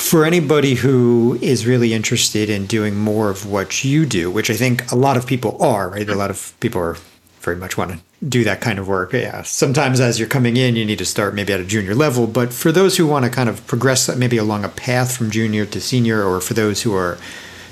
for 0.00 0.24
anybody 0.24 0.74
who 0.74 1.38
is 1.42 1.66
really 1.66 1.92
interested 1.92 2.48
in 2.48 2.66
doing 2.66 2.96
more 2.96 3.28
of 3.28 3.46
what 3.46 3.84
you 3.84 4.06
do, 4.06 4.30
which 4.30 4.50
I 4.50 4.54
think 4.54 4.90
a 4.90 4.96
lot 4.96 5.16
of 5.16 5.26
people 5.26 5.62
are, 5.62 5.90
right? 5.90 6.08
A 6.08 6.14
lot 6.14 6.30
of 6.30 6.54
people 6.58 6.80
are 6.80 6.96
very 7.40 7.56
much 7.56 7.76
want 7.76 7.92
to 7.92 7.98
do 8.26 8.42
that 8.44 8.60
kind 8.60 8.78
of 8.78 8.88
work. 8.88 9.12
Yeah. 9.12 9.42
Sometimes 9.42 10.00
as 10.00 10.18
you're 10.18 10.28
coming 10.28 10.56
in, 10.56 10.74
you 10.74 10.84
need 10.84 10.98
to 10.98 11.04
start 11.04 11.34
maybe 11.34 11.52
at 11.52 11.60
a 11.60 11.64
junior 11.64 11.94
level. 11.94 12.26
But 12.26 12.52
for 12.52 12.72
those 12.72 12.96
who 12.96 13.06
want 13.06 13.24
to 13.26 13.30
kind 13.30 13.48
of 13.48 13.66
progress 13.66 14.14
maybe 14.16 14.36
along 14.38 14.64
a 14.64 14.68
path 14.68 15.16
from 15.16 15.30
junior 15.30 15.66
to 15.66 15.80
senior, 15.80 16.24
or 16.24 16.40
for 16.40 16.54
those 16.54 16.82
who 16.82 16.94
are 16.94 17.18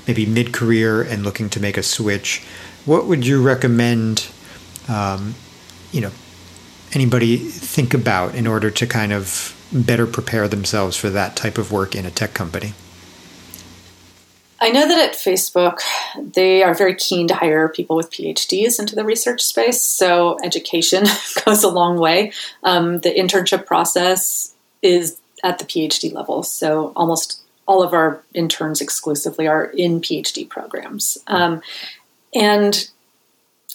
maybe 0.07 0.25
mid 0.25 0.53
career 0.53 1.01
and 1.01 1.23
looking 1.23 1.49
to 1.49 1.59
make 1.59 1.77
a 1.77 1.83
switch, 1.83 2.43
what 2.85 3.05
would 3.05 3.25
you 3.25 3.41
recommend, 3.41 4.27
um, 4.87 5.35
you 5.91 6.01
know, 6.01 6.11
anybody 6.93 7.37
think 7.37 7.93
about 7.93 8.35
in 8.35 8.47
order 8.47 8.71
to 8.71 8.87
kind 8.87 9.13
of 9.13 9.55
better 9.71 10.07
prepare 10.07 10.47
themselves 10.47 10.95
for 10.95 11.09
that 11.09 11.35
type 11.35 11.57
of 11.57 11.71
work 11.71 11.95
in 11.95 12.05
a 12.05 12.11
tech 12.11 12.33
company? 12.33 12.73
I 14.61 14.71
know 14.71 14.87
that 14.87 15.09
at 15.09 15.15
Facebook, 15.15 15.79
they 16.33 16.63
are 16.63 16.73
very 16.73 16.95
keen 16.95 17.27
to 17.29 17.35
hire 17.35 17.69
people 17.69 17.95
with 17.95 18.11
PhDs 18.11 18.77
into 18.77 18.93
the 18.93 19.05
research 19.05 19.41
space. 19.41 19.81
So 19.81 20.37
education 20.43 21.05
goes 21.45 21.63
a 21.63 21.69
long 21.69 21.97
way. 21.97 22.33
Um, 22.63 22.99
the 22.99 23.09
internship 23.09 23.65
process 23.65 24.53
is 24.81 25.17
at 25.43 25.59
the 25.59 25.65
PhD 25.65 26.11
level. 26.11 26.43
So 26.43 26.91
almost 26.95 27.41
all 27.67 27.81
of 27.81 27.93
our 27.93 28.21
interns 28.33 28.81
exclusively 28.81 29.47
are 29.47 29.65
in 29.65 30.01
PhD 30.01 30.47
programs. 30.49 31.17
Um, 31.27 31.61
and 32.33 32.89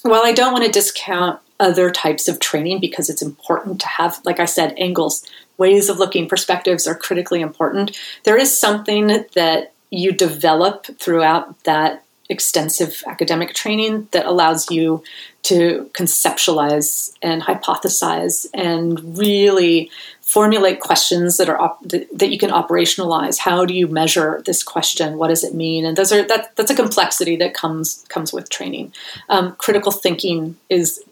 while 0.03 0.23
I 0.23 0.33
don't 0.33 0.53
want 0.53 0.65
to 0.65 0.71
discount 0.71 1.39
other 1.59 1.89
types 1.89 2.27
of 2.27 2.39
training 2.39 2.79
because 2.79 3.09
it's 3.09 3.21
important 3.21 3.79
to 3.81 3.87
have, 3.87 4.19
like 4.25 4.39
I 4.39 4.45
said, 4.45 4.73
angles, 4.77 5.25
ways 5.57 5.89
of 5.89 5.99
looking, 5.99 6.27
perspectives 6.27 6.87
are 6.87 6.95
critically 6.95 7.41
important, 7.41 7.97
there 8.23 8.37
is 8.37 8.57
something 8.57 9.25
that 9.35 9.73
you 9.89 10.11
develop 10.11 10.85
throughout 10.99 11.63
that 11.63 12.03
extensive 12.27 13.03
academic 13.05 13.53
training 13.53 14.07
that 14.11 14.25
allows 14.25 14.71
you 14.71 15.03
to 15.43 15.89
conceptualize 15.93 17.13
and 17.21 17.43
hypothesize 17.43 18.47
and 18.53 19.17
really 19.17 19.91
formulate 20.21 20.79
questions 20.79 21.37
that 21.37 21.49
are 21.49 21.61
op- 21.61 21.83
that 21.83 22.29
you 22.31 22.39
can 22.39 22.49
operationalize. 22.49 23.37
How 23.37 23.63
do 23.63 23.75
you 23.75 23.87
measure 23.87 24.41
this 24.45 24.63
question? 24.63 25.19
What 25.19 25.27
does 25.27 25.43
it 25.43 25.53
mean? 25.53 25.85
And 25.85 25.95
those 25.95 26.11
are 26.11 26.23
that, 26.23 26.55
that's 26.55 26.71
a 26.71 26.75
complexity 26.75 27.35
that 27.37 27.53
comes 27.53 28.03
comes 28.09 28.33
with 28.33 28.49
training. 28.49 28.91
Um, 29.29 29.55
critical 29.57 29.91
thinking 29.91 30.57
is 30.67 31.03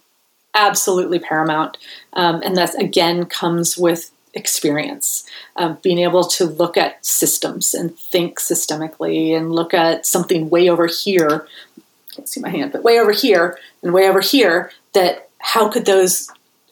absolutely 0.56 1.20
paramount 1.20 1.78
um, 2.14 2.42
and 2.44 2.56
that 2.58 2.80
again 2.82 3.26
comes 3.26 3.78
with 3.78 4.12
experience, 4.34 5.26
um, 5.58 5.78
being 5.82 6.00
able 6.00 6.24
to 6.24 6.46
look 6.46 6.78
at 6.78 7.06
systems 7.06 7.74
and 7.74 7.98
think 7.98 8.40
systemically 8.40 9.36
and 9.36 9.52
look 9.52 9.74
at 9.74 10.06
something 10.06 10.50
way 10.50 10.70
over 10.70 10.88
here. 10.88 11.48
I 11.78 12.16
can't 12.16 12.30
see 12.30 12.42
my 12.42 12.50
hand, 12.50 12.72
but 12.72 12.84
way 12.84 13.00
over 13.00 13.12
here 13.12 13.60
and 13.82 13.94
way 13.94 14.08
over 14.08 14.22
here. 14.22 14.72
That 14.94 15.30
how 15.40 15.70
could 15.70 15.86
those 15.86 16.30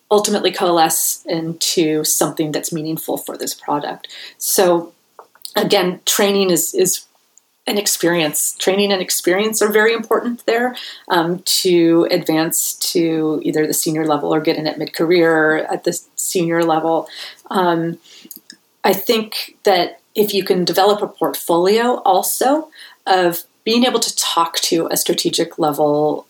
ultimately 0.10 0.52
coalesce 0.52 1.24
into 1.26 2.04
something 2.04 2.52
that's 2.52 2.74
meaningful 2.74 3.18
for 3.18 3.38
this 3.38 3.54
product? 3.54 4.08
So 4.38 4.94
again, 5.56 6.02
training 6.06 6.50
is 6.50 6.74
is 6.74 7.06
an 7.72 7.78
experience. 7.78 8.54
Training 8.60 8.92
and 8.92 9.02
experience 9.02 9.62
are 9.62 9.72
very 9.72 9.94
important 9.94 10.46
there 10.46 10.76
um, 11.08 11.40
to 11.64 12.08
advance 12.12 12.74
to 12.92 13.42
either 13.44 13.66
the 13.66 13.74
senior 13.74 14.06
level 14.06 14.34
or 14.34 14.40
get 14.40 14.58
in 14.58 14.68
at 14.68 14.78
mid 14.78 14.94
career 14.94 15.58
at 15.58 15.86
the 15.86 16.00
senior 16.16 16.64
level. 16.64 17.08
Um, 17.50 17.98
I 18.84 18.94
think 18.94 19.58
that 19.64 20.02
if 20.14 20.34
you 20.34 20.44
can 20.44 20.66
develop 20.66 21.02
a 21.02 21.08
portfolio 21.08 22.02
also 22.04 22.70
of 23.08 23.44
being 23.64 23.86
able 23.86 24.00
to 24.00 24.16
talk 24.16 24.56
to 24.60 24.88
a 24.92 24.98
strategic 24.98 25.58
level 25.58 26.28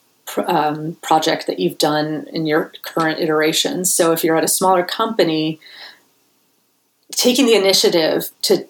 um, 0.48 0.96
project 1.02 1.48
that 1.48 1.60
you've 1.60 1.78
done 1.78 2.28
in 2.32 2.46
your 2.46 2.72
current 2.84 3.20
iterations. 3.20 3.94
So 3.94 4.12
if 4.12 4.24
you're 4.24 4.38
at 4.38 4.44
a 4.44 4.50
smaller 4.50 4.84
company, 4.84 5.60
taking 7.12 7.46
the 7.46 7.56
initiative 7.56 8.30
to 8.44 8.68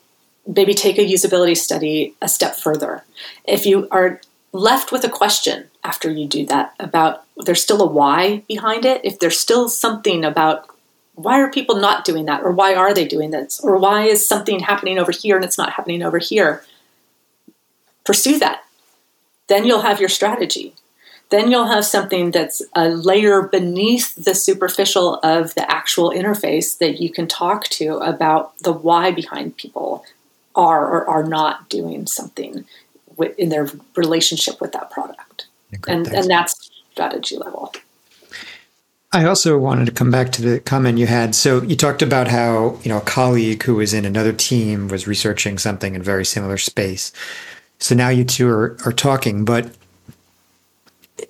maybe 0.48 0.74
take 0.74 0.98
a 0.98 1.06
usability 1.06 1.56
study 1.56 2.16
a 2.22 2.28
step 2.28 2.56
further. 2.56 3.04
If 3.46 3.66
you 3.66 3.88
are 3.92 4.22
left 4.54 4.92
with 4.92 5.04
a 5.04 5.10
question 5.10 5.70
after 5.84 6.12
you 6.12 6.28
do 6.28 6.46
that 6.46 6.74
about 6.80 7.24
there's 7.38 7.62
still 7.62 7.82
a 7.82 7.86
why 7.86 8.44
behind 8.48 8.86
it, 8.86 9.02
if 9.04 9.20
there's 9.20 9.40
still 9.40 9.70
something 9.70 10.24
about 10.24 10.68
why 11.16 11.40
are 11.40 11.52
people 11.52 11.76
not 11.76 12.06
doing 12.06 12.26
that 12.26 12.42
or 12.44 12.52
why 12.52 12.74
are 12.74 12.94
they 12.94 13.06
doing 13.06 13.32
this 13.32 13.60
or 13.62 13.78
why 13.78 14.04
is 14.04 14.28
something 14.28 14.60
happening 14.60 14.98
over 14.98 15.12
here 15.12 15.36
and 15.36 15.46
it's 15.46 15.58
not 15.58 15.74
happening 15.74 16.04
over 16.04 16.18
here, 16.18 16.64
pursue 18.06 18.40
that. 18.40 18.64
Then 19.48 19.66
you'll 19.66 19.82
have 19.82 20.00
your 20.00 20.10
strategy. 20.10 20.74
Then 21.30 21.50
you'll 21.50 21.68
have 21.68 21.86
something 21.86 22.32
that's 22.32 22.62
a 22.76 22.90
layer 22.90 23.42
beneath 23.42 24.16
the 24.16 24.36
superficial 24.36 25.16
of 25.24 25.56
the 25.56 25.70
actual 25.72 26.10
interface 26.10 26.78
that 26.80 27.00
you 27.02 27.10
can 27.10 27.28
talk 27.28 27.66
to 27.70 27.98
about 27.98 28.58
the 28.60 28.74
why 28.74 29.12
behind 29.12 29.56
people 29.56 30.06
are 30.56 30.88
or 30.88 31.08
are 31.08 31.24
not 31.24 31.70
doing 31.70 32.08
something 32.08 32.66
with, 33.18 33.38
in 33.38 33.50
their 33.50 33.70
relationship 33.96 34.60
with 34.62 34.72
that 34.74 34.90
product. 34.92 35.48
and, 35.88 36.08
and 36.08 36.30
that's 36.30 36.70
strategy 36.92 37.38
level. 37.38 37.74
I 39.14 39.26
also 39.26 39.58
wanted 39.58 39.88
to 39.88 39.92
come 39.92 40.10
back 40.10 40.32
to 40.34 40.42
the 40.42 40.60
comment 40.62 40.98
you 40.98 41.08
had. 41.08 41.36
So 41.36 41.62
you 41.62 41.76
talked 41.76 42.02
about 42.02 42.30
how, 42.30 42.80
you 42.84 42.90
know, 42.90 43.00
a 43.00 43.02
colleague 43.02 43.64
who 43.64 43.76
was 43.76 43.94
in 43.94 44.06
another 44.06 44.32
team 44.32 44.88
was 44.88 45.06
researching 45.06 45.58
something 45.58 45.96
in 45.96 46.02
a 46.02 46.04
very 46.04 46.24
similar 46.24 46.58
space. 46.58 47.12
So 47.80 47.94
now 47.94 48.08
you 48.10 48.24
two 48.24 48.48
are, 48.48 48.78
are 48.86 48.94
talking, 48.94 49.44
but 49.44 49.76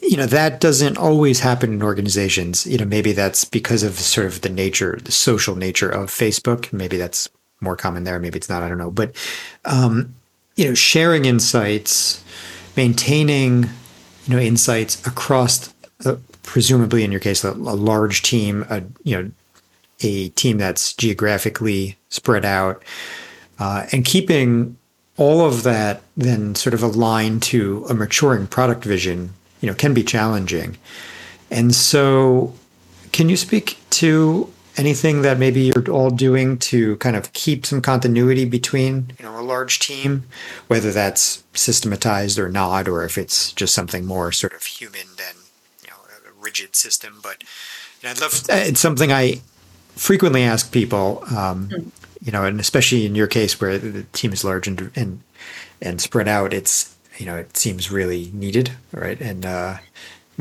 you 0.01 0.15
know, 0.15 0.27
that 0.27 0.59
doesn't 0.59 0.97
always 0.97 1.39
happen 1.39 1.73
in 1.73 1.83
organizations. 1.83 2.67
You 2.67 2.77
know, 2.77 2.85
maybe 2.85 3.13
that's 3.13 3.45
because 3.45 3.83
of 3.83 3.93
sort 3.95 4.27
of 4.27 4.41
the 4.41 4.49
nature, 4.49 4.99
the 5.03 5.11
social 5.11 5.55
nature 5.55 5.89
of 5.89 6.09
Facebook. 6.09 6.71
Maybe 6.71 6.97
that's 6.97 7.29
more 7.61 7.75
common 7.75 8.03
there. 8.03 8.19
Maybe 8.19 8.37
it's 8.37 8.49
not. 8.49 8.63
I 8.63 8.69
don't 8.69 8.77
know. 8.77 8.91
But 8.91 9.15
um, 9.65 10.13
you 10.55 10.65
know, 10.65 10.73
sharing 10.73 11.25
insights, 11.25 12.23
maintaining 12.75 13.63
you 14.25 14.35
know 14.35 14.39
insights 14.39 15.05
across, 15.07 15.73
uh, 16.05 16.15
presumably 16.43 17.03
in 17.03 17.11
your 17.11 17.21
case, 17.21 17.43
a, 17.43 17.51
a 17.51 17.53
large 17.53 18.23
team, 18.23 18.65
a 18.69 18.83
you 19.03 19.21
know, 19.21 19.31
a 20.01 20.29
team 20.29 20.57
that's 20.57 20.93
geographically 20.93 21.97
spread 22.09 22.43
out, 22.43 22.83
uh, 23.59 23.85
and 23.91 24.03
keeping 24.03 24.77
all 25.17 25.41
of 25.41 25.63
that 25.63 26.01
then 26.17 26.55
sort 26.55 26.73
of 26.73 26.81
aligned 26.81 27.43
to 27.43 27.85
a 27.89 27.93
maturing 27.93 28.47
product 28.47 28.83
vision, 28.83 29.33
you 29.59 29.67
know, 29.67 29.75
can 29.75 29.93
be 29.93 30.03
challenging. 30.03 30.77
And 31.51 31.75
so, 31.75 32.53
can 33.11 33.29
you 33.29 33.37
speak 33.37 33.77
to 33.91 34.51
anything 34.77 35.21
that 35.21 35.37
maybe 35.37 35.61
you're 35.61 35.89
all 35.91 36.09
doing 36.09 36.57
to 36.57 36.95
kind 36.97 37.15
of 37.15 37.33
keep 37.33 37.65
some 37.65 37.81
continuity 37.81 38.45
between 38.45 39.11
you 39.19 39.25
know 39.25 39.39
a 39.39 39.41
large 39.41 39.79
team 39.79 40.23
whether 40.67 40.91
that's 40.91 41.43
systematized 41.53 42.39
or 42.39 42.49
not 42.49 42.87
or 42.87 43.03
if 43.03 43.17
it's 43.17 43.51
just 43.53 43.73
something 43.73 44.05
more 44.05 44.31
sort 44.31 44.53
of 44.53 44.63
human 44.63 45.07
than 45.17 45.35
you 45.83 45.89
know 45.89 45.97
a 46.29 46.41
rigid 46.41 46.75
system 46.75 47.19
but 47.21 47.43
you 48.01 48.07
know, 48.07 48.11
I'd 48.11 48.21
love 48.21 48.45
it's 48.49 48.79
something 48.79 49.11
I 49.11 49.41
frequently 49.95 50.43
ask 50.43 50.71
people 50.71 51.23
um, 51.35 51.69
mm. 51.69 51.91
you 52.23 52.31
know 52.31 52.45
and 52.45 52.59
especially 52.59 53.05
in 53.05 53.15
your 53.15 53.27
case 53.27 53.59
where 53.59 53.77
the 53.77 54.03
team 54.13 54.31
is 54.31 54.43
large 54.43 54.67
and 54.67 54.91
and 54.95 55.21
and 55.81 55.99
spread 55.99 56.27
out 56.27 56.53
it's 56.53 56.95
you 57.17 57.25
know 57.25 57.35
it 57.35 57.57
seems 57.57 57.91
really 57.91 58.31
needed 58.33 58.71
right 58.91 59.19
and 59.19 59.45
uh, 59.45 59.77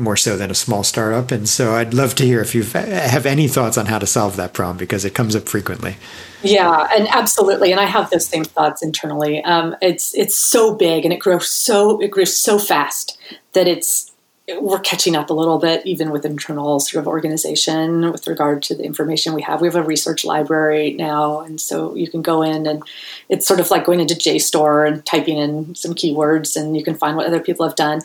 more 0.01 0.17
so 0.17 0.35
than 0.35 0.51
a 0.51 0.55
small 0.55 0.83
startup. 0.83 1.31
And 1.31 1.47
so 1.47 1.75
I'd 1.75 1.93
love 1.93 2.15
to 2.15 2.25
hear 2.25 2.41
if 2.41 2.53
you 2.55 2.63
have 2.63 3.25
any 3.25 3.47
thoughts 3.47 3.77
on 3.77 3.85
how 3.85 3.99
to 3.99 4.07
solve 4.07 4.35
that 4.37 4.53
problem 4.53 4.77
because 4.77 5.05
it 5.05 5.13
comes 5.13 5.35
up 5.35 5.47
frequently. 5.47 5.95
Yeah, 6.43 6.87
and 6.95 7.07
absolutely, 7.07 7.71
and 7.71 7.79
I 7.79 7.85
have 7.85 8.09
those 8.09 8.25
same 8.25 8.43
thoughts 8.43 8.81
internally. 8.81 9.43
Um, 9.43 9.75
it's 9.81 10.15
it's 10.15 10.35
so 10.35 10.73
big 10.73 11.05
and 11.05 11.13
it 11.13 11.19
grows 11.19 11.49
so 11.49 12.01
it 12.01 12.09
grows 12.09 12.35
so 12.35 12.57
fast 12.57 13.17
that 13.53 13.67
it's 13.67 14.11
we're 14.59 14.79
catching 14.79 15.15
up 15.15 15.29
a 15.29 15.33
little 15.33 15.59
bit 15.59 15.85
even 15.85 16.09
with 16.09 16.25
internal 16.25 16.79
sort 16.79 17.01
of 17.01 17.07
organization 17.07 18.11
with 18.11 18.27
regard 18.27 18.63
to 18.63 18.75
the 18.75 18.83
information 18.83 19.33
we 19.33 19.43
have. 19.43 19.61
We 19.61 19.67
have 19.67 19.75
a 19.75 19.83
research 19.83 20.25
library 20.25 20.93
now, 20.93 21.41
and 21.41 21.61
so 21.61 21.95
you 21.95 22.09
can 22.09 22.21
go 22.21 22.41
in 22.41 22.65
and 22.65 22.83
it's 23.29 23.47
sort 23.47 23.59
of 23.59 23.69
like 23.69 23.85
going 23.85 23.99
into 23.99 24.15
JSTOR 24.15 24.87
and 24.87 25.05
typing 25.05 25.37
in 25.37 25.75
some 25.75 25.93
keywords, 25.93 26.59
and 26.59 26.75
you 26.75 26.83
can 26.83 26.95
find 26.95 27.15
what 27.15 27.27
other 27.27 27.39
people 27.39 27.67
have 27.67 27.75
done. 27.75 28.01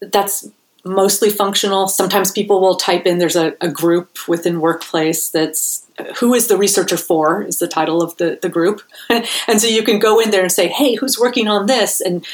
That's 0.00 0.48
mostly 0.84 1.30
functional. 1.30 1.88
Sometimes 1.88 2.30
people 2.30 2.60
will 2.60 2.76
type 2.76 3.06
in 3.06 3.18
there's 3.18 3.36
a, 3.36 3.54
a, 3.60 3.70
group 3.70 4.28
within 4.28 4.60
Workplace 4.60 5.28
that's 5.28 5.86
who 6.18 6.34
is 6.34 6.46
the 6.46 6.56
researcher 6.56 6.96
for 6.96 7.42
is 7.42 7.58
the 7.58 7.68
title 7.68 8.02
of 8.02 8.16
the, 8.16 8.38
the 8.40 8.48
group. 8.48 8.82
and 9.10 9.60
so 9.60 9.66
you 9.66 9.82
can 9.82 9.98
go 9.98 10.20
in 10.20 10.30
there 10.30 10.42
and 10.42 10.52
say, 10.52 10.68
hey, 10.68 10.94
who's 10.94 11.18
working 11.18 11.48
on 11.48 11.66
this? 11.66 12.00
And 12.00 12.24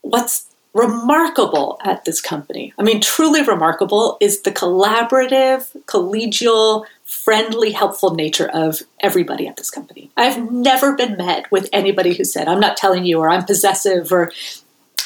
what's 0.00 0.46
remarkable 0.74 1.78
at 1.82 2.04
this 2.04 2.20
company, 2.20 2.72
I 2.78 2.82
mean, 2.82 3.00
truly 3.00 3.42
remarkable, 3.42 4.16
is 4.20 4.42
the 4.42 4.52
collaborative, 4.52 5.76
collegial, 5.86 6.84
friendly, 7.04 7.72
helpful 7.72 8.14
nature 8.14 8.48
of 8.48 8.82
everybody 9.00 9.46
at 9.46 9.56
this 9.56 9.70
company. 9.70 10.10
I've 10.16 10.50
never 10.52 10.94
been 10.94 11.16
met 11.16 11.50
with 11.50 11.68
anybody 11.72 12.14
who 12.14 12.24
said, 12.24 12.48
I'm 12.48 12.60
not 12.60 12.76
telling 12.76 13.04
you, 13.04 13.18
or 13.18 13.28
I'm 13.28 13.44
possessive, 13.44 14.12
or 14.12 14.30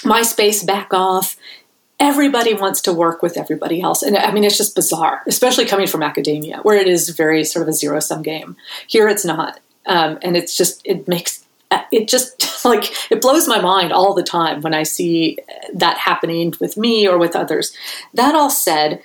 my 0.04 0.22
space 0.22 0.62
back 0.62 0.92
off 0.92 1.36
everybody 2.03 2.53
wants 2.53 2.80
to 2.80 2.92
work 2.92 3.22
with 3.22 3.38
everybody 3.38 3.80
else. 3.80 4.03
And 4.03 4.18
I 4.18 4.32
mean, 4.32 4.42
it's 4.42 4.59
just 4.59 4.74
bizarre, 4.74 5.22
especially 5.28 5.64
coming 5.66 5.86
from 5.86 6.03
academia, 6.03 6.59
where 6.64 6.76
it 6.76 6.88
is 6.88 7.11
very 7.11 7.44
sort 7.44 7.62
of 7.62 7.68
a 7.68 7.72
zero 7.72 8.00
sum 8.00 8.22
game. 8.22 8.57
Here 8.88 9.09
it's 9.09 9.24
not. 9.24 9.61
Um, 9.86 10.18
and 10.20 10.36
it's 10.36 10.57
just, 10.57 10.82
it 10.84 11.07
makes, 11.07 11.44
it 11.92 12.09
just 12.09 12.64
like, 12.64 12.92
it 13.11 13.22
blows 13.22 13.46
my 13.46 13.61
mind 13.61 13.92
all 13.92 14.14
the 14.14 14.24
time 14.24 14.62
when 14.62 14.74
I 14.74 14.82
see 14.82 15.38
that 15.74 15.96
happening 15.96 16.55
with 16.61 16.76
me 16.76 17.07
or 17.07 17.18
with 17.18 17.36
others. 17.36 17.72
That 18.14 18.34
all 18.34 18.50
said, 18.50 19.00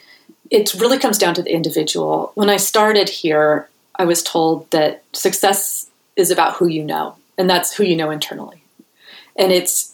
it 0.50 0.74
really 0.74 0.98
comes 0.98 1.20
down 1.20 1.36
to 1.36 1.43
the 1.43 1.54
individual. 1.54 2.32
When 2.34 2.50
I 2.50 2.58
started 2.58 3.10
here, 3.10 3.70
I 3.95 4.06
was 4.06 4.24
told 4.24 4.72
that 4.72 5.04
success 5.14 5.88
is 6.16 6.32
about 6.32 6.56
who 6.56 6.68
you 6.68 6.84
know, 6.84 7.16
and 7.38 7.48
that's 7.48 7.76
who 7.76 7.84
you 7.84 7.95
know 7.95 8.10
internally. 8.10 8.64
And 9.36 9.52
it's 9.52 9.93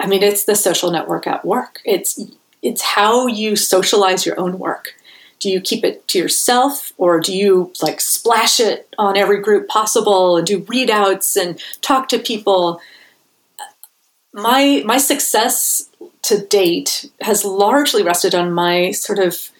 I 0.00 0.06
mean, 0.06 0.22
it's 0.22 0.44
the 0.44 0.54
social 0.54 0.90
network 0.90 1.26
at 1.26 1.44
work. 1.44 1.80
It's 1.84 2.20
it's 2.62 2.82
how 2.82 3.26
you 3.26 3.56
socialize 3.56 4.26
your 4.26 4.38
own 4.38 4.58
work. 4.58 4.94
Do 5.40 5.50
you 5.50 5.60
keep 5.60 5.84
it 5.84 6.06
to 6.08 6.18
yourself 6.18 6.92
or 6.96 7.20
do 7.20 7.36
you 7.36 7.72
like 7.80 8.00
splash 8.00 8.58
it 8.58 8.92
on 8.98 9.16
every 9.16 9.40
group 9.40 9.68
possible 9.68 10.36
and 10.36 10.46
do 10.46 10.60
readouts 10.62 11.40
and 11.40 11.62
talk 11.80 12.08
to 12.08 12.18
people? 12.18 12.80
My 14.32 14.82
my 14.84 14.98
success 14.98 15.88
to 16.22 16.44
date 16.46 17.10
has 17.20 17.44
largely 17.44 18.02
rested 18.02 18.34
on 18.34 18.52
my 18.52 18.90
sort 18.90 19.18
of 19.18 19.50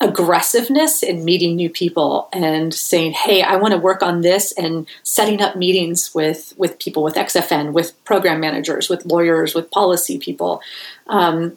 aggressiveness 0.00 1.02
in 1.02 1.24
meeting 1.24 1.56
new 1.56 1.68
people 1.68 2.28
and 2.32 2.72
saying 2.72 3.10
hey 3.10 3.42
i 3.42 3.56
want 3.56 3.72
to 3.72 3.78
work 3.78 4.00
on 4.00 4.20
this 4.20 4.52
and 4.52 4.86
setting 5.02 5.42
up 5.42 5.56
meetings 5.56 6.14
with 6.14 6.54
with 6.56 6.78
people 6.78 7.02
with 7.02 7.16
xfn 7.16 7.72
with 7.72 7.92
program 8.04 8.38
managers 8.38 8.88
with 8.88 9.04
lawyers 9.04 9.56
with 9.56 9.68
policy 9.72 10.16
people 10.16 10.60
um, 11.08 11.56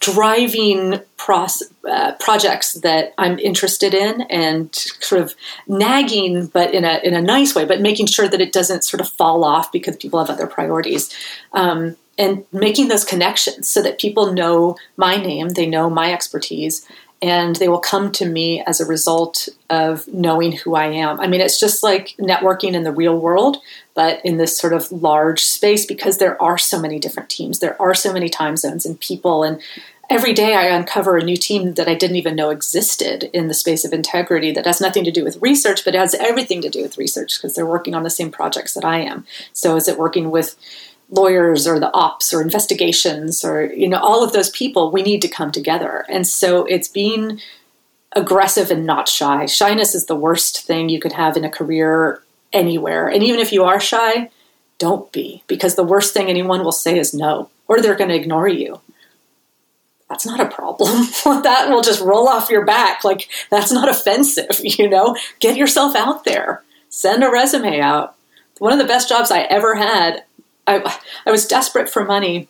driving 0.00 1.00
pros, 1.16 1.62
uh, 1.90 2.12
projects 2.20 2.74
that 2.74 3.14
i'm 3.16 3.38
interested 3.38 3.94
in 3.94 4.20
and 4.22 4.74
sort 4.74 5.22
of 5.22 5.34
nagging 5.66 6.46
but 6.48 6.74
in 6.74 6.84
a 6.84 7.00
in 7.02 7.14
a 7.14 7.22
nice 7.22 7.54
way 7.54 7.64
but 7.64 7.80
making 7.80 8.04
sure 8.04 8.28
that 8.28 8.40
it 8.42 8.52
doesn't 8.52 8.84
sort 8.84 9.00
of 9.00 9.08
fall 9.08 9.44
off 9.44 9.72
because 9.72 9.96
people 9.96 10.18
have 10.18 10.28
other 10.28 10.46
priorities 10.46 11.10
um, 11.54 11.96
and 12.18 12.44
making 12.52 12.88
those 12.88 13.04
connections 13.04 13.66
so 13.66 13.80
that 13.80 13.98
people 13.98 14.30
know 14.34 14.76
my 14.98 15.16
name 15.16 15.48
they 15.50 15.64
know 15.64 15.88
my 15.88 16.12
expertise 16.12 16.86
and 17.20 17.56
they 17.56 17.68
will 17.68 17.80
come 17.80 18.12
to 18.12 18.26
me 18.26 18.62
as 18.66 18.80
a 18.80 18.86
result 18.86 19.48
of 19.70 20.06
knowing 20.08 20.52
who 20.52 20.76
I 20.76 20.86
am. 20.86 21.18
I 21.18 21.26
mean, 21.26 21.40
it's 21.40 21.58
just 21.58 21.82
like 21.82 22.14
networking 22.18 22.74
in 22.74 22.84
the 22.84 22.92
real 22.92 23.18
world, 23.18 23.58
but 23.94 24.24
in 24.24 24.36
this 24.36 24.56
sort 24.56 24.72
of 24.72 24.92
large 24.92 25.42
space 25.42 25.84
because 25.84 26.18
there 26.18 26.40
are 26.40 26.58
so 26.58 26.80
many 26.80 26.98
different 26.98 27.28
teams, 27.28 27.58
there 27.58 27.80
are 27.82 27.94
so 27.94 28.12
many 28.12 28.28
time 28.28 28.56
zones 28.56 28.86
and 28.86 29.00
people. 29.00 29.42
And 29.42 29.60
every 30.08 30.32
day 30.32 30.54
I 30.54 30.66
uncover 30.66 31.16
a 31.16 31.24
new 31.24 31.36
team 31.36 31.74
that 31.74 31.88
I 31.88 31.94
didn't 31.94 32.16
even 32.16 32.36
know 32.36 32.50
existed 32.50 33.30
in 33.32 33.48
the 33.48 33.54
space 33.54 33.84
of 33.84 33.92
integrity 33.92 34.52
that 34.52 34.66
has 34.66 34.80
nothing 34.80 35.04
to 35.04 35.10
do 35.10 35.24
with 35.24 35.42
research, 35.42 35.84
but 35.84 35.94
it 35.96 35.98
has 35.98 36.14
everything 36.14 36.62
to 36.62 36.70
do 36.70 36.82
with 36.82 36.98
research 36.98 37.36
because 37.36 37.54
they're 37.54 37.66
working 37.66 37.94
on 37.94 38.04
the 38.04 38.10
same 38.10 38.30
projects 38.30 38.74
that 38.74 38.84
I 38.84 39.00
am. 39.00 39.26
So, 39.52 39.76
is 39.76 39.88
it 39.88 39.98
working 39.98 40.30
with 40.30 40.56
lawyers 41.10 41.66
or 41.66 41.80
the 41.80 41.92
ops 41.94 42.34
or 42.34 42.42
investigations 42.42 43.44
or 43.44 43.64
you 43.72 43.88
know 43.88 43.98
all 43.98 44.22
of 44.22 44.32
those 44.32 44.50
people 44.50 44.90
we 44.90 45.02
need 45.02 45.22
to 45.22 45.28
come 45.28 45.50
together. 45.50 46.04
And 46.08 46.26
so 46.26 46.64
it's 46.66 46.88
being 46.88 47.40
aggressive 48.12 48.70
and 48.70 48.86
not 48.86 49.08
shy. 49.08 49.46
Shyness 49.46 49.94
is 49.94 50.06
the 50.06 50.16
worst 50.16 50.62
thing 50.62 50.88
you 50.88 51.00
could 51.00 51.12
have 51.12 51.36
in 51.36 51.44
a 51.44 51.50
career 51.50 52.22
anywhere. 52.52 53.08
And 53.08 53.22
even 53.22 53.40
if 53.40 53.52
you 53.52 53.64
are 53.64 53.80
shy 53.80 54.30
don't 54.78 55.10
be 55.10 55.42
because 55.46 55.74
the 55.74 55.84
worst 55.84 56.14
thing 56.14 56.28
anyone 56.28 56.62
will 56.62 56.72
say 56.72 56.98
is 56.98 57.12
no 57.12 57.50
or 57.66 57.80
they're 57.80 57.96
going 57.96 58.10
to 58.10 58.16
ignore 58.16 58.48
you. 58.48 58.80
That's 60.08 60.24
not 60.24 60.40
a 60.40 60.46
problem. 60.46 61.06
That 61.42 61.68
will 61.68 61.82
just 61.82 62.00
roll 62.00 62.28
off 62.28 62.50
your 62.50 62.64
back. 62.64 63.04
Like 63.04 63.28
that's 63.50 63.72
not 63.72 63.88
offensive 63.88 64.60
you 64.62 64.88
know? 64.88 65.16
Get 65.40 65.56
yourself 65.56 65.96
out 65.96 66.24
there. 66.24 66.62
Send 66.90 67.22
a 67.22 67.30
resume 67.30 67.80
out. 67.80 68.14
One 68.58 68.72
of 68.72 68.78
the 68.78 68.84
best 68.84 69.08
jobs 69.08 69.30
i 69.30 69.40
ever 69.42 69.74
had 69.74 70.24
I, 70.68 71.00
I 71.26 71.30
was 71.30 71.46
desperate 71.46 71.88
for 71.88 72.04
money 72.04 72.48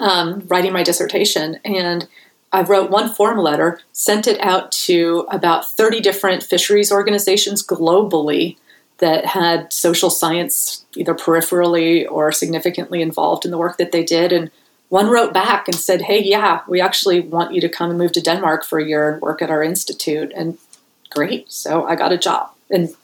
um, 0.00 0.42
writing 0.48 0.72
my 0.72 0.82
dissertation, 0.82 1.58
and 1.64 2.08
I 2.52 2.62
wrote 2.62 2.90
one 2.90 3.12
form 3.12 3.38
letter, 3.38 3.80
sent 3.92 4.26
it 4.26 4.40
out 4.40 4.72
to 4.72 5.26
about 5.30 5.70
30 5.70 6.00
different 6.00 6.42
fisheries 6.42 6.92
organizations 6.92 7.64
globally 7.64 8.56
that 8.98 9.26
had 9.26 9.72
social 9.72 10.10
science 10.10 10.84
either 10.96 11.14
peripherally 11.14 12.10
or 12.10 12.32
significantly 12.32 13.02
involved 13.02 13.44
in 13.44 13.50
the 13.50 13.58
work 13.58 13.76
that 13.76 13.92
they 13.92 14.02
did. 14.02 14.32
And 14.32 14.50
one 14.88 15.10
wrote 15.10 15.34
back 15.34 15.68
and 15.68 15.76
said, 15.76 16.02
Hey, 16.02 16.22
yeah, 16.22 16.62
we 16.66 16.80
actually 16.80 17.20
want 17.20 17.52
you 17.52 17.60
to 17.60 17.68
come 17.68 17.90
and 17.90 17.98
move 17.98 18.12
to 18.12 18.22
Denmark 18.22 18.64
for 18.64 18.78
a 18.78 18.86
year 18.86 19.12
and 19.12 19.20
work 19.20 19.42
at 19.42 19.50
our 19.50 19.62
institute. 19.62 20.32
And 20.34 20.56
great. 21.10 21.52
So 21.52 21.84
I 21.84 21.94
got 21.94 22.12
a 22.12 22.18
job. 22.18 22.50
And 22.70 22.94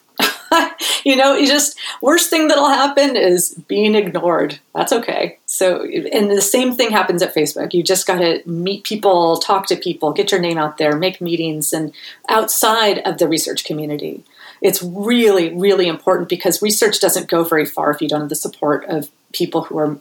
you 1.04 1.16
know, 1.16 1.34
you 1.34 1.46
just 1.46 1.78
worst 2.00 2.30
thing 2.30 2.48
that'll 2.48 2.68
happen 2.68 3.16
is 3.16 3.54
being 3.68 3.94
ignored. 3.94 4.58
That's 4.74 4.92
okay. 4.92 5.38
So, 5.46 5.84
and 5.84 6.30
the 6.30 6.40
same 6.40 6.72
thing 6.72 6.90
happens 6.90 7.22
at 7.22 7.34
Facebook. 7.34 7.74
You 7.74 7.82
just 7.82 8.06
got 8.06 8.18
to 8.18 8.42
meet 8.46 8.84
people, 8.84 9.38
talk 9.38 9.66
to 9.66 9.76
people, 9.76 10.12
get 10.12 10.30
your 10.30 10.40
name 10.40 10.58
out 10.58 10.78
there, 10.78 10.96
make 10.96 11.20
meetings, 11.20 11.72
and 11.72 11.92
outside 12.28 12.98
of 13.00 13.18
the 13.18 13.28
research 13.28 13.64
community. 13.64 14.24
It's 14.60 14.82
really, 14.82 15.52
really 15.54 15.88
important 15.88 16.28
because 16.28 16.62
research 16.62 17.00
doesn't 17.00 17.28
go 17.28 17.44
very 17.44 17.66
far 17.66 17.90
if 17.90 18.00
you 18.00 18.08
don't 18.08 18.20
have 18.20 18.28
the 18.28 18.36
support 18.36 18.84
of 18.84 19.10
people 19.32 19.62
who 19.62 19.78
are 19.78 19.98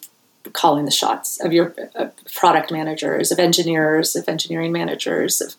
calling 0.53 0.85
the 0.85 0.91
shots 0.91 1.39
of 1.41 1.53
your 1.53 1.73
uh, 1.95 2.07
product 2.33 2.71
managers, 2.71 3.31
of 3.31 3.39
engineers, 3.39 4.15
of 4.15 4.27
engineering 4.27 4.71
managers, 4.71 5.41
of 5.41 5.55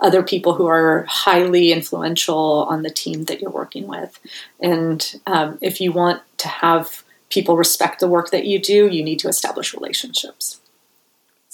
other 0.00 0.22
people 0.22 0.54
who 0.54 0.66
are 0.66 1.04
highly 1.08 1.72
influential 1.72 2.66
on 2.68 2.82
the 2.82 2.90
team 2.90 3.24
that 3.24 3.40
you're 3.40 3.50
working 3.50 3.86
with. 3.86 4.18
And 4.60 5.20
um, 5.26 5.58
if 5.60 5.80
you 5.80 5.92
want 5.92 6.22
to 6.38 6.48
have 6.48 7.04
people 7.30 7.56
respect 7.56 8.00
the 8.00 8.08
work 8.08 8.30
that 8.30 8.44
you 8.46 8.58
do, 8.58 8.86
you 8.86 9.02
need 9.02 9.18
to 9.20 9.28
establish 9.28 9.74
relationships. 9.74 10.60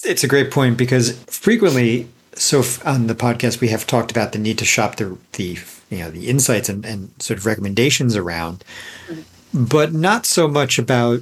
It's 0.05 0.25
a 0.25 0.29
great 0.29 0.51
point 0.51 0.77
because 0.77 1.13
frequently, 1.25 2.09
so 2.35 2.63
on 2.85 3.07
the 3.07 3.15
podcast, 3.15 3.61
we 3.61 3.69
have 3.69 3.87
talked 3.87 4.11
about 4.11 4.33
the 4.33 4.39
need 4.39 4.59
to 4.59 4.65
shop 4.65 4.97
the 4.97 5.17
the 5.33 5.59
you 5.91 5.99
know 5.99 6.11
the 6.11 6.29
insights 6.29 6.69
and, 6.69 6.85
and 6.85 7.11
sort 7.21 7.39
of 7.39 7.47
recommendations 7.47 8.17
around. 8.17 8.65
Mm-hmm 9.07 9.21
but 9.55 9.93
not 9.93 10.27
so 10.27 10.49
much 10.49 10.79
about 10.79 11.21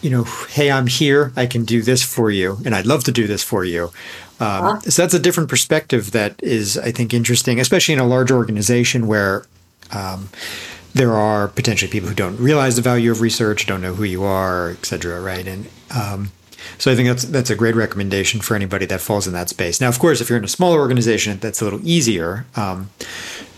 you 0.00 0.10
know, 0.10 0.24
hey, 0.50 0.70
I'm 0.70 0.86
here, 0.86 1.32
I 1.36 1.46
can 1.46 1.64
do 1.64 1.82
this 1.82 2.02
for 2.02 2.30
you, 2.30 2.58
and 2.64 2.74
I'd 2.74 2.86
love 2.86 3.04
to 3.04 3.12
do 3.12 3.26
this 3.26 3.42
for 3.42 3.64
you. 3.64 3.84
Um, 4.40 4.64
uh-huh. 4.64 4.80
So 4.80 5.02
that's 5.02 5.14
a 5.14 5.18
different 5.18 5.48
perspective 5.48 6.12
that 6.12 6.40
is, 6.42 6.78
I 6.78 6.92
think, 6.92 7.12
interesting, 7.12 7.58
especially 7.58 7.94
in 7.94 8.00
a 8.00 8.06
large 8.06 8.30
organization 8.30 9.06
where 9.06 9.46
um, 9.90 10.28
there 10.94 11.12
are 11.12 11.48
potentially 11.48 11.90
people 11.90 12.08
who 12.08 12.14
don't 12.14 12.36
realize 12.36 12.76
the 12.76 12.82
value 12.82 13.10
of 13.10 13.20
research, 13.20 13.66
don't 13.66 13.80
know 13.80 13.94
who 13.94 14.04
you 14.04 14.22
are, 14.22 14.70
et 14.70 14.86
cetera, 14.86 15.20
right? 15.20 15.46
And 15.46 15.68
um, 15.94 16.30
so 16.78 16.92
I 16.92 16.94
think 16.94 17.08
that's 17.08 17.24
that's 17.24 17.50
a 17.50 17.56
great 17.56 17.74
recommendation 17.74 18.40
for 18.40 18.54
anybody 18.54 18.86
that 18.86 19.00
falls 19.00 19.26
in 19.26 19.32
that 19.32 19.48
space. 19.48 19.80
Now, 19.80 19.88
of 19.88 19.98
course, 19.98 20.20
if 20.20 20.28
you're 20.28 20.38
in 20.38 20.44
a 20.44 20.48
smaller 20.48 20.80
organization, 20.80 21.38
that's 21.38 21.60
a 21.60 21.64
little 21.64 21.80
easier. 21.82 22.46
Um, 22.56 22.90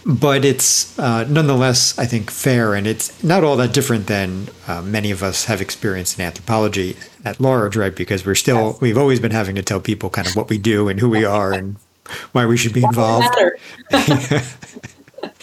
but 0.04 0.44
it's 0.44 0.98
uh, 0.98 1.24
nonetheless, 1.28 1.98
I 1.98 2.06
think, 2.06 2.30
fair, 2.30 2.74
and 2.74 2.86
it's 2.86 3.22
not 3.22 3.44
all 3.44 3.56
that 3.56 3.72
different 3.72 4.06
than 4.06 4.48
uh, 4.66 4.82
many 4.82 5.10
of 5.10 5.22
us 5.22 5.44
have 5.44 5.60
experienced 5.60 6.18
in 6.18 6.24
anthropology 6.24 6.96
at 7.24 7.40
large, 7.40 7.76
right? 7.76 7.94
Because 7.94 8.24
we're 8.24 8.34
still, 8.34 8.68
yes. 8.68 8.80
we've 8.80 8.98
always 8.98 9.20
been 9.20 9.32
having 9.32 9.56
to 9.56 9.62
tell 9.62 9.80
people 9.80 10.10
kind 10.10 10.26
of 10.26 10.34
what 10.36 10.48
we 10.48 10.58
do 10.58 10.88
and 10.88 11.00
who 11.00 11.08
we 11.10 11.24
are 11.24 11.52
and 11.52 11.76
why 12.32 12.46
we 12.46 12.56
should 12.56 12.72
be 12.72 12.82
involved. 12.82 13.28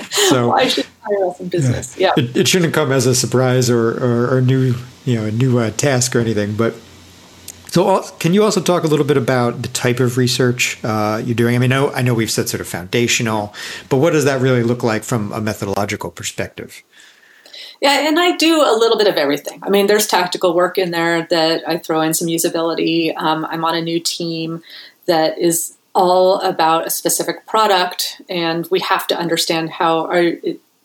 so 0.10 0.50
why 0.50 0.68
should 0.68 0.88
hire 1.02 1.30
us 1.30 1.40
in 1.40 1.50
business? 1.50 1.98
Yeah, 1.98 2.14
yeah. 2.18 2.24
It, 2.24 2.38
it, 2.38 2.48
shouldn't 2.48 2.74
come 2.74 2.92
as 2.92 3.06
a 3.06 3.14
surprise 3.14 3.70
or 3.70 3.92
or, 4.04 4.38
or 4.38 4.42
new, 4.42 4.74
you 5.06 5.16
know, 5.16 5.26
a 5.26 5.32
new 5.32 5.60
uh, 5.60 5.72
task 5.72 6.16
or 6.16 6.20
anything, 6.20 6.56
but 6.56 6.74
so, 7.68 8.02
can 8.20 8.34
you 8.34 8.44
also 8.44 8.62
talk 8.62 8.84
a 8.84 8.88
little 8.88 9.06
bit 9.06 9.18
about 9.18 9.62
the 9.62 9.68
type 9.70 10.00
of 10.00 10.18
research 10.18 10.80
uh, 10.84 11.22
you're 11.24 11.36
doing? 11.36 11.56
I 11.56 11.60
mean, 11.60 11.72
I 11.72 11.76
know, 11.76 11.92
I 11.92 12.02
know 12.02 12.14
we've 12.14 12.32
said 12.32 12.50
sort 12.50 12.62
of 12.62 12.68
foundational, 12.68 13.54
but 13.90 13.98
what 13.98 14.14
does 14.14 14.26
that 14.26 14.42
really 14.42 14.64
look 14.64 14.84
like 14.84 15.04
from 15.04 15.32
a 15.32 15.42
methodological 15.42 16.12
perspective? 16.12 16.84
Yeah, 17.82 18.08
and 18.08 18.20
I 18.20 18.36
do 18.38 18.62
a 18.62 18.74
little 18.78 18.98
bit 18.98 19.08
of 19.08 19.16
everything. 19.16 19.62
I 19.64 19.70
mean, 19.70 19.88
there's 19.88 20.08
tactical 20.08 20.56
work 20.56 20.78
in 20.78 20.92
there 20.92 21.28
that 21.30 21.68
I 21.68 21.78
throw 21.78 22.02
in 22.02 22.14
some 22.14 22.28
usability. 22.28 23.16
Um, 23.16 23.46
I'm 23.46 23.64
on 23.64 23.76
a 23.76 23.82
new 23.82 24.00
team 24.00 24.64
that 25.06 25.38
is 25.38 25.78
all 25.94 26.40
about 26.42 26.88
a 26.88 26.90
specific 26.90 27.46
product, 27.46 28.22
and 28.30 28.68
we 28.72 28.80
have 28.80 29.08
to 29.08 29.18
understand 29.18 29.70
how 29.70 30.06
our, 30.06 30.34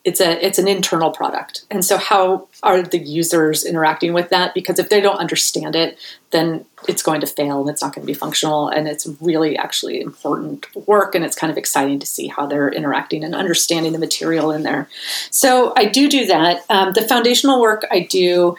it's 0.03 0.19
a 0.19 0.45
it's 0.45 0.59
an 0.59 0.67
internal 0.67 1.11
product. 1.11 1.63
And 1.71 1.83
so 1.83 1.97
how 1.97 2.47
are 2.61 2.81
the 2.81 2.97
users 2.97 3.63
interacting 3.63 4.13
with 4.13 4.29
that? 4.29 4.53
Because 4.53 4.77
if 4.77 4.89
they 4.89 4.99
don't 4.99 5.17
understand 5.17 5.75
it 5.75 5.97
then 6.31 6.65
it's 6.87 7.03
going 7.03 7.21
to 7.21 7.27
fail 7.27 7.61
and 7.61 7.69
it's 7.69 7.81
not 7.81 7.93
going 7.93 8.05
to 8.05 8.11
be 8.11 8.13
functional. 8.13 8.67
And 8.67 8.87
it's 8.87 9.07
really 9.21 9.55
actually 9.55 10.01
important 10.01 10.65
work 10.87 11.13
and 11.15 11.23
it's 11.23 11.35
kind 11.35 11.51
of 11.51 11.57
exciting 11.57 11.99
to 11.99 12.07
see 12.07 12.27
how 12.27 12.47
they're 12.47 12.69
interacting 12.69 13.23
and 13.23 13.35
understanding 13.35 13.93
the 13.93 13.99
material 13.99 14.51
in 14.51 14.63
there. 14.63 14.89
So 15.29 15.73
i 15.77 15.85
do 15.85 16.09
do 16.09 16.25
that. 16.25 16.65
Um, 16.69 16.93
the 16.93 17.03
foundational 17.03 17.61
work 17.61 17.85
i 17.91 18.01
do 18.01 18.57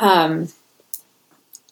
um, 0.00 0.48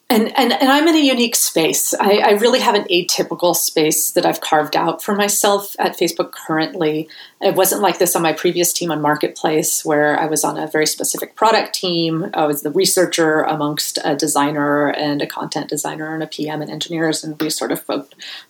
and, 0.07 0.37
and, 0.37 0.53
and 0.53 0.69
I'm 0.69 0.87
in 0.87 0.95
a 0.95 0.99
unique 0.99 1.35
space. 1.35 1.91
I, 1.95 2.17
I, 2.17 2.31
really 2.33 2.59
have 2.59 2.75
an 2.75 2.83
atypical 2.91 3.55
space 3.55 4.11
that 4.11 4.23
I've 4.23 4.39
carved 4.39 4.75
out 4.75 5.01
for 5.03 5.15
myself 5.15 5.75
at 5.79 5.97
Facebook 5.97 6.31
currently. 6.31 7.09
It 7.41 7.55
wasn't 7.55 7.81
like 7.81 7.97
this 7.97 8.15
on 8.15 8.21
my 8.21 8.31
previous 8.31 8.71
team 8.71 8.91
on 8.91 9.01
Marketplace, 9.01 9.83
where 9.83 10.19
I 10.19 10.27
was 10.27 10.43
on 10.43 10.59
a 10.59 10.67
very 10.67 10.85
specific 10.85 11.35
product 11.35 11.73
team. 11.73 12.29
I 12.35 12.45
was 12.45 12.61
the 12.61 12.69
researcher 12.69 13.41
amongst 13.41 13.97
a 14.03 14.15
designer 14.15 14.89
and 14.89 15.23
a 15.23 15.27
content 15.27 15.69
designer 15.69 16.13
and 16.13 16.21
a 16.21 16.27
PM 16.27 16.61
and 16.61 16.69
engineers, 16.69 17.23
and 17.23 17.41
we 17.41 17.49
sort 17.49 17.71
of 17.71 17.83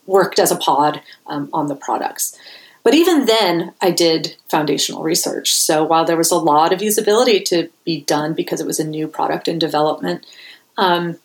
worked 0.04 0.38
as 0.38 0.50
a 0.50 0.56
pod 0.56 1.00
um, 1.26 1.48
on 1.54 1.68
the 1.68 1.76
products. 1.76 2.38
But 2.82 2.94
even 2.94 3.24
then, 3.24 3.72
I 3.80 3.92
did 3.92 4.36
foundational 4.50 5.02
research. 5.02 5.54
So 5.54 5.84
while 5.84 6.04
there 6.04 6.18
was 6.18 6.30
a 6.30 6.36
lot 6.36 6.74
of 6.74 6.80
usability 6.80 7.42
to 7.46 7.70
be 7.84 8.02
done 8.02 8.34
because 8.34 8.60
it 8.60 8.66
was 8.66 8.78
a 8.78 8.86
new 8.86 9.08
product 9.08 9.48
in 9.48 9.58
development, 9.58 10.24
um, 10.76 11.18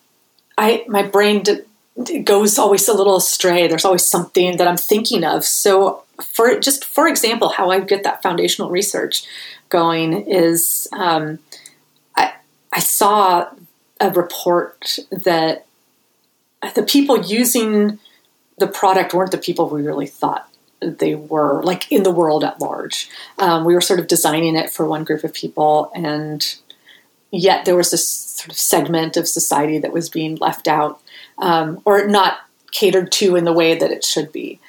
I 0.58 0.84
my 0.88 1.02
brain 1.02 1.42
d- 1.42 2.20
goes 2.20 2.58
always 2.58 2.88
a 2.88 2.94
little 2.94 3.16
astray. 3.16 3.66
There's 3.66 3.84
always 3.84 4.06
something 4.06 4.56
that 4.56 4.68
I'm 4.68 4.76
thinking 4.76 5.24
of. 5.24 5.44
So 5.44 6.04
for 6.22 6.58
just 6.60 6.84
for 6.84 7.08
example, 7.08 7.48
how 7.50 7.70
I 7.70 7.80
get 7.80 8.04
that 8.04 8.22
foundational 8.22 8.70
research 8.70 9.24
going 9.68 10.26
is 10.26 10.88
um, 10.92 11.38
I 12.16 12.34
I 12.72 12.80
saw 12.80 13.48
a 14.00 14.10
report 14.10 14.98
that 15.10 15.66
the 16.74 16.82
people 16.82 17.18
using 17.24 17.98
the 18.58 18.66
product 18.66 19.14
weren't 19.14 19.32
the 19.32 19.38
people 19.38 19.68
we 19.68 19.82
really 19.82 20.06
thought 20.06 20.48
they 20.80 21.14
were 21.14 21.62
like 21.62 21.90
in 21.90 22.02
the 22.02 22.10
world 22.10 22.44
at 22.44 22.60
large. 22.60 23.08
Um, 23.38 23.64
we 23.64 23.74
were 23.74 23.80
sort 23.80 24.00
of 24.00 24.06
designing 24.06 24.56
it 24.56 24.70
for 24.70 24.86
one 24.86 25.04
group 25.04 25.24
of 25.24 25.32
people, 25.32 25.90
and 25.94 26.56
yet 27.32 27.64
there 27.64 27.74
was 27.74 27.90
this 27.90 28.06
sort 28.08 28.50
of 28.50 28.58
segment 28.58 29.16
of 29.16 29.26
society 29.26 29.78
that 29.78 29.92
was 29.92 30.08
being 30.08 30.36
left 30.36 30.68
out 30.68 31.00
um, 31.38 31.80
or 31.84 32.06
not 32.06 32.40
catered 32.70 33.10
to 33.12 33.36
in 33.36 33.44
the 33.44 33.52
way 33.52 33.74
that 33.74 33.90
it 33.90 34.04
should 34.04 34.30
be. 34.30 34.60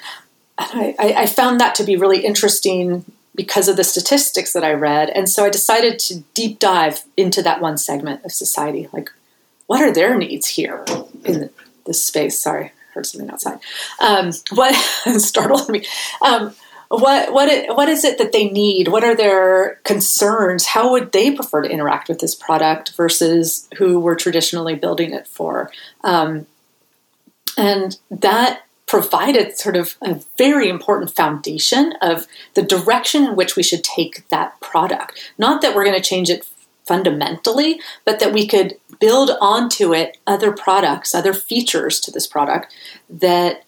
And 0.58 0.96
I, 1.00 1.14
I 1.18 1.26
found 1.26 1.60
that 1.60 1.76
to 1.76 1.84
be 1.84 1.96
really 1.96 2.26
interesting 2.26 3.06
because 3.36 3.68
of 3.68 3.78
the 3.78 3.84
statistics 3.84 4.54
that 4.54 4.64
I 4.64 4.74
read. 4.74 5.10
And 5.10 5.28
so 5.28 5.44
I 5.44 5.50
decided 5.50 6.00
to 6.00 6.20
deep 6.34 6.60
dive 6.60 7.04
into 7.18 7.42
that 7.44 7.62
one 7.62 7.78
segment 7.78 8.24
of 8.24 8.32
society. 8.32 8.88
Like, 8.94 9.12
what 9.68 9.82
are 9.82 9.94
their 9.94 10.18
needs 10.18 10.48
here 10.48 10.86
in 11.26 11.50
this 11.86 12.04
space? 12.04 12.40
Sorry, 12.40 12.66
I 12.66 12.72
heard 12.94 13.06
something 13.06 13.30
outside. 13.30 13.60
Um, 14.00 14.32
what 14.52 14.74
startled 15.20 15.70
me? 15.70 15.86
Um, 16.22 16.54
what 17.00 17.34
what 17.34 17.50
it, 17.50 17.76
what 17.76 17.90
is 17.90 18.04
it 18.04 18.20
that 18.20 18.32
they 18.32 18.50
need? 18.50 18.88
What 18.88 19.04
are 19.04 19.16
their 19.16 19.80
concerns? 19.84 20.68
How 20.68 20.92
would 20.92 21.12
they 21.12 21.32
prefer 21.32 21.64
to 21.64 21.70
interact 21.70 22.08
with 22.08 22.20
this 22.20 22.36
product 22.36 22.94
versus 22.96 23.68
who 23.78 24.00
we're 24.00 24.16
traditionally 24.16 24.76
building 24.76 25.14
it 25.14 25.28
for? 25.28 25.72
Um, 26.04 26.46
and 27.58 27.98
that 28.12 28.64
provided 28.86 29.58
sort 29.58 29.76
of 29.76 29.96
a 30.04 30.22
very 30.38 30.70
important 30.70 31.16
foundation 31.16 31.94
of 32.02 32.28
the 32.54 32.62
direction 32.62 33.24
in 33.24 33.36
which 33.36 33.56
we 33.56 33.64
should 33.64 33.84
take 33.84 34.28
that 34.30 34.60
product. 34.60 35.34
Not 35.40 35.64
that 35.64 35.76
we're 35.76 35.86
going 35.86 36.00
to 36.00 36.10
change 36.10 36.30
it 36.30 36.46
fundamentally, 36.86 37.80
but 38.06 38.20
that 38.20 38.34
we 38.34 38.46
could 38.46 38.78
build 39.00 39.32
onto 39.42 39.96
it 39.96 40.18
other 40.28 40.52
products, 40.52 41.16
other 41.16 41.34
features 41.34 42.00
to 42.02 42.12
this 42.12 42.28
product 42.28 42.74
that 43.10 43.64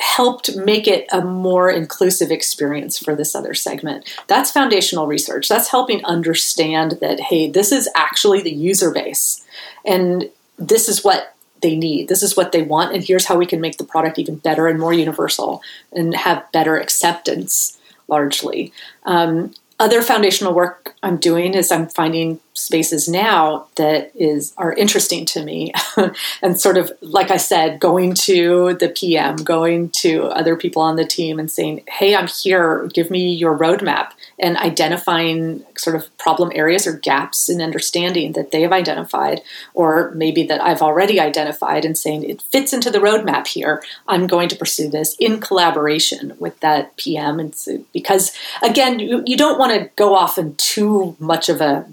helped 0.00 0.56
make 0.56 0.88
it 0.88 1.06
a 1.12 1.20
more 1.20 1.70
inclusive 1.70 2.30
experience 2.30 2.98
for 2.98 3.14
this 3.14 3.34
other 3.34 3.52
segment. 3.52 4.10
That's 4.28 4.50
foundational 4.50 5.06
research. 5.06 5.46
That's 5.46 5.70
helping 5.70 6.04
understand 6.06 6.92
that, 7.02 7.20
hey, 7.20 7.50
this 7.50 7.70
is 7.70 7.88
actually 7.94 8.40
the 8.40 8.50
user 8.50 8.90
base 8.90 9.44
and 9.84 10.30
this 10.58 10.88
is 10.88 11.04
what 11.04 11.34
they 11.60 11.76
need. 11.76 12.08
This 12.08 12.22
is 12.22 12.34
what 12.34 12.52
they 12.52 12.62
want. 12.62 12.94
And 12.94 13.04
here's 13.04 13.26
how 13.26 13.36
we 13.36 13.44
can 13.44 13.60
make 13.60 13.76
the 13.76 13.84
product 13.84 14.18
even 14.18 14.36
better 14.36 14.68
and 14.68 14.80
more 14.80 14.94
universal 14.94 15.62
and 15.92 16.14
have 16.14 16.50
better 16.50 16.78
acceptance 16.78 17.78
largely. 18.08 18.72
Um, 19.04 19.54
other 19.78 20.00
foundational 20.00 20.54
work 20.54 20.94
I'm 21.02 21.18
doing 21.18 21.54
is 21.54 21.70
I'm 21.70 21.88
finding 21.88 22.40
spaces 22.60 23.08
now 23.08 23.66
that 23.76 24.12
is 24.14 24.52
are 24.56 24.72
interesting 24.72 25.24
to 25.26 25.44
me. 25.44 25.72
And 26.42 26.60
sort 26.60 26.78
of 26.78 26.90
like 27.00 27.30
I 27.30 27.36
said 27.36 27.80
going 27.80 28.14
to 28.14 28.74
the 28.74 28.88
PM 28.88 29.36
going 29.36 29.90
to 29.90 30.24
other 30.24 30.56
people 30.56 30.82
on 30.82 30.96
the 30.96 31.04
team 31.04 31.38
and 31.38 31.50
saying 31.50 31.84
hey 31.88 32.14
I'm 32.14 32.28
here. 32.28 32.86
Give 32.94 33.10
me 33.10 33.32
your 33.32 33.56
roadmap. 33.56 34.12
And 34.38 34.56
identifying 34.56 35.64
sort 35.76 35.96
of 35.96 36.16
problem 36.18 36.50
areas 36.54 36.86
or 36.86 36.94
gaps 36.94 37.48
in 37.48 37.60
understanding 37.60 38.32
that 38.32 38.52
they 38.52 38.62
have 38.62 38.72
identified 38.72 39.42
or 39.74 40.10
maybe 40.14 40.44
that 40.44 40.60
I've 40.60 40.82
already 40.82 41.20
identified 41.20 41.84
and 41.84 41.96
saying 41.96 42.24
it 42.24 42.42
fits 42.42 42.72
into 42.72 42.90
the 42.90 42.98
roadmap 42.98 43.46
here. 43.46 43.82
I'm 44.08 44.26
going 44.26 44.48
to 44.48 44.56
pursue 44.56 44.88
this 44.88 45.16
in 45.18 45.40
collaboration 45.40 46.36
with 46.38 46.58
that 46.60 46.96
PM 46.96 47.38
and 47.40 47.54
so, 47.54 47.84
because 47.92 48.32
again 48.62 48.98
you, 48.98 49.22
you 49.26 49.36
don't 49.36 49.58
want 49.58 49.72
to 49.72 49.90
go 49.96 50.14
off 50.14 50.38
in 50.38 50.54
too 50.56 51.16
much 51.18 51.48
of 51.48 51.60
a 51.60 51.86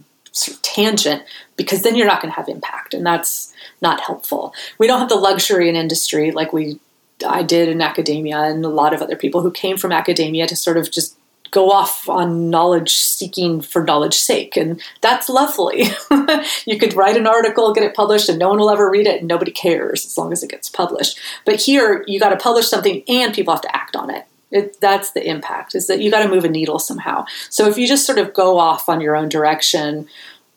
tangent 0.62 1.24
because 1.56 1.82
then 1.82 1.96
you're 1.96 2.08
not 2.08 2.22
going 2.22 2.32
to 2.32 2.36
have 2.36 2.50
impact 2.50 2.94
and 2.94 3.06
that's 3.06 3.54
not 3.82 4.02
helpful. 4.02 4.54
We 4.78 4.88
don't 4.88 5.00
have 5.00 5.10
the 5.10 5.16
luxury 5.16 5.70
in 5.70 5.76
industry 5.76 6.32
like 6.32 6.54
we 6.54 6.80
i 7.28 7.42
did 7.42 7.68
in 7.68 7.82
academia 7.82 8.38
and 8.42 8.64
a 8.64 8.70
lot 8.70 8.94
of 8.94 9.02
other 9.02 9.16
people 9.16 9.42
who 9.42 9.50
came 9.50 9.76
from 9.76 9.92
academia 9.92 10.46
to 10.46 10.56
sort 10.56 10.78
of 10.78 10.92
just 10.92 11.18
go 11.52 11.72
off 11.72 12.08
on 12.10 12.50
knowledge 12.50 12.94
seeking 12.94 13.62
for 13.62 13.84
knowledge 13.84 14.16
sake 14.16 14.58
and 14.58 14.82
that's 15.02 15.30
lovely. 15.30 15.86
You 16.66 16.78
could 16.78 16.94
write 16.94 17.18
an 17.18 17.28
article 17.28 17.74
get 17.74 17.84
it 17.84 17.96
published 17.96 18.30
and 18.30 18.38
no 18.38 18.50
one 18.50 18.60
will 18.60 18.70
ever 18.70 18.90
read 18.90 19.08
it 19.08 19.20
and 19.20 19.28
nobody 19.28 19.52
cares 19.52 20.06
as 20.06 20.18
long 20.18 20.34
as 20.34 20.44
it 20.44 20.52
gets 20.52 20.70
published. 20.70 21.18
But 21.46 21.62
here 21.62 22.04
you 22.08 22.20
got 22.20 22.30
to 22.30 22.38
publish 22.38 22.68
something 22.68 23.04
and 23.08 23.34
people 23.34 23.54
have 23.54 23.62
to 23.62 23.76
act 23.76 23.96
on 23.96 24.10
it 24.10 24.26
it, 24.52 24.80
that's 24.80 25.12
the 25.12 25.28
impact 25.28 25.76
is 25.76 25.88
that 25.88 26.02
you 26.02 26.10
got 26.10 26.24
to 26.24 26.30
move 26.30 26.46
a 26.46 26.50
needle 26.50 26.80
somehow. 26.80 27.26
So 27.50 27.68
if 27.68 27.78
you 27.78 27.88
just 27.88 28.06
sort 28.06 28.18
of 28.18 28.34
go 28.34 28.58
off 28.58 28.88
on 28.88 29.02
your 29.02 29.16
own 29.16 29.30
direction, 29.30 30.08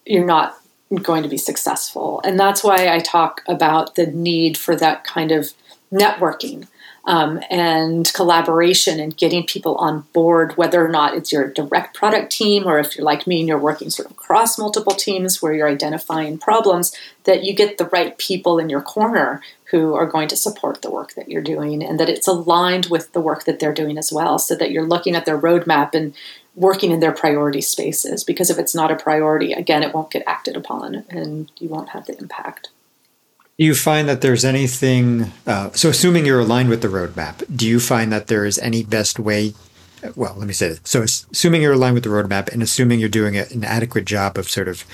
you're 0.07 0.25
not 0.25 0.57
going 1.03 1.23
to 1.23 1.29
be 1.29 1.39
successful. 1.39 2.21
And 2.25 2.39
that's 2.39 2.63
why 2.65 2.89
I 2.89 2.99
talk 3.01 3.43
about 3.47 3.95
the 3.95 4.07
need 4.07 4.57
for 4.59 4.77
that 4.77 5.05
kind 5.05 5.33
of 5.33 5.53
networking. 5.93 6.67
um, 7.05 7.41
and 7.51 8.13
collaboration 8.13 9.01
and 9.01 9.17
getting 9.17 9.45
people 9.45 9.75
on 9.77 10.03
board, 10.13 10.57
whether 10.57 10.85
or 10.85 10.89
not 10.89 11.15
it's 11.15 11.33
your 11.33 11.51
direct 11.51 11.97
product 11.97 12.31
team 12.31 12.67
or 12.67 12.79
if 12.79 12.97
you're 12.97 13.05
like 13.05 13.27
me 13.27 13.41
and 13.41 13.49
you're 13.49 13.59
working 13.59 13.91
sort 13.91 14.07
of 14.07 14.13
across 14.13 14.59
multiple 14.59 14.93
teams 14.95 15.41
where 15.41 15.53
you're 15.53 15.69
identifying 15.69 16.39
problems, 16.39 16.95
that 17.25 17.43
you 17.43 17.55
get 17.55 17.79
the 17.79 17.87
right 17.87 18.19
people 18.19 18.59
in 18.59 18.69
your 18.69 18.83
corner 18.83 19.43
who 19.71 19.95
are 19.95 20.07
going 20.07 20.29
to 20.29 20.37
support 20.37 20.83
the 20.83 20.91
work 20.91 21.15
that 21.15 21.29
you're 21.29 21.43
doing 21.43 21.83
and 21.83 22.01
that 22.01 22.09
it's 22.09 22.27
aligned 22.27 22.87
with 22.87 23.13
the 23.13 23.21
work 23.21 23.45
that 23.45 23.61
they're 23.61 23.73
doing 23.73 23.97
as 23.99 24.13
well 24.13 24.39
so 24.39 24.55
that 24.57 24.71
you're 24.71 24.87
looking 24.87 25.15
at 25.15 25.27
their 25.27 25.39
roadmap 25.39 25.95
and 25.95 26.15
working 26.55 26.91
in 26.91 27.01
their 27.01 27.13
priority 27.13 27.61
spaces 27.61 28.25
because 28.25 28.51
if 28.51 28.59
it's 28.59 28.75
not 28.75 28.91
a 28.91 28.97
priority 28.97 29.53
again 29.53 29.83
it 29.83 29.95
won't 29.95 30.11
get 30.11 30.25
acted 30.27 30.57
upon 30.57 31.05
and 31.09 31.51
you 31.59 31.69
won't 31.69 31.91
have 31.91 32.07
the 32.07 32.19
impact. 32.19 32.71
Do 33.59 33.67
you 33.67 33.75
find 33.75 34.09
that 34.09 34.23
there's 34.23 34.45
anything 34.45 35.33
uh, 35.47 35.71
so 35.73 35.89
assuming 35.91 36.27
you're 36.27 36.41
aligned 36.41 36.69
with 36.69 36.83
the 36.83 36.89
roadmap 36.89 37.45
do 37.55 37.67
you 37.67 37.79
find 37.79 38.13
that 38.13 38.27
there 38.27 38.45
is 38.45 38.59
any 38.59 38.83
best 38.83 39.19
way 39.19 39.55
well 40.17 40.35
let 40.37 40.47
me 40.47 40.55
say 40.55 40.69
this. 40.69 40.81
So 40.85 41.03
assuming 41.03 41.63
you're 41.63 41.75
aligned 41.75 41.95
with 41.95 42.05
the 42.05 42.11
roadmap 42.11 42.53
and 42.53 42.63
assuming 42.63 42.99
you're 42.99 43.09
doing 43.09 43.37
an 43.37 43.65
adequate 43.65 44.05
job 44.05 44.37
of 44.37 44.49
sort 44.49 44.67
of 44.67 44.85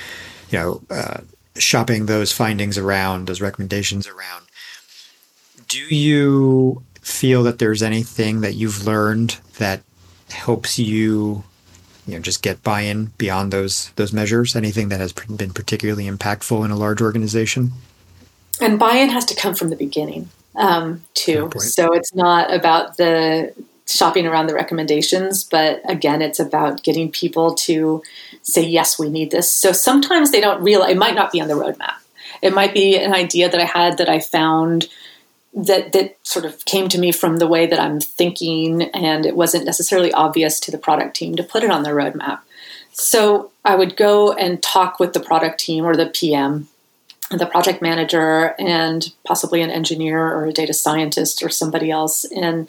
you 0.50 0.58
know 0.58 0.82
uh, 0.90 1.20
shopping 1.56 2.06
those 2.06 2.32
findings 2.32 2.76
around 2.76 3.26
those 3.26 3.40
recommendations 3.40 4.06
around 4.06 4.45
do 5.76 5.94
you 5.94 6.82
feel 7.02 7.42
that 7.44 7.58
there's 7.58 7.82
anything 7.82 8.40
that 8.40 8.54
you've 8.54 8.86
learned 8.86 9.38
that 9.58 9.82
helps 10.30 10.78
you 10.78 11.44
you 12.06 12.14
know 12.14 12.18
just 12.18 12.42
get 12.42 12.62
buy-in 12.62 13.06
beyond 13.18 13.52
those 13.52 13.90
those 13.96 14.12
measures? 14.12 14.56
Anything 14.56 14.88
that 14.88 15.00
has 15.00 15.12
been 15.12 15.50
particularly 15.50 16.04
impactful 16.04 16.64
in 16.64 16.70
a 16.70 16.76
large 16.76 17.00
organization? 17.00 17.72
And 18.60 18.78
buy-in 18.78 19.10
has 19.10 19.24
to 19.26 19.34
come 19.34 19.54
from 19.54 19.68
the 19.68 19.76
beginning 19.76 20.30
um, 20.54 21.02
too. 21.14 21.50
So 21.58 21.92
it's 21.92 22.14
not 22.14 22.52
about 22.52 22.96
the 22.96 23.54
shopping 23.88 24.26
around 24.26 24.48
the 24.48 24.54
recommendations 24.54 25.44
but 25.44 25.80
again 25.88 26.20
it's 26.20 26.40
about 26.40 26.82
getting 26.82 27.08
people 27.08 27.54
to 27.54 28.02
say 28.42 28.62
yes 28.62 28.98
we 28.98 29.08
need 29.08 29.30
this. 29.30 29.50
So 29.52 29.72
sometimes 29.72 30.32
they 30.32 30.40
don't 30.40 30.62
realize 30.62 30.90
it 30.90 30.96
might 30.96 31.14
not 31.14 31.30
be 31.30 31.40
on 31.40 31.48
the 31.48 31.54
roadmap. 31.54 31.94
It 32.42 32.52
might 32.52 32.74
be 32.74 32.98
an 32.98 33.14
idea 33.14 33.48
that 33.48 33.60
i 33.60 33.64
had 33.64 33.98
that 33.98 34.08
i 34.08 34.18
found 34.18 34.88
that 35.56 35.92
that 35.92 36.18
sort 36.22 36.44
of 36.44 36.62
came 36.66 36.88
to 36.90 36.98
me 36.98 37.10
from 37.10 37.38
the 37.38 37.46
way 37.46 37.66
that 37.66 37.80
I'm 37.80 37.98
thinking, 37.98 38.82
and 38.82 39.24
it 39.24 39.34
wasn't 39.34 39.64
necessarily 39.64 40.12
obvious 40.12 40.60
to 40.60 40.70
the 40.70 40.78
product 40.78 41.16
team 41.16 41.34
to 41.36 41.42
put 41.42 41.64
it 41.64 41.70
on 41.70 41.82
the 41.82 41.90
roadmap. 41.90 42.40
So 42.92 43.50
I 43.64 43.74
would 43.74 43.96
go 43.96 44.32
and 44.32 44.62
talk 44.62 45.00
with 45.00 45.14
the 45.14 45.20
product 45.20 45.58
team 45.58 45.84
or 45.84 45.96
the 45.96 46.06
PM, 46.06 46.68
the 47.30 47.46
project 47.46 47.80
manager, 47.80 48.54
and 48.58 49.12
possibly 49.24 49.62
an 49.62 49.70
engineer 49.70 50.22
or 50.22 50.46
a 50.46 50.52
data 50.52 50.74
scientist 50.74 51.42
or 51.42 51.48
somebody 51.48 51.90
else, 51.90 52.24
and 52.24 52.68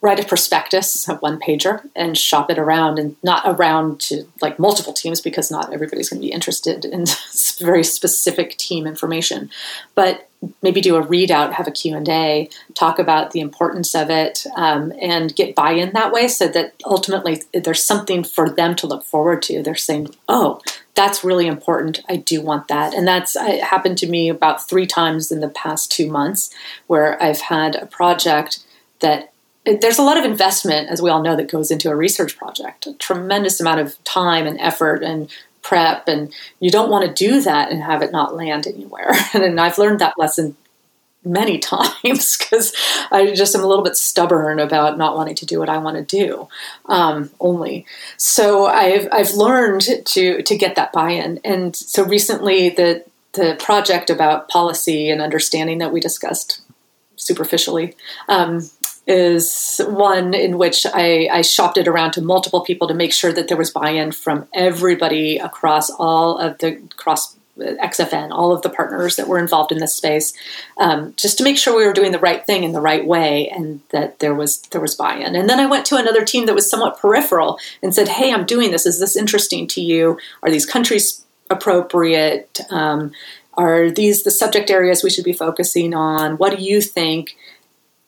write 0.00 0.20
a 0.20 0.26
prospectus, 0.26 1.08
a 1.08 1.14
one 1.14 1.40
pager, 1.40 1.88
and 1.96 2.18
shop 2.18 2.50
it 2.50 2.58
around 2.58 2.98
and 2.98 3.16
not 3.22 3.42
around 3.46 4.00
to 4.00 4.26
like 4.42 4.58
multiple 4.58 4.92
teams 4.92 5.20
because 5.20 5.50
not 5.50 5.72
everybody's 5.72 6.10
going 6.10 6.20
to 6.20 6.26
be 6.26 6.32
interested 6.32 6.84
in 6.84 7.04
very 7.58 7.84
specific 7.84 8.56
team 8.58 8.86
information. 8.86 9.50
But 9.94 10.28
maybe 10.62 10.80
do 10.80 10.96
a 10.96 11.04
readout, 11.04 11.52
have 11.52 11.66
a 11.66 11.70
Q&A, 11.70 12.48
talk 12.74 12.98
about 12.98 13.30
the 13.30 13.40
importance 13.40 13.94
of 13.94 14.10
it, 14.10 14.46
um, 14.56 14.92
and 15.00 15.34
get 15.34 15.54
buy-in 15.54 15.92
that 15.92 16.12
way 16.12 16.28
so 16.28 16.48
that 16.48 16.74
ultimately 16.84 17.42
there's 17.52 17.84
something 17.84 18.24
for 18.24 18.50
them 18.50 18.74
to 18.76 18.86
look 18.86 19.04
forward 19.04 19.42
to. 19.42 19.62
They're 19.62 19.74
saying, 19.74 20.08
oh, 20.28 20.60
that's 20.94 21.24
really 21.24 21.46
important. 21.46 22.00
I 22.08 22.16
do 22.16 22.40
want 22.40 22.68
that. 22.68 22.94
And 22.94 23.06
that's 23.06 23.36
happened 23.38 23.98
to 23.98 24.06
me 24.06 24.28
about 24.28 24.68
three 24.68 24.86
times 24.86 25.32
in 25.32 25.40
the 25.40 25.48
past 25.48 25.90
two 25.90 26.10
months 26.10 26.54
where 26.86 27.20
I've 27.22 27.40
had 27.40 27.76
a 27.76 27.86
project 27.86 28.64
that 29.00 29.32
there's 29.64 29.98
a 29.98 30.02
lot 30.02 30.18
of 30.18 30.24
investment, 30.24 30.90
as 30.90 31.00
we 31.00 31.10
all 31.10 31.22
know, 31.22 31.36
that 31.36 31.50
goes 31.50 31.70
into 31.70 31.90
a 31.90 31.96
research 31.96 32.36
project. 32.36 32.86
A 32.86 32.92
tremendous 32.94 33.60
amount 33.60 33.80
of 33.80 34.02
time 34.04 34.46
and 34.46 34.60
effort 34.60 35.02
and 35.02 35.30
prep, 35.64 36.06
and 36.06 36.32
you 36.60 36.70
don't 36.70 36.90
want 36.90 37.04
to 37.04 37.24
do 37.26 37.40
that 37.40 37.72
and 37.72 37.82
have 37.82 38.02
it 38.02 38.12
not 38.12 38.36
land 38.36 38.68
anywhere. 38.68 39.10
and 39.34 39.60
I've 39.60 39.78
learned 39.78 39.98
that 39.98 40.14
lesson 40.16 40.56
many 41.24 41.58
times 41.74 42.36
because 42.38 42.72
I 43.10 43.32
just 43.34 43.56
am 43.56 43.64
a 43.64 43.66
little 43.66 43.82
bit 43.82 43.96
stubborn 43.96 44.60
about 44.60 44.98
not 44.98 45.16
wanting 45.16 45.34
to 45.36 45.46
do 45.46 45.58
what 45.58 45.68
I 45.68 45.78
want 45.78 45.96
to 45.96 46.16
do 46.16 46.48
um, 46.86 47.30
only. 47.40 47.86
So 48.16 48.66
I've 48.66 49.08
I've 49.10 49.32
learned 49.32 49.82
to 50.06 50.42
to 50.42 50.56
get 50.56 50.76
that 50.76 50.92
buy-in, 50.92 51.40
and 51.44 51.74
so 51.74 52.04
recently 52.04 52.68
the 52.68 53.04
the 53.32 53.56
project 53.58 54.10
about 54.10 54.48
policy 54.48 55.10
and 55.10 55.20
understanding 55.20 55.78
that 55.78 55.92
we 55.92 55.98
discussed 55.98 56.60
superficially 57.16 57.96
um, 58.28 58.60
is 59.06 59.80
one 59.86 60.32
in 60.34 60.56
which 60.56 60.86
I, 60.86 61.28
I, 61.30 61.42
shopped 61.42 61.76
it 61.76 61.86
around 61.86 62.12
to 62.12 62.22
multiple 62.22 62.62
people 62.62 62.88
to 62.88 62.94
make 62.94 63.12
sure 63.12 63.32
that 63.32 63.48
there 63.48 63.56
was 63.56 63.70
buy-in 63.70 64.12
from 64.12 64.48
everybody 64.54 65.36
across 65.36 65.90
all 65.90 66.38
of 66.38 66.56
the 66.58 66.80
cross 66.96 67.36
XFN, 67.58 68.30
all 68.32 68.52
of 68.52 68.62
the 68.62 68.70
partners 68.70 69.16
that 69.16 69.28
were 69.28 69.38
involved 69.38 69.70
in 69.70 69.78
this 69.78 69.94
space, 69.94 70.32
um, 70.78 71.14
just 71.16 71.38
to 71.38 71.44
make 71.44 71.56
sure 71.56 71.76
we 71.76 71.86
were 71.86 71.92
doing 71.92 72.10
the 72.10 72.18
right 72.18 72.44
thing 72.44 72.64
in 72.64 72.72
the 72.72 72.80
right 72.80 73.06
way, 73.06 73.48
and 73.48 73.80
that 73.90 74.18
there 74.18 74.34
was 74.34 74.62
there 74.72 74.80
was 74.80 74.94
buy-in. 74.94 75.36
And 75.36 75.48
then 75.48 75.60
I 75.60 75.66
went 75.66 75.86
to 75.86 75.96
another 75.96 76.24
team 76.24 76.46
that 76.46 76.54
was 76.54 76.68
somewhat 76.68 76.98
peripheral 76.98 77.58
and 77.82 77.94
said, 77.94 78.08
"Hey, 78.08 78.32
I'm 78.32 78.44
doing 78.44 78.70
this. 78.70 78.86
Is 78.86 78.98
this 78.98 79.16
interesting 79.16 79.68
to 79.68 79.80
you? 79.80 80.18
Are 80.42 80.50
these 80.50 80.66
countries 80.66 81.24
appropriate? 81.48 82.58
Um, 82.70 83.12
are 83.56 83.88
these 83.88 84.24
the 84.24 84.32
subject 84.32 84.68
areas 84.68 85.04
we 85.04 85.10
should 85.10 85.24
be 85.24 85.32
focusing 85.32 85.94
on? 85.94 86.38
What 86.38 86.56
do 86.56 86.62
you 86.62 86.80
think?" 86.80 87.36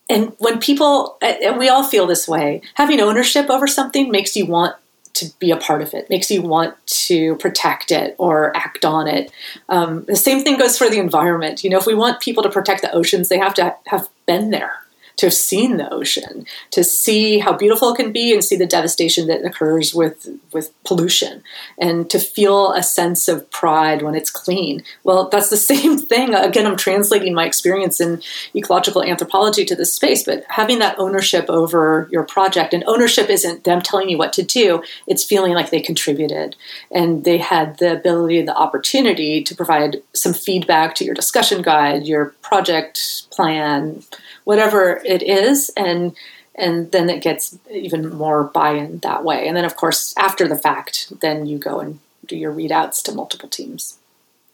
And 0.09 0.33
when 0.39 0.59
people 0.59 1.17
and 1.21 1.59
we 1.59 1.69
all 1.69 1.85
feel 1.85 2.07
this 2.07 2.29
way 2.29 2.63
having 2.75 3.01
ownership 3.01 3.51
over 3.51 3.67
something 3.67 4.11
makes 4.11 4.37
you 4.37 4.47
want 4.47 4.77
to 5.15 5.31
be 5.39 5.51
a 5.51 5.57
part 5.57 5.81
of 5.81 5.95
it 5.95 6.09
makes 6.11 6.31
you 6.31 6.43
want 6.43 6.75
to 6.87 7.37
protect 7.37 7.91
it 7.91 8.15
or 8.19 8.55
act 8.55 8.85
on 8.85 9.09
it. 9.09 9.33
Um, 9.71 10.05
the 10.05 10.17
same 10.17 10.45
thing 10.45 10.59
goes 10.59 10.77
for 10.77 10.91
the 10.91 10.99
environment. 10.99 11.65
You 11.65 11.71
know 11.71 11.79
if 11.79 11.87
we 11.87 11.95
want 11.95 12.21
people 12.21 12.43
to 12.43 12.51
protect 12.51 12.83
the 12.83 12.93
oceans 12.93 13.29
they 13.29 13.39
have 13.39 13.55
to 13.55 13.75
have 13.87 14.09
been 14.27 14.51
there 14.51 14.86
to 15.17 15.27
have 15.27 15.35
seen 15.35 15.77
the 15.77 15.93
ocean, 15.93 16.47
to 16.71 16.85
see 16.85 17.39
how 17.39 17.53
beautiful 17.53 17.93
it 17.93 17.97
can 17.97 18.13
be, 18.13 18.33
and 18.33 18.45
see 18.45 18.57
the 18.57 18.67
devastation 18.67 19.27
that 19.29 19.45
occurs 19.45 19.95
with 19.95 20.29
with 20.53 20.73
pollution, 20.85 21.43
and 21.79 22.09
to 22.11 22.19
feel 22.19 22.73
a 22.73 22.83
sense 22.83 23.29
of 23.29 23.51
pride 23.51 24.03
when 24.03 24.15
it's 24.15 24.31
clean. 24.31 24.83
Well, 25.05 25.29
that's 25.29 25.51
the 25.51 25.57
same 25.73 25.99
thing. 25.99 26.35
Again, 26.35 26.67
I'm 26.67 26.77
translating 26.77 27.35
my 27.35 27.47
experience 27.47 28.01
in 28.01 28.23
ecological 28.55 29.03
anthropology 29.03 29.65
to 29.65 29.77
this 29.77 29.93
space, 29.93 30.23
but 30.25 30.45
having 30.49 30.79
that 30.81 30.99
ownership 30.99 31.47
over 31.49 32.09
your 32.11 32.25
project, 32.25 32.75
and 32.75 32.85
ownership 32.87 33.31
isn't 33.31 33.65
them 33.65 33.81
telling 33.81 34.09
you 34.09 34.19
what 34.19 34.33
to 34.35 34.43
do; 34.43 34.83
it's 35.07 35.25
feeling 35.25 35.53
like 35.53 35.71
they 35.71 35.81
contributed 35.81 36.57
and 36.91 37.25
they 37.25 37.39
had 37.39 37.79
the 37.79 37.93
ability, 37.93 38.43
the 38.43 38.57
opportunity 38.57 39.43
to 39.43 39.55
provide 39.55 40.03
some 40.13 40.35
feedback 40.35 40.95
to 40.95 41.05
your 41.05 41.15
discussion 41.15 41.63
guide, 41.63 42.07
your 42.07 42.27
project 42.43 43.31
plan 43.31 44.03
whatever 44.47 45.03
it 45.05 45.23
is 45.23 45.71
and 45.77 46.15
and 46.55 46.91
then 46.93 47.11
it 47.11 47.21
gets 47.21 47.59
even 47.71 48.15
more 48.15 48.45
buy-in 48.45 48.99
that 49.01 49.23
way. 49.23 49.47
And 49.47 49.55
then 49.55 49.67
of 49.67 49.77
course 49.77 50.15
after 50.17 50.49
the 50.49 50.57
fact 50.57 51.13
then 51.21 51.47
you 51.47 51.59
go 51.59 51.81
and 51.81 51.99
do 52.25 52.37
your 52.37 52.53
readouts 52.53 53.03
to 53.03 53.13
multiple 53.13 53.49
teams. 53.49 53.99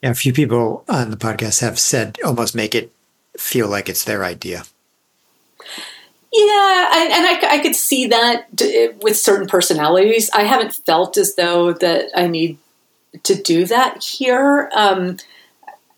Yeah 0.02 0.10
a 0.10 0.14
few 0.14 0.32
people 0.32 0.84
on 0.88 1.10
the 1.10 1.16
podcast 1.16 1.60
have 1.60 1.78
said 1.78 2.18
almost 2.24 2.54
make 2.54 2.74
it 2.74 2.90
feel 3.36 3.68
like 3.68 3.88
it's 3.88 4.04
their 4.04 4.24
idea. 4.24 4.64
Yeah 6.32 6.90
and, 6.94 7.12
and 7.12 7.26
I, 7.26 7.56
I 7.56 7.58
could 7.58 7.76
see 7.76 8.06
that 8.06 8.46
with 9.02 9.18
certain 9.18 9.46
personalities. 9.46 10.30
I 10.30 10.44
haven't 10.44 10.72
felt 10.72 11.18
as 11.18 11.34
though 11.34 11.74
that 11.74 12.08
i 12.16 12.26
need 12.26 12.56
to 13.24 13.34
do 13.34 13.66
that 13.66 14.02
here. 14.02 14.70
Um, 14.74 15.18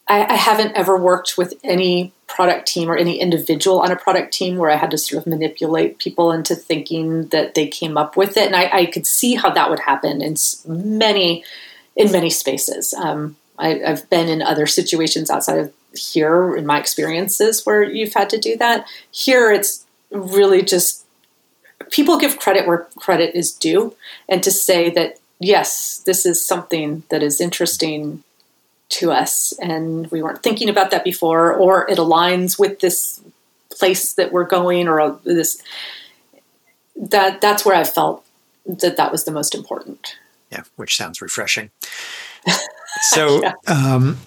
I, 0.08 0.24
I 0.24 0.34
haven't 0.34 0.72
ever 0.72 0.96
worked 0.96 1.38
with 1.38 1.54
any 1.62 2.12
product 2.26 2.66
team 2.66 2.90
or 2.90 2.96
any 2.96 3.20
individual 3.20 3.80
on 3.80 3.90
a 3.90 3.96
product 3.96 4.32
team 4.32 4.56
where 4.56 4.70
I 4.70 4.76
had 4.76 4.90
to 4.92 4.98
sort 4.98 5.22
of 5.22 5.26
manipulate 5.26 5.98
people 5.98 6.32
into 6.32 6.54
thinking 6.54 7.26
that 7.28 7.54
they 7.54 7.66
came 7.66 7.96
up 7.96 8.16
with 8.16 8.36
it. 8.36 8.46
And 8.46 8.56
I, 8.56 8.70
I 8.72 8.86
could 8.86 9.06
see 9.06 9.34
how 9.34 9.50
that 9.50 9.70
would 9.70 9.80
happen 9.80 10.22
in 10.22 10.36
many, 10.66 11.44
in 11.96 12.10
many 12.10 12.30
spaces. 12.30 12.94
Um, 12.94 13.36
I, 13.58 13.74
have 13.84 14.08
been 14.10 14.28
in 14.28 14.42
other 14.42 14.66
situations 14.66 15.30
outside 15.30 15.58
of 15.58 15.72
here 15.92 16.56
in 16.56 16.66
my 16.66 16.78
experiences 16.78 17.64
where 17.64 17.82
you've 17.82 18.14
had 18.14 18.30
to 18.30 18.38
do 18.38 18.56
that. 18.56 18.86
Here, 19.10 19.52
it's 19.52 19.84
really 20.10 20.62
just 20.62 21.04
people 21.90 22.18
give 22.18 22.38
credit 22.38 22.66
where 22.66 22.88
credit 22.96 23.34
is 23.34 23.52
due, 23.52 23.94
and 24.28 24.42
to 24.42 24.50
say 24.50 24.90
that 24.90 25.18
yes, 25.38 26.02
this 26.04 26.26
is 26.26 26.44
something 26.44 27.04
that 27.10 27.22
is 27.22 27.40
interesting 27.40 28.24
to 28.94 29.12
us 29.12 29.52
and 29.60 30.10
we 30.10 30.22
weren't 30.22 30.42
thinking 30.42 30.68
about 30.68 30.90
that 30.90 31.04
before 31.04 31.52
or 31.52 31.88
it 31.90 31.98
aligns 31.98 32.58
with 32.58 32.80
this 32.80 33.20
place 33.70 34.14
that 34.14 34.32
we're 34.32 34.44
going 34.44 34.88
or 34.88 35.18
this 35.24 35.60
that 36.96 37.40
that's 37.40 37.64
where 37.64 37.76
i 37.76 37.84
felt 37.84 38.24
that 38.66 38.96
that 38.96 39.12
was 39.12 39.24
the 39.24 39.30
most 39.30 39.54
important. 39.54 40.16
Yeah 40.50 40.62
which 40.76 40.96
sounds 40.96 41.20
refreshing. 41.20 41.70
So 43.10 43.42
yeah. 43.42 43.52
um, 43.66 44.18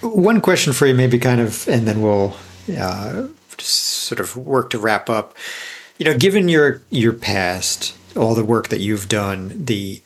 one 0.00 0.40
question 0.40 0.72
for 0.72 0.86
you 0.86 0.94
maybe 0.94 1.20
kind 1.20 1.40
of 1.40 1.68
and 1.68 1.86
then 1.86 2.02
we'll 2.02 2.36
uh, 2.76 3.28
sort 3.58 4.18
of 4.18 4.36
work 4.36 4.70
to 4.70 4.78
wrap 4.78 5.08
up, 5.08 5.36
you 5.98 6.04
know, 6.04 6.18
given 6.18 6.48
your 6.48 6.82
your 6.90 7.12
past, 7.12 7.96
all 8.16 8.34
the 8.34 8.44
work 8.44 8.68
that 8.68 8.80
you've 8.80 9.08
done, 9.08 9.64
the 9.66 10.02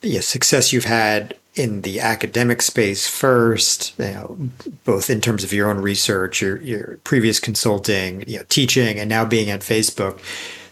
yeah, 0.00 0.20
success 0.20 0.72
you've 0.72 0.84
had 0.84 1.34
in 1.56 1.80
the 1.80 2.00
academic 2.00 2.60
space 2.60 3.08
first, 3.08 3.98
you 3.98 4.04
know, 4.04 4.36
both 4.84 5.08
in 5.08 5.20
terms 5.20 5.42
of 5.42 5.52
your 5.52 5.70
own 5.70 5.78
research, 5.78 6.42
your 6.42 6.58
your 6.58 6.98
previous 7.02 7.40
consulting, 7.40 8.22
you 8.28 8.38
know, 8.38 8.44
teaching, 8.48 8.98
and 8.98 9.08
now 9.08 9.24
being 9.24 9.50
at 9.50 9.60
Facebook, 9.60 10.20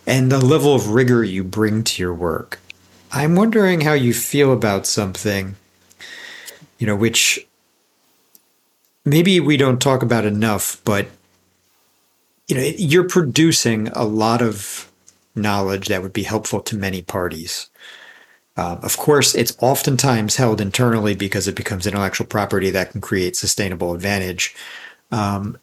and 0.07 0.31
the 0.31 0.45
level 0.45 0.75
of 0.75 0.91
rigor 0.91 1.25
you 1.25 1.43
bring 1.43 1.83
to 1.85 2.03
your 2.03 2.15
work. 2.15 2.61
I'm 3.11 3.35
wondering 3.35 3.81
how 3.81 3.95
you 3.95 4.13
feel 4.13 4.53
about 4.53 4.87
something, 4.87 5.57
you 6.79 6.87
know, 6.87 6.97
which 6.97 7.47
maybe 9.05 9.41
we 9.41 9.57
don't 9.57 9.81
talk 9.81 10.03
about 10.03 10.25
enough, 10.25 10.81
but 10.85 11.07
you 12.49 12.57
know, 12.57 12.63
you're 12.63 13.09
producing 13.09 13.89
a 13.89 14.05
lot 14.05 14.43
of 14.43 14.91
knowledge 15.35 15.89
that 15.89 16.03
would 16.03 16.13
be 16.13 16.25
helpful 16.25 16.61
to 16.61 16.77
many 16.77 17.01
parties. 17.03 17.71
Uh, 18.57 18.77
of 18.83 18.97
course, 18.97 19.35
it's 19.35 19.57
oftentimes 19.61 20.37
held 20.37 20.61
internally 20.61 21.15
because 21.15 21.49
it 21.49 21.57
becomes 21.57 21.87
intellectual 21.87 22.27
property 22.27 22.71
that 22.71 22.93
can 22.93 23.01
create 23.01 23.37
sustainable 23.37 23.95
advantage. 23.95 24.55
Um, 25.11 25.59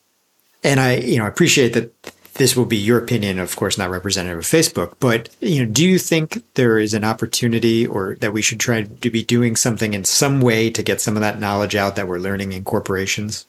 and 0.63 0.79
I, 0.79 0.95
you 0.97 1.17
know, 1.17 1.25
appreciate 1.25 1.73
that 1.73 1.93
this 2.35 2.55
will 2.55 2.65
be 2.65 2.77
your 2.77 2.97
opinion, 2.97 3.39
of 3.39 3.55
course, 3.55 3.77
not 3.77 3.89
representative 3.89 4.39
of 4.39 4.45
Facebook. 4.45 4.95
But 4.99 5.29
you 5.39 5.63
know, 5.63 5.71
do 5.71 5.85
you 5.85 5.99
think 5.99 6.43
there 6.55 6.79
is 6.79 6.93
an 6.93 7.03
opportunity, 7.03 7.85
or 7.85 8.15
that 8.15 8.33
we 8.33 8.41
should 8.41 8.59
try 8.59 8.83
to 8.83 9.09
be 9.09 9.23
doing 9.23 9.55
something 9.55 9.93
in 9.93 10.03
some 10.05 10.41
way 10.41 10.69
to 10.69 10.83
get 10.83 11.01
some 11.01 11.15
of 11.15 11.21
that 11.21 11.39
knowledge 11.39 11.75
out 11.75 11.95
that 11.95 12.07
we're 12.07 12.19
learning 12.19 12.51
in 12.51 12.63
corporations? 12.63 13.45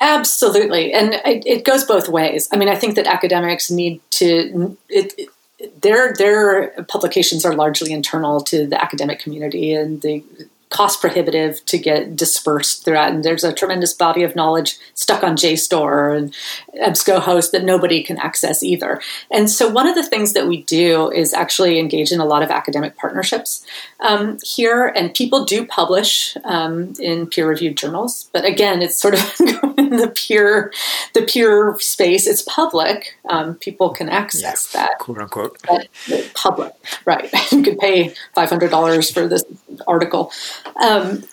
Absolutely, 0.00 0.92
and 0.92 1.14
it, 1.14 1.46
it 1.46 1.64
goes 1.64 1.84
both 1.84 2.08
ways. 2.08 2.48
I 2.52 2.56
mean, 2.56 2.68
I 2.68 2.76
think 2.76 2.96
that 2.96 3.06
academics 3.06 3.70
need 3.70 4.00
to. 4.10 4.76
It, 4.88 5.28
their 5.80 6.12
their 6.14 6.70
publications 6.88 7.44
are 7.44 7.54
largely 7.54 7.92
internal 7.92 8.40
to 8.42 8.66
the 8.66 8.82
academic 8.82 9.18
community, 9.18 9.72
and 9.74 10.02
the 10.02 10.24
cost 10.74 11.00
prohibitive 11.00 11.64
to 11.66 11.78
get 11.78 12.16
dispersed 12.16 12.84
throughout. 12.84 13.12
And 13.12 13.22
there's 13.22 13.44
a 13.44 13.52
tremendous 13.52 13.92
body 13.92 14.24
of 14.24 14.34
knowledge 14.34 14.76
stuck 14.94 15.22
on 15.22 15.36
JSTOR 15.36 16.16
and 16.16 16.34
EBSCOhost 16.82 17.52
that 17.52 17.62
nobody 17.62 18.02
can 18.02 18.18
access 18.18 18.60
either. 18.60 19.00
And 19.30 19.48
so 19.48 19.68
one 19.68 19.86
of 19.86 19.94
the 19.94 20.02
things 20.02 20.32
that 20.32 20.48
we 20.48 20.62
do 20.64 21.12
is 21.12 21.32
actually 21.32 21.78
engage 21.78 22.10
in 22.10 22.18
a 22.18 22.24
lot 22.24 22.42
of 22.42 22.50
academic 22.50 22.96
partnerships 22.96 23.64
um, 24.00 24.38
here. 24.42 24.86
And 24.86 25.14
people 25.14 25.44
do 25.44 25.64
publish 25.64 26.36
um, 26.42 26.94
in 26.98 27.28
peer-reviewed 27.28 27.76
journals, 27.76 28.28
but 28.32 28.44
again, 28.44 28.82
it's 28.82 28.96
sort 28.96 29.14
of 29.14 29.20
in 29.76 29.90
the 29.96 30.08
peer 30.08 30.72
the 31.14 31.22
peer 31.22 31.76
space. 31.78 32.26
It's 32.26 32.42
public. 32.42 33.16
Um, 33.28 33.54
people 33.56 33.90
can 33.90 34.08
access 34.08 34.70
yeah, 34.72 34.86
that, 34.86 34.98
quote 34.98 35.18
unquote, 35.18 35.58
public. 36.34 36.74
Right? 37.04 37.30
you 37.52 37.62
could 37.62 37.78
pay 37.78 38.14
five 38.34 38.48
hundred 38.48 38.70
dollars 38.70 39.10
for 39.10 39.28
this 39.28 39.44
article. 39.86 40.32
Um, 40.82 41.24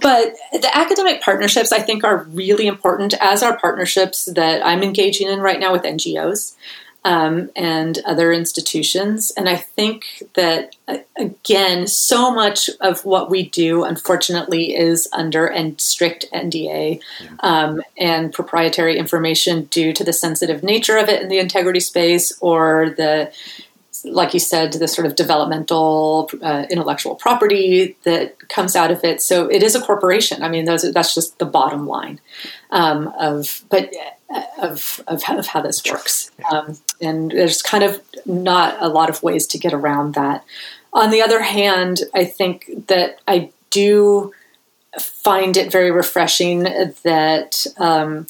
but 0.00 0.34
the 0.52 0.70
academic 0.72 1.20
partnerships, 1.20 1.72
I 1.72 1.80
think, 1.80 2.02
are 2.02 2.24
really 2.30 2.66
important, 2.66 3.14
as 3.20 3.42
are 3.42 3.58
partnerships 3.58 4.24
that 4.26 4.64
I'm 4.64 4.82
engaging 4.82 5.28
in 5.28 5.40
right 5.40 5.60
now 5.60 5.72
with 5.72 5.82
NGOs 5.82 6.54
um, 7.08 7.50
and 7.56 8.00
other 8.04 8.34
institutions. 8.34 9.32
And 9.34 9.48
I 9.48 9.56
think 9.56 10.22
that, 10.34 10.76
again, 11.16 11.86
so 11.86 12.30
much 12.30 12.68
of 12.82 13.02
what 13.02 13.30
we 13.30 13.48
do, 13.48 13.82
unfortunately, 13.84 14.76
is 14.76 15.08
under 15.14 15.46
and 15.46 15.80
strict 15.80 16.26
NDA 16.34 17.00
um, 17.40 17.80
and 17.96 18.30
proprietary 18.30 18.98
information 18.98 19.64
due 19.64 19.94
to 19.94 20.04
the 20.04 20.12
sensitive 20.12 20.62
nature 20.62 20.98
of 20.98 21.08
it 21.08 21.22
in 21.22 21.28
the 21.28 21.38
integrity 21.38 21.80
space 21.80 22.36
or 22.42 22.90
the 22.90 23.32
like 24.04 24.32
you 24.32 24.38
said, 24.38 24.72
the 24.72 24.86
sort 24.86 25.08
of 25.08 25.16
developmental 25.16 26.30
uh, 26.40 26.66
intellectual 26.70 27.16
property 27.16 27.96
that 28.04 28.48
comes 28.48 28.76
out 28.76 28.92
of 28.92 29.02
it. 29.02 29.20
So 29.20 29.48
it 29.48 29.60
is 29.60 29.74
a 29.74 29.80
corporation. 29.80 30.40
I 30.44 30.48
mean, 30.48 30.66
those, 30.66 30.92
that's 30.92 31.16
just 31.16 31.36
the 31.40 31.44
bottom 31.44 31.88
line 31.88 32.20
um, 32.70 33.12
of, 33.18 33.64
but 33.70 33.86
uh, 33.86 34.10
of, 34.60 35.00
of, 35.06 35.22
of 35.38 35.46
how 35.46 35.60
this 35.62 35.82
works. 35.84 36.30
Um, 36.52 36.78
and 37.00 37.30
there's 37.30 37.62
kind 37.62 37.84
of 37.84 38.00
not 38.26 38.76
a 38.80 38.88
lot 38.88 39.10
of 39.10 39.22
ways 39.22 39.46
to 39.48 39.58
get 39.58 39.72
around 39.72 40.14
that. 40.14 40.44
On 40.92 41.10
the 41.10 41.22
other 41.22 41.42
hand, 41.42 42.00
I 42.14 42.24
think 42.24 42.86
that 42.88 43.20
I 43.26 43.50
do 43.70 44.32
find 44.98 45.56
it 45.56 45.70
very 45.70 45.90
refreshing 45.90 46.62
that. 47.04 47.66
Um, 47.78 48.26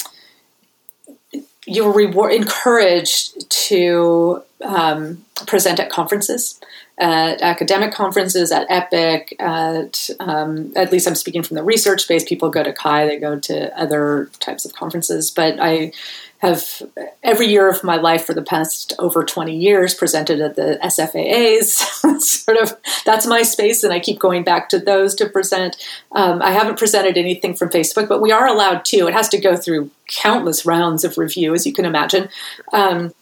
you're 1.69 1.93
reward 1.93 2.33
encouraged 2.33 3.47
to 3.49 4.41
um, 4.63 5.23
present 5.45 5.79
at 5.79 5.89
conferences, 5.91 6.59
at 6.99 7.41
academic 7.41 7.93
conferences, 7.93 8.51
at 8.51 8.69
EPIC, 8.69 9.35
at 9.39 10.09
um, 10.19 10.73
at 10.75 10.91
least 10.91 11.07
I'm 11.07 11.15
speaking 11.15 11.43
from 11.43 11.55
the 11.55 11.63
research 11.63 12.01
space. 12.01 12.23
People 12.23 12.49
go 12.49 12.61
to 12.61 12.73
CHI, 12.73 13.05
they 13.05 13.17
go 13.17 13.39
to 13.39 13.79
other 13.79 14.29
types 14.39 14.65
of 14.65 14.73
conferences, 14.73 15.31
but 15.31 15.57
I 15.61 15.93
have 16.39 16.81
every 17.21 17.47
year 17.47 17.69
of 17.69 17.83
my 17.83 17.97
life 17.97 18.25
for 18.25 18.33
the 18.33 18.41
past 18.41 18.93
over 18.97 19.25
20 19.25 19.55
years 19.55 19.93
presented 19.93 20.39
at 20.39 20.55
the 20.55 20.79
SFAAs. 20.83 22.19
sort 22.21 22.57
of 22.57 22.75
that's 23.05 23.25
my 23.25 23.43
space, 23.43 23.83
and 23.83 23.93
I 23.93 23.99
keep 23.99 24.19
going 24.19 24.43
back 24.43 24.69
to 24.69 24.79
those 24.79 25.15
to 25.15 25.29
present. 25.29 25.77
Um, 26.13 26.41
I 26.41 26.51
haven't 26.51 26.79
presented 26.79 27.17
anything 27.17 27.55
from 27.55 27.69
Facebook, 27.69 28.09
but 28.09 28.21
we 28.21 28.31
are 28.31 28.47
allowed 28.47 28.83
to. 28.85 29.07
It 29.07 29.13
has 29.13 29.29
to 29.29 29.37
go 29.37 29.55
through 29.55 29.91
countless 30.07 30.65
rounds 30.65 31.03
of 31.03 31.17
review, 31.17 31.53
as 31.53 31.65
you 31.65 31.73
can 31.73 31.85
imagine. 31.85 32.29
Um, 32.73 33.13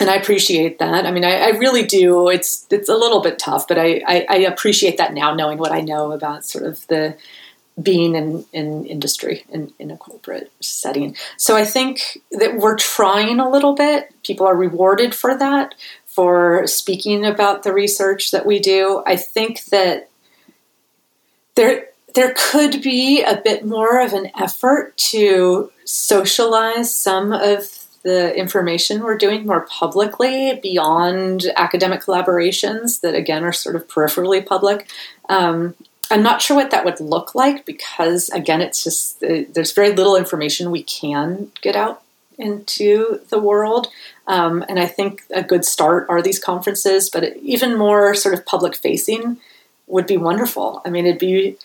and 0.00 0.10
I 0.10 0.16
appreciate 0.16 0.78
that. 0.78 1.06
I 1.06 1.10
mean, 1.10 1.24
I, 1.24 1.36
I, 1.36 1.48
really 1.50 1.84
do. 1.84 2.28
It's 2.28 2.66
it's 2.70 2.88
a 2.88 2.96
little 2.96 3.20
bit 3.20 3.38
tough, 3.38 3.66
but 3.68 3.78
I, 3.78 4.02
I, 4.06 4.26
I, 4.28 4.36
appreciate 4.36 4.98
that 4.98 5.14
now, 5.14 5.34
knowing 5.34 5.58
what 5.58 5.72
I 5.72 5.80
know 5.80 6.12
about 6.12 6.44
sort 6.44 6.64
of 6.64 6.86
the 6.88 7.16
being 7.80 8.14
in, 8.14 8.44
in 8.52 8.86
industry 8.86 9.44
in, 9.50 9.72
in 9.78 9.90
a 9.90 9.96
corporate 9.96 10.50
setting. 10.60 11.14
So 11.36 11.56
I 11.56 11.64
think 11.64 12.22
that 12.30 12.56
we're 12.56 12.76
trying 12.76 13.38
a 13.38 13.50
little 13.50 13.74
bit. 13.74 14.14
People 14.22 14.46
are 14.46 14.56
rewarded 14.56 15.14
for 15.14 15.36
that, 15.36 15.74
for 16.06 16.66
speaking 16.66 17.24
about 17.24 17.62
the 17.62 17.72
research 17.72 18.30
that 18.30 18.46
we 18.46 18.58
do. 18.58 19.02
I 19.06 19.16
think 19.16 19.64
that 19.66 20.08
there 21.54 21.88
there 22.14 22.34
could 22.34 22.82
be 22.82 23.22
a 23.22 23.40
bit 23.42 23.66
more 23.66 24.00
of 24.00 24.14
an 24.14 24.30
effort 24.40 24.96
to 24.96 25.70
socialize 25.84 26.94
some 26.94 27.30
of 27.30 27.85
the 28.06 28.32
information 28.36 29.02
we're 29.02 29.18
doing 29.18 29.44
more 29.44 29.66
publicly 29.66 30.60
beyond 30.62 31.46
academic 31.56 32.00
collaborations 32.00 33.00
that 33.00 33.16
again 33.16 33.42
are 33.42 33.52
sort 33.52 33.74
of 33.74 33.88
peripherally 33.88 34.46
public. 34.46 34.88
Um, 35.28 35.74
I'm 36.08 36.22
not 36.22 36.40
sure 36.40 36.56
what 36.56 36.70
that 36.70 36.84
would 36.84 37.00
look 37.00 37.34
like 37.34 37.66
because 37.66 38.28
again, 38.28 38.60
it's 38.60 38.84
just 38.84 39.20
uh, 39.24 39.42
there's 39.52 39.72
very 39.72 39.92
little 39.92 40.14
information 40.14 40.70
we 40.70 40.84
can 40.84 41.50
get 41.62 41.74
out 41.74 42.02
into 42.38 43.22
the 43.30 43.40
world. 43.40 43.88
Um, 44.28 44.64
and 44.68 44.78
I 44.78 44.86
think 44.86 45.24
a 45.34 45.42
good 45.42 45.64
start 45.64 46.06
are 46.08 46.22
these 46.22 46.38
conferences, 46.38 47.10
but 47.10 47.36
even 47.38 47.76
more 47.76 48.14
sort 48.14 48.34
of 48.34 48.46
public 48.46 48.76
facing 48.76 49.38
would 49.88 50.06
be 50.06 50.16
wonderful. 50.16 50.80
I 50.84 50.90
mean, 50.90 51.06
it'd 51.06 51.18
be 51.18 51.56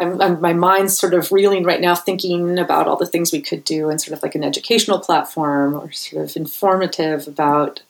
I'm, 0.00 0.20
I'm, 0.20 0.40
my 0.40 0.52
mind's 0.52 0.96
sort 0.96 1.14
of 1.14 1.32
reeling 1.32 1.64
right 1.64 1.80
now, 1.80 1.94
thinking 1.94 2.58
about 2.58 2.86
all 2.86 2.96
the 2.96 3.06
things 3.06 3.32
we 3.32 3.40
could 3.40 3.64
do 3.64 3.90
in 3.90 3.98
sort 3.98 4.16
of 4.16 4.22
like 4.22 4.34
an 4.34 4.44
educational 4.44 5.00
platform 5.00 5.74
or 5.74 5.90
sort 5.92 6.24
of 6.24 6.36
informative 6.36 7.26
about 7.26 7.80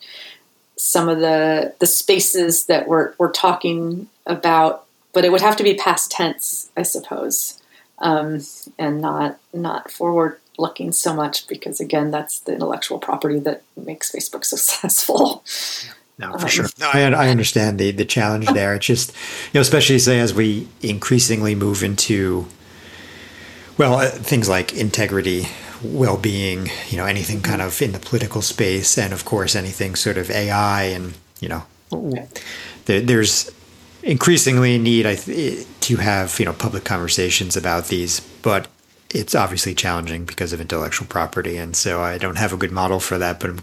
some 0.77 1.09
of 1.09 1.19
the 1.19 1.75
the 1.81 1.87
spaces 1.87 2.67
that 2.67 2.89
we're 2.89 3.15
we're 3.19 3.33
talking 3.33 4.09
about. 4.27 4.87
But 5.13 5.25
it 5.25 5.33
would 5.33 5.41
have 5.41 5.57
to 5.57 5.65
be 5.65 5.75
past 5.75 6.11
tense, 6.11 6.71
I 6.77 6.83
suppose, 6.83 7.61
um, 7.99 8.41
and 8.79 9.01
not 9.01 9.39
not 9.53 9.91
forward 9.91 10.39
looking 10.59 10.93
so 10.93 11.15
much 11.15 11.47
because 11.47 11.81
again, 11.81 12.11
that's 12.11 12.41
the 12.41 12.53
intellectual 12.53 12.99
property 12.99 13.39
that 13.41 13.63
makes 13.77 14.11
Facebook 14.11 14.45
successful. 14.47 15.45
Yeah 16.19 16.27
no, 16.31 16.33
for 16.33 16.45
um, 16.45 16.49
sure. 16.49 16.67
No, 16.79 16.91
I, 16.93 17.03
I 17.03 17.29
understand 17.29 17.79
the 17.79 17.93
the 17.93 18.05
challenge 18.05 18.47
there. 18.47 18.75
It's 18.75 18.87
just, 18.87 19.15
you 19.53 19.59
know, 19.59 19.61
especially 19.61 19.99
say 19.99 20.19
as 20.19 20.35
we 20.35 20.69
increasingly 20.83 21.55
move 21.55 21.83
into, 21.83 22.47
well, 23.77 23.95
uh, 23.95 24.09
things 24.09 24.49
like 24.49 24.73
integrity, 24.75 25.47
well 25.83 26.17
being, 26.17 26.71
you 26.89 26.97
know, 26.97 27.05
anything 27.05 27.41
kind 27.41 27.63
of 27.63 27.81
in 27.81 27.93
the 27.93 28.01
political 28.01 28.43
space, 28.43 28.99
and 28.99 29.13
of 29.13 29.25
course 29.25 29.55
anything 29.55 29.95
sort 29.95 30.19
of 30.19 30.31
AI, 30.31 30.83
and 30.85 31.15
you 31.41 31.49
know, 31.49 31.65
there, 32.87 33.01
there's 33.01 33.51
increasingly 34.03 34.77
a 34.77 34.79
need 34.79 35.07
I 35.07 35.17
th- 35.17 35.67
to 35.81 35.97
have 35.97 36.39
you 36.41 36.47
know 36.47 36.53
public 36.53 36.85
conversations 36.85 37.57
about 37.57 37.87
these, 37.87 38.21
but 38.43 38.67
it's 39.11 39.35
obviously 39.37 39.75
challenging 39.75 40.25
because 40.25 40.53
of 40.53 40.61
intellectual 40.61 41.07
property, 41.07 41.57
and 41.59 41.77
so 41.77 42.03
I 42.03 42.19
don't 42.19 42.39
have 42.39 42.53
a 42.53 42.57
good 42.57 42.73
model 42.73 42.99
for 42.99 43.19
that, 43.19 43.39
but. 43.39 43.51
I'm, 43.51 43.61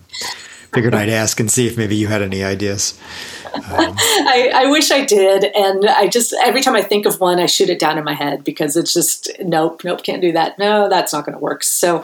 figured 0.76 0.93
I'd 0.93 1.09
ask 1.09 1.39
and 1.39 1.49
see 1.49 1.67
if 1.67 1.78
maybe 1.78 1.95
you 1.95 2.07
had 2.07 2.21
any 2.21 2.43
ideas. 2.43 2.99
Um, 3.53 3.63
I, 3.73 4.51
I, 4.53 4.65
wish 4.67 4.91
I 4.91 5.05
did, 5.05 5.45
and 5.55 5.88
I 5.88 6.07
just 6.07 6.34
every 6.43 6.61
time 6.61 6.76
I 6.76 6.82
think 6.82 7.05
of 7.05 7.19
one, 7.19 7.39
I 7.39 7.45
shoot 7.45 7.69
it 7.69 7.80
down 7.80 7.97
in 7.97 8.03
my 8.03 8.13
head 8.13 8.43
because 8.43 8.76
it's 8.76 8.93
just 8.93 9.32
nope, 9.39 9.84
nope, 9.84 10.03
can't 10.03 10.21
do 10.21 10.34
that. 10.34 10.59
No, 10.59 10.89
that's 10.89 11.13
not 11.13 11.26
going 11.26 11.38
to 11.38 11.43
work. 11.43 11.63
So, 11.63 12.03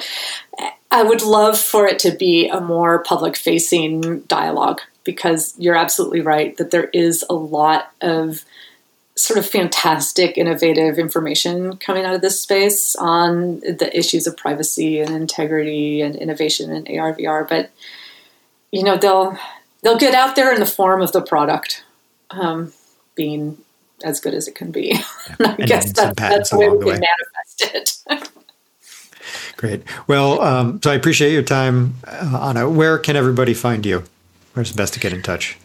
I 0.90 1.04
would 1.04 1.22
love 1.22 1.58
for 1.58 1.86
it 1.86 2.00
to 2.00 2.12
be 2.12 2.48
a 2.48 2.60
more 2.60 3.04
public 3.04 3.38
facing 3.38 4.22
dialogue 4.22 4.82
because 5.04 5.54
you're 5.58 5.76
absolutely 5.76 6.22
right 6.22 6.56
that 6.58 6.72
there 6.72 6.90
is 6.94 7.26
a 7.30 7.34
lot 7.34 7.92
of 8.02 8.46
sort 9.16 9.38
of 9.38 9.46
fantastic, 9.46 10.38
innovative 10.38 10.98
information 10.98 11.78
coming 11.78 12.06
out 12.06 12.16
of 12.16 12.22
this 12.22 12.42
space 12.42 12.96
on 12.96 13.60
the 13.60 13.90
issues 13.94 14.26
of 14.26 14.38
privacy 14.38 15.00
and 15.00 15.12
integrity 15.12 16.02
and 16.02 16.16
innovation 16.16 16.72
and 16.72 16.88
AR 16.88 17.14
VR. 17.14 17.48
But 17.48 17.72
you 18.72 18.84
know, 18.84 18.98
they'll 18.98 19.38
they'll 19.84 19.98
get 19.98 20.14
out 20.14 20.36
there 20.36 20.54
in 20.54 20.60
the 20.60 20.66
form 20.66 21.02
of 21.02 21.12
the 21.12 21.22
product 21.22 21.84
um, 22.32 22.74
being 23.16 23.58
as 24.04 24.20
good 24.20 24.34
as 24.34 24.48
it 24.48 24.56
can 24.56 24.72
be. 24.72 24.94
I 25.40 25.56
and 25.60 25.68
guess 25.68 25.94
that, 25.94 26.16
that's 26.16 26.50
the 26.50 26.58
way 26.58 26.70
we 26.70 26.92
can 26.92 27.02
manifest 27.02 28.06
it. 28.10 28.30
Great. 29.58 29.84
Well, 30.08 30.42
um, 30.42 30.82
so 30.84 30.92
I 30.92 30.96
appreciate 30.96 31.34
your 31.34 31.44
time, 31.44 31.96
uh, 32.06 32.50
Anna. 32.50 32.70
Where 32.70 32.98
can 32.98 33.16
everybody 33.16 33.54
find 33.54 33.86
you? 33.86 34.04
Where's 34.54 34.72
the 34.72 34.78
best 34.78 34.94
to 34.96 35.00
get 35.00 35.14
in 35.14 35.22
touch? 35.22 35.58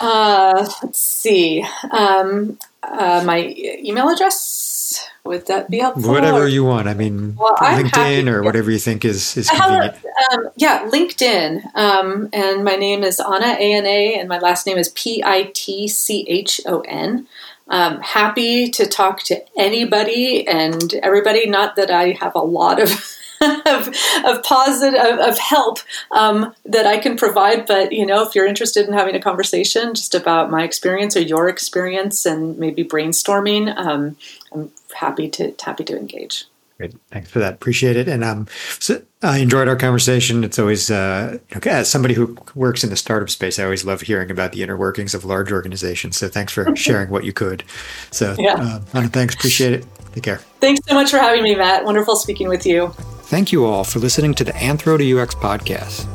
Uh, 0.00 0.68
let's 0.82 0.98
see. 0.98 1.64
Um, 1.90 2.58
uh, 2.90 3.22
my 3.24 3.54
email 3.84 4.08
address 4.08 5.06
would 5.24 5.46
that 5.46 5.70
be 5.70 5.78
helpful? 5.78 6.10
Whatever 6.10 6.48
you 6.48 6.64
want. 6.64 6.88
I 6.88 6.94
mean, 6.94 7.36
well, 7.36 7.54
LinkedIn 7.56 8.28
or 8.28 8.42
whatever 8.42 8.70
you 8.70 8.78
think 8.78 9.04
is 9.04 9.36
is 9.36 9.50
convenient. 9.50 9.94
Um, 10.32 10.48
yeah, 10.56 10.88
LinkedIn. 10.88 11.74
Um, 11.76 12.28
and 12.32 12.64
my 12.64 12.76
name 12.76 13.04
is 13.04 13.20
Anna 13.20 13.56
A 13.58 13.74
N 13.74 13.86
A, 13.86 14.18
and 14.18 14.28
my 14.28 14.38
last 14.38 14.66
name 14.66 14.78
is 14.78 14.88
P 14.90 15.22
I 15.24 15.50
T 15.54 15.88
C 15.88 16.24
H 16.26 16.60
O 16.66 16.80
N. 16.80 17.26
Um, 17.68 18.00
happy 18.00 18.68
to 18.70 18.86
talk 18.86 19.22
to 19.24 19.40
anybody 19.56 20.46
and 20.46 20.92
everybody. 20.94 21.48
Not 21.48 21.76
that 21.76 21.90
I 21.90 22.12
have 22.20 22.34
a 22.34 22.40
lot 22.40 22.80
of 22.80 22.90
of, 23.40 23.88
of 24.24 24.42
positive 24.42 24.98
of, 24.98 25.18
of 25.18 25.38
help 25.38 25.78
um, 26.10 26.54
that 26.64 26.86
I 26.86 26.98
can 26.98 27.16
provide. 27.16 27.66
But 27.66 27.92
you 27.92 28.04
know, 28.04 28.26
if 28.26 28.34
you're 28.34 28.46
interested 28.46 28.86
in 28.86 28.92
having 28.92 29.14
a 29.14 29.20
conversation 29.20 29.94
just 29.94 30.14
about 30.14 30.50
my 30.50 30.62
experience 30.62 31.16
or 31.16 31.20
your 31.20 31.48
experience, 31.48 32.26
and 32.26 32.58
maybe 32.58 32.84
brainstorming, 32.84 33.74
um, 33.76 34.16
I'm 34.52 34.70
happy 34.94 35.28
to 35.30 35.54
happy 35.62 35.84
to 35.84 35.96
engage. 35.96 36.46
Great, 36.80 36.94
thanks 37.10 37.30
for 37.30 37.40
that. 37.40 37.52
Appreciate 37.52 37.96
it. 37.96 38.08
And 38.08 38.24
um, 38.24 38.46
so 38.78 39.02
I 39.22 39.38
enjoyed 39.38 39.68
our 39.68 39.76
conversation. 39.76 40.44
It's 40.44 40.58
always, 40.58 40.90
uh, 40.90 41.36
know, 41.54 41.60
as 41.70 41.90
somebody 41.90 42.14
who 42.14 42.38
works 42.54 42.82
in 42.82 42.88
the 42.88 42.96
startup 42.96 43.28
space, 43.28 43.58
I 43.58 43.64
always 43.64 43.84
love 43.84 44.00
hearing 44.00 44.30
about 44.30 44.52
the 44.52 44.62
inner 44.62 44.78
workings 44.78 45.14
of 45.14 45.26
large 45.26 45.52
organizations. 45.52 46.16
So 46.16 46.28
thanks 46.28 46.54
for 46.54 46.74
sharing 46.76 47.10
what 47.10 47.24
you 47.24 47.34
could. 47.34 47.64
So, 48.10 48.34
yeah. 48.38 48.80
uh, 48.94 49.08
thanks. 49.08 49.34
Appreciate 49.34 49.74
it. 49.74 49.86
Take 50.14 50.22
care. 50.22 50.38
Thanks 50.60 50.80
so 50.88 50.94
much 50.94 51.10
for 51.10 51.18
having 51.18 51.42
me, 51.42 51.54
Matt. 51.54 51.84
Wonderful 51.84 52.16
speaking 52.16 52.48
with 52.48 52.64
you. 52.64 52.94
Thank 53.30 53.52
you 53.52 53.64
all 53.64 53.84
for 53.84 54.00
listening 54.00 54.34
to 54.34 54.42
the 54.42 54.50
Anthro 54.54 54.98
to 54.98 55.20
UX 55.20 55.36
podcast. 55.36 56.08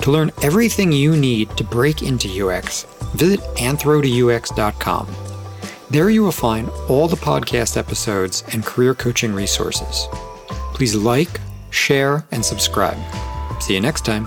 To 0.00 0.10
learn 0.10 0.32
everything 0.40 0.90
you 0.90 1.14
need 1.14 1.54
to 1.58 1.64
break 1.64 2.02
into 2.02 2.48
UX, 2.48 2.84
visit 3.14 3.40
anthro2ux.com. 3.56 5.06
There 5.90 6.08
you 6.08 6.22
will 6.22 6.32
find 6.32 6.70
all 6.88 7.08
the 7.08 7.16
podcast 7.16 7.76
episodes 7.76 8.42
and 8.54 8.64
career 8.64 8.94
coaching 8.94 9.34
resources. 9.34 10.08
Please 10.72 10.94
like, 10.94 11.40
share, 11.68 12.26
and 12.30 12.42
subscribe. 12.42 12.96
See 13.60 13.74
you 13.74 13.80
next 13.82 14.06
time. 14.06 14.26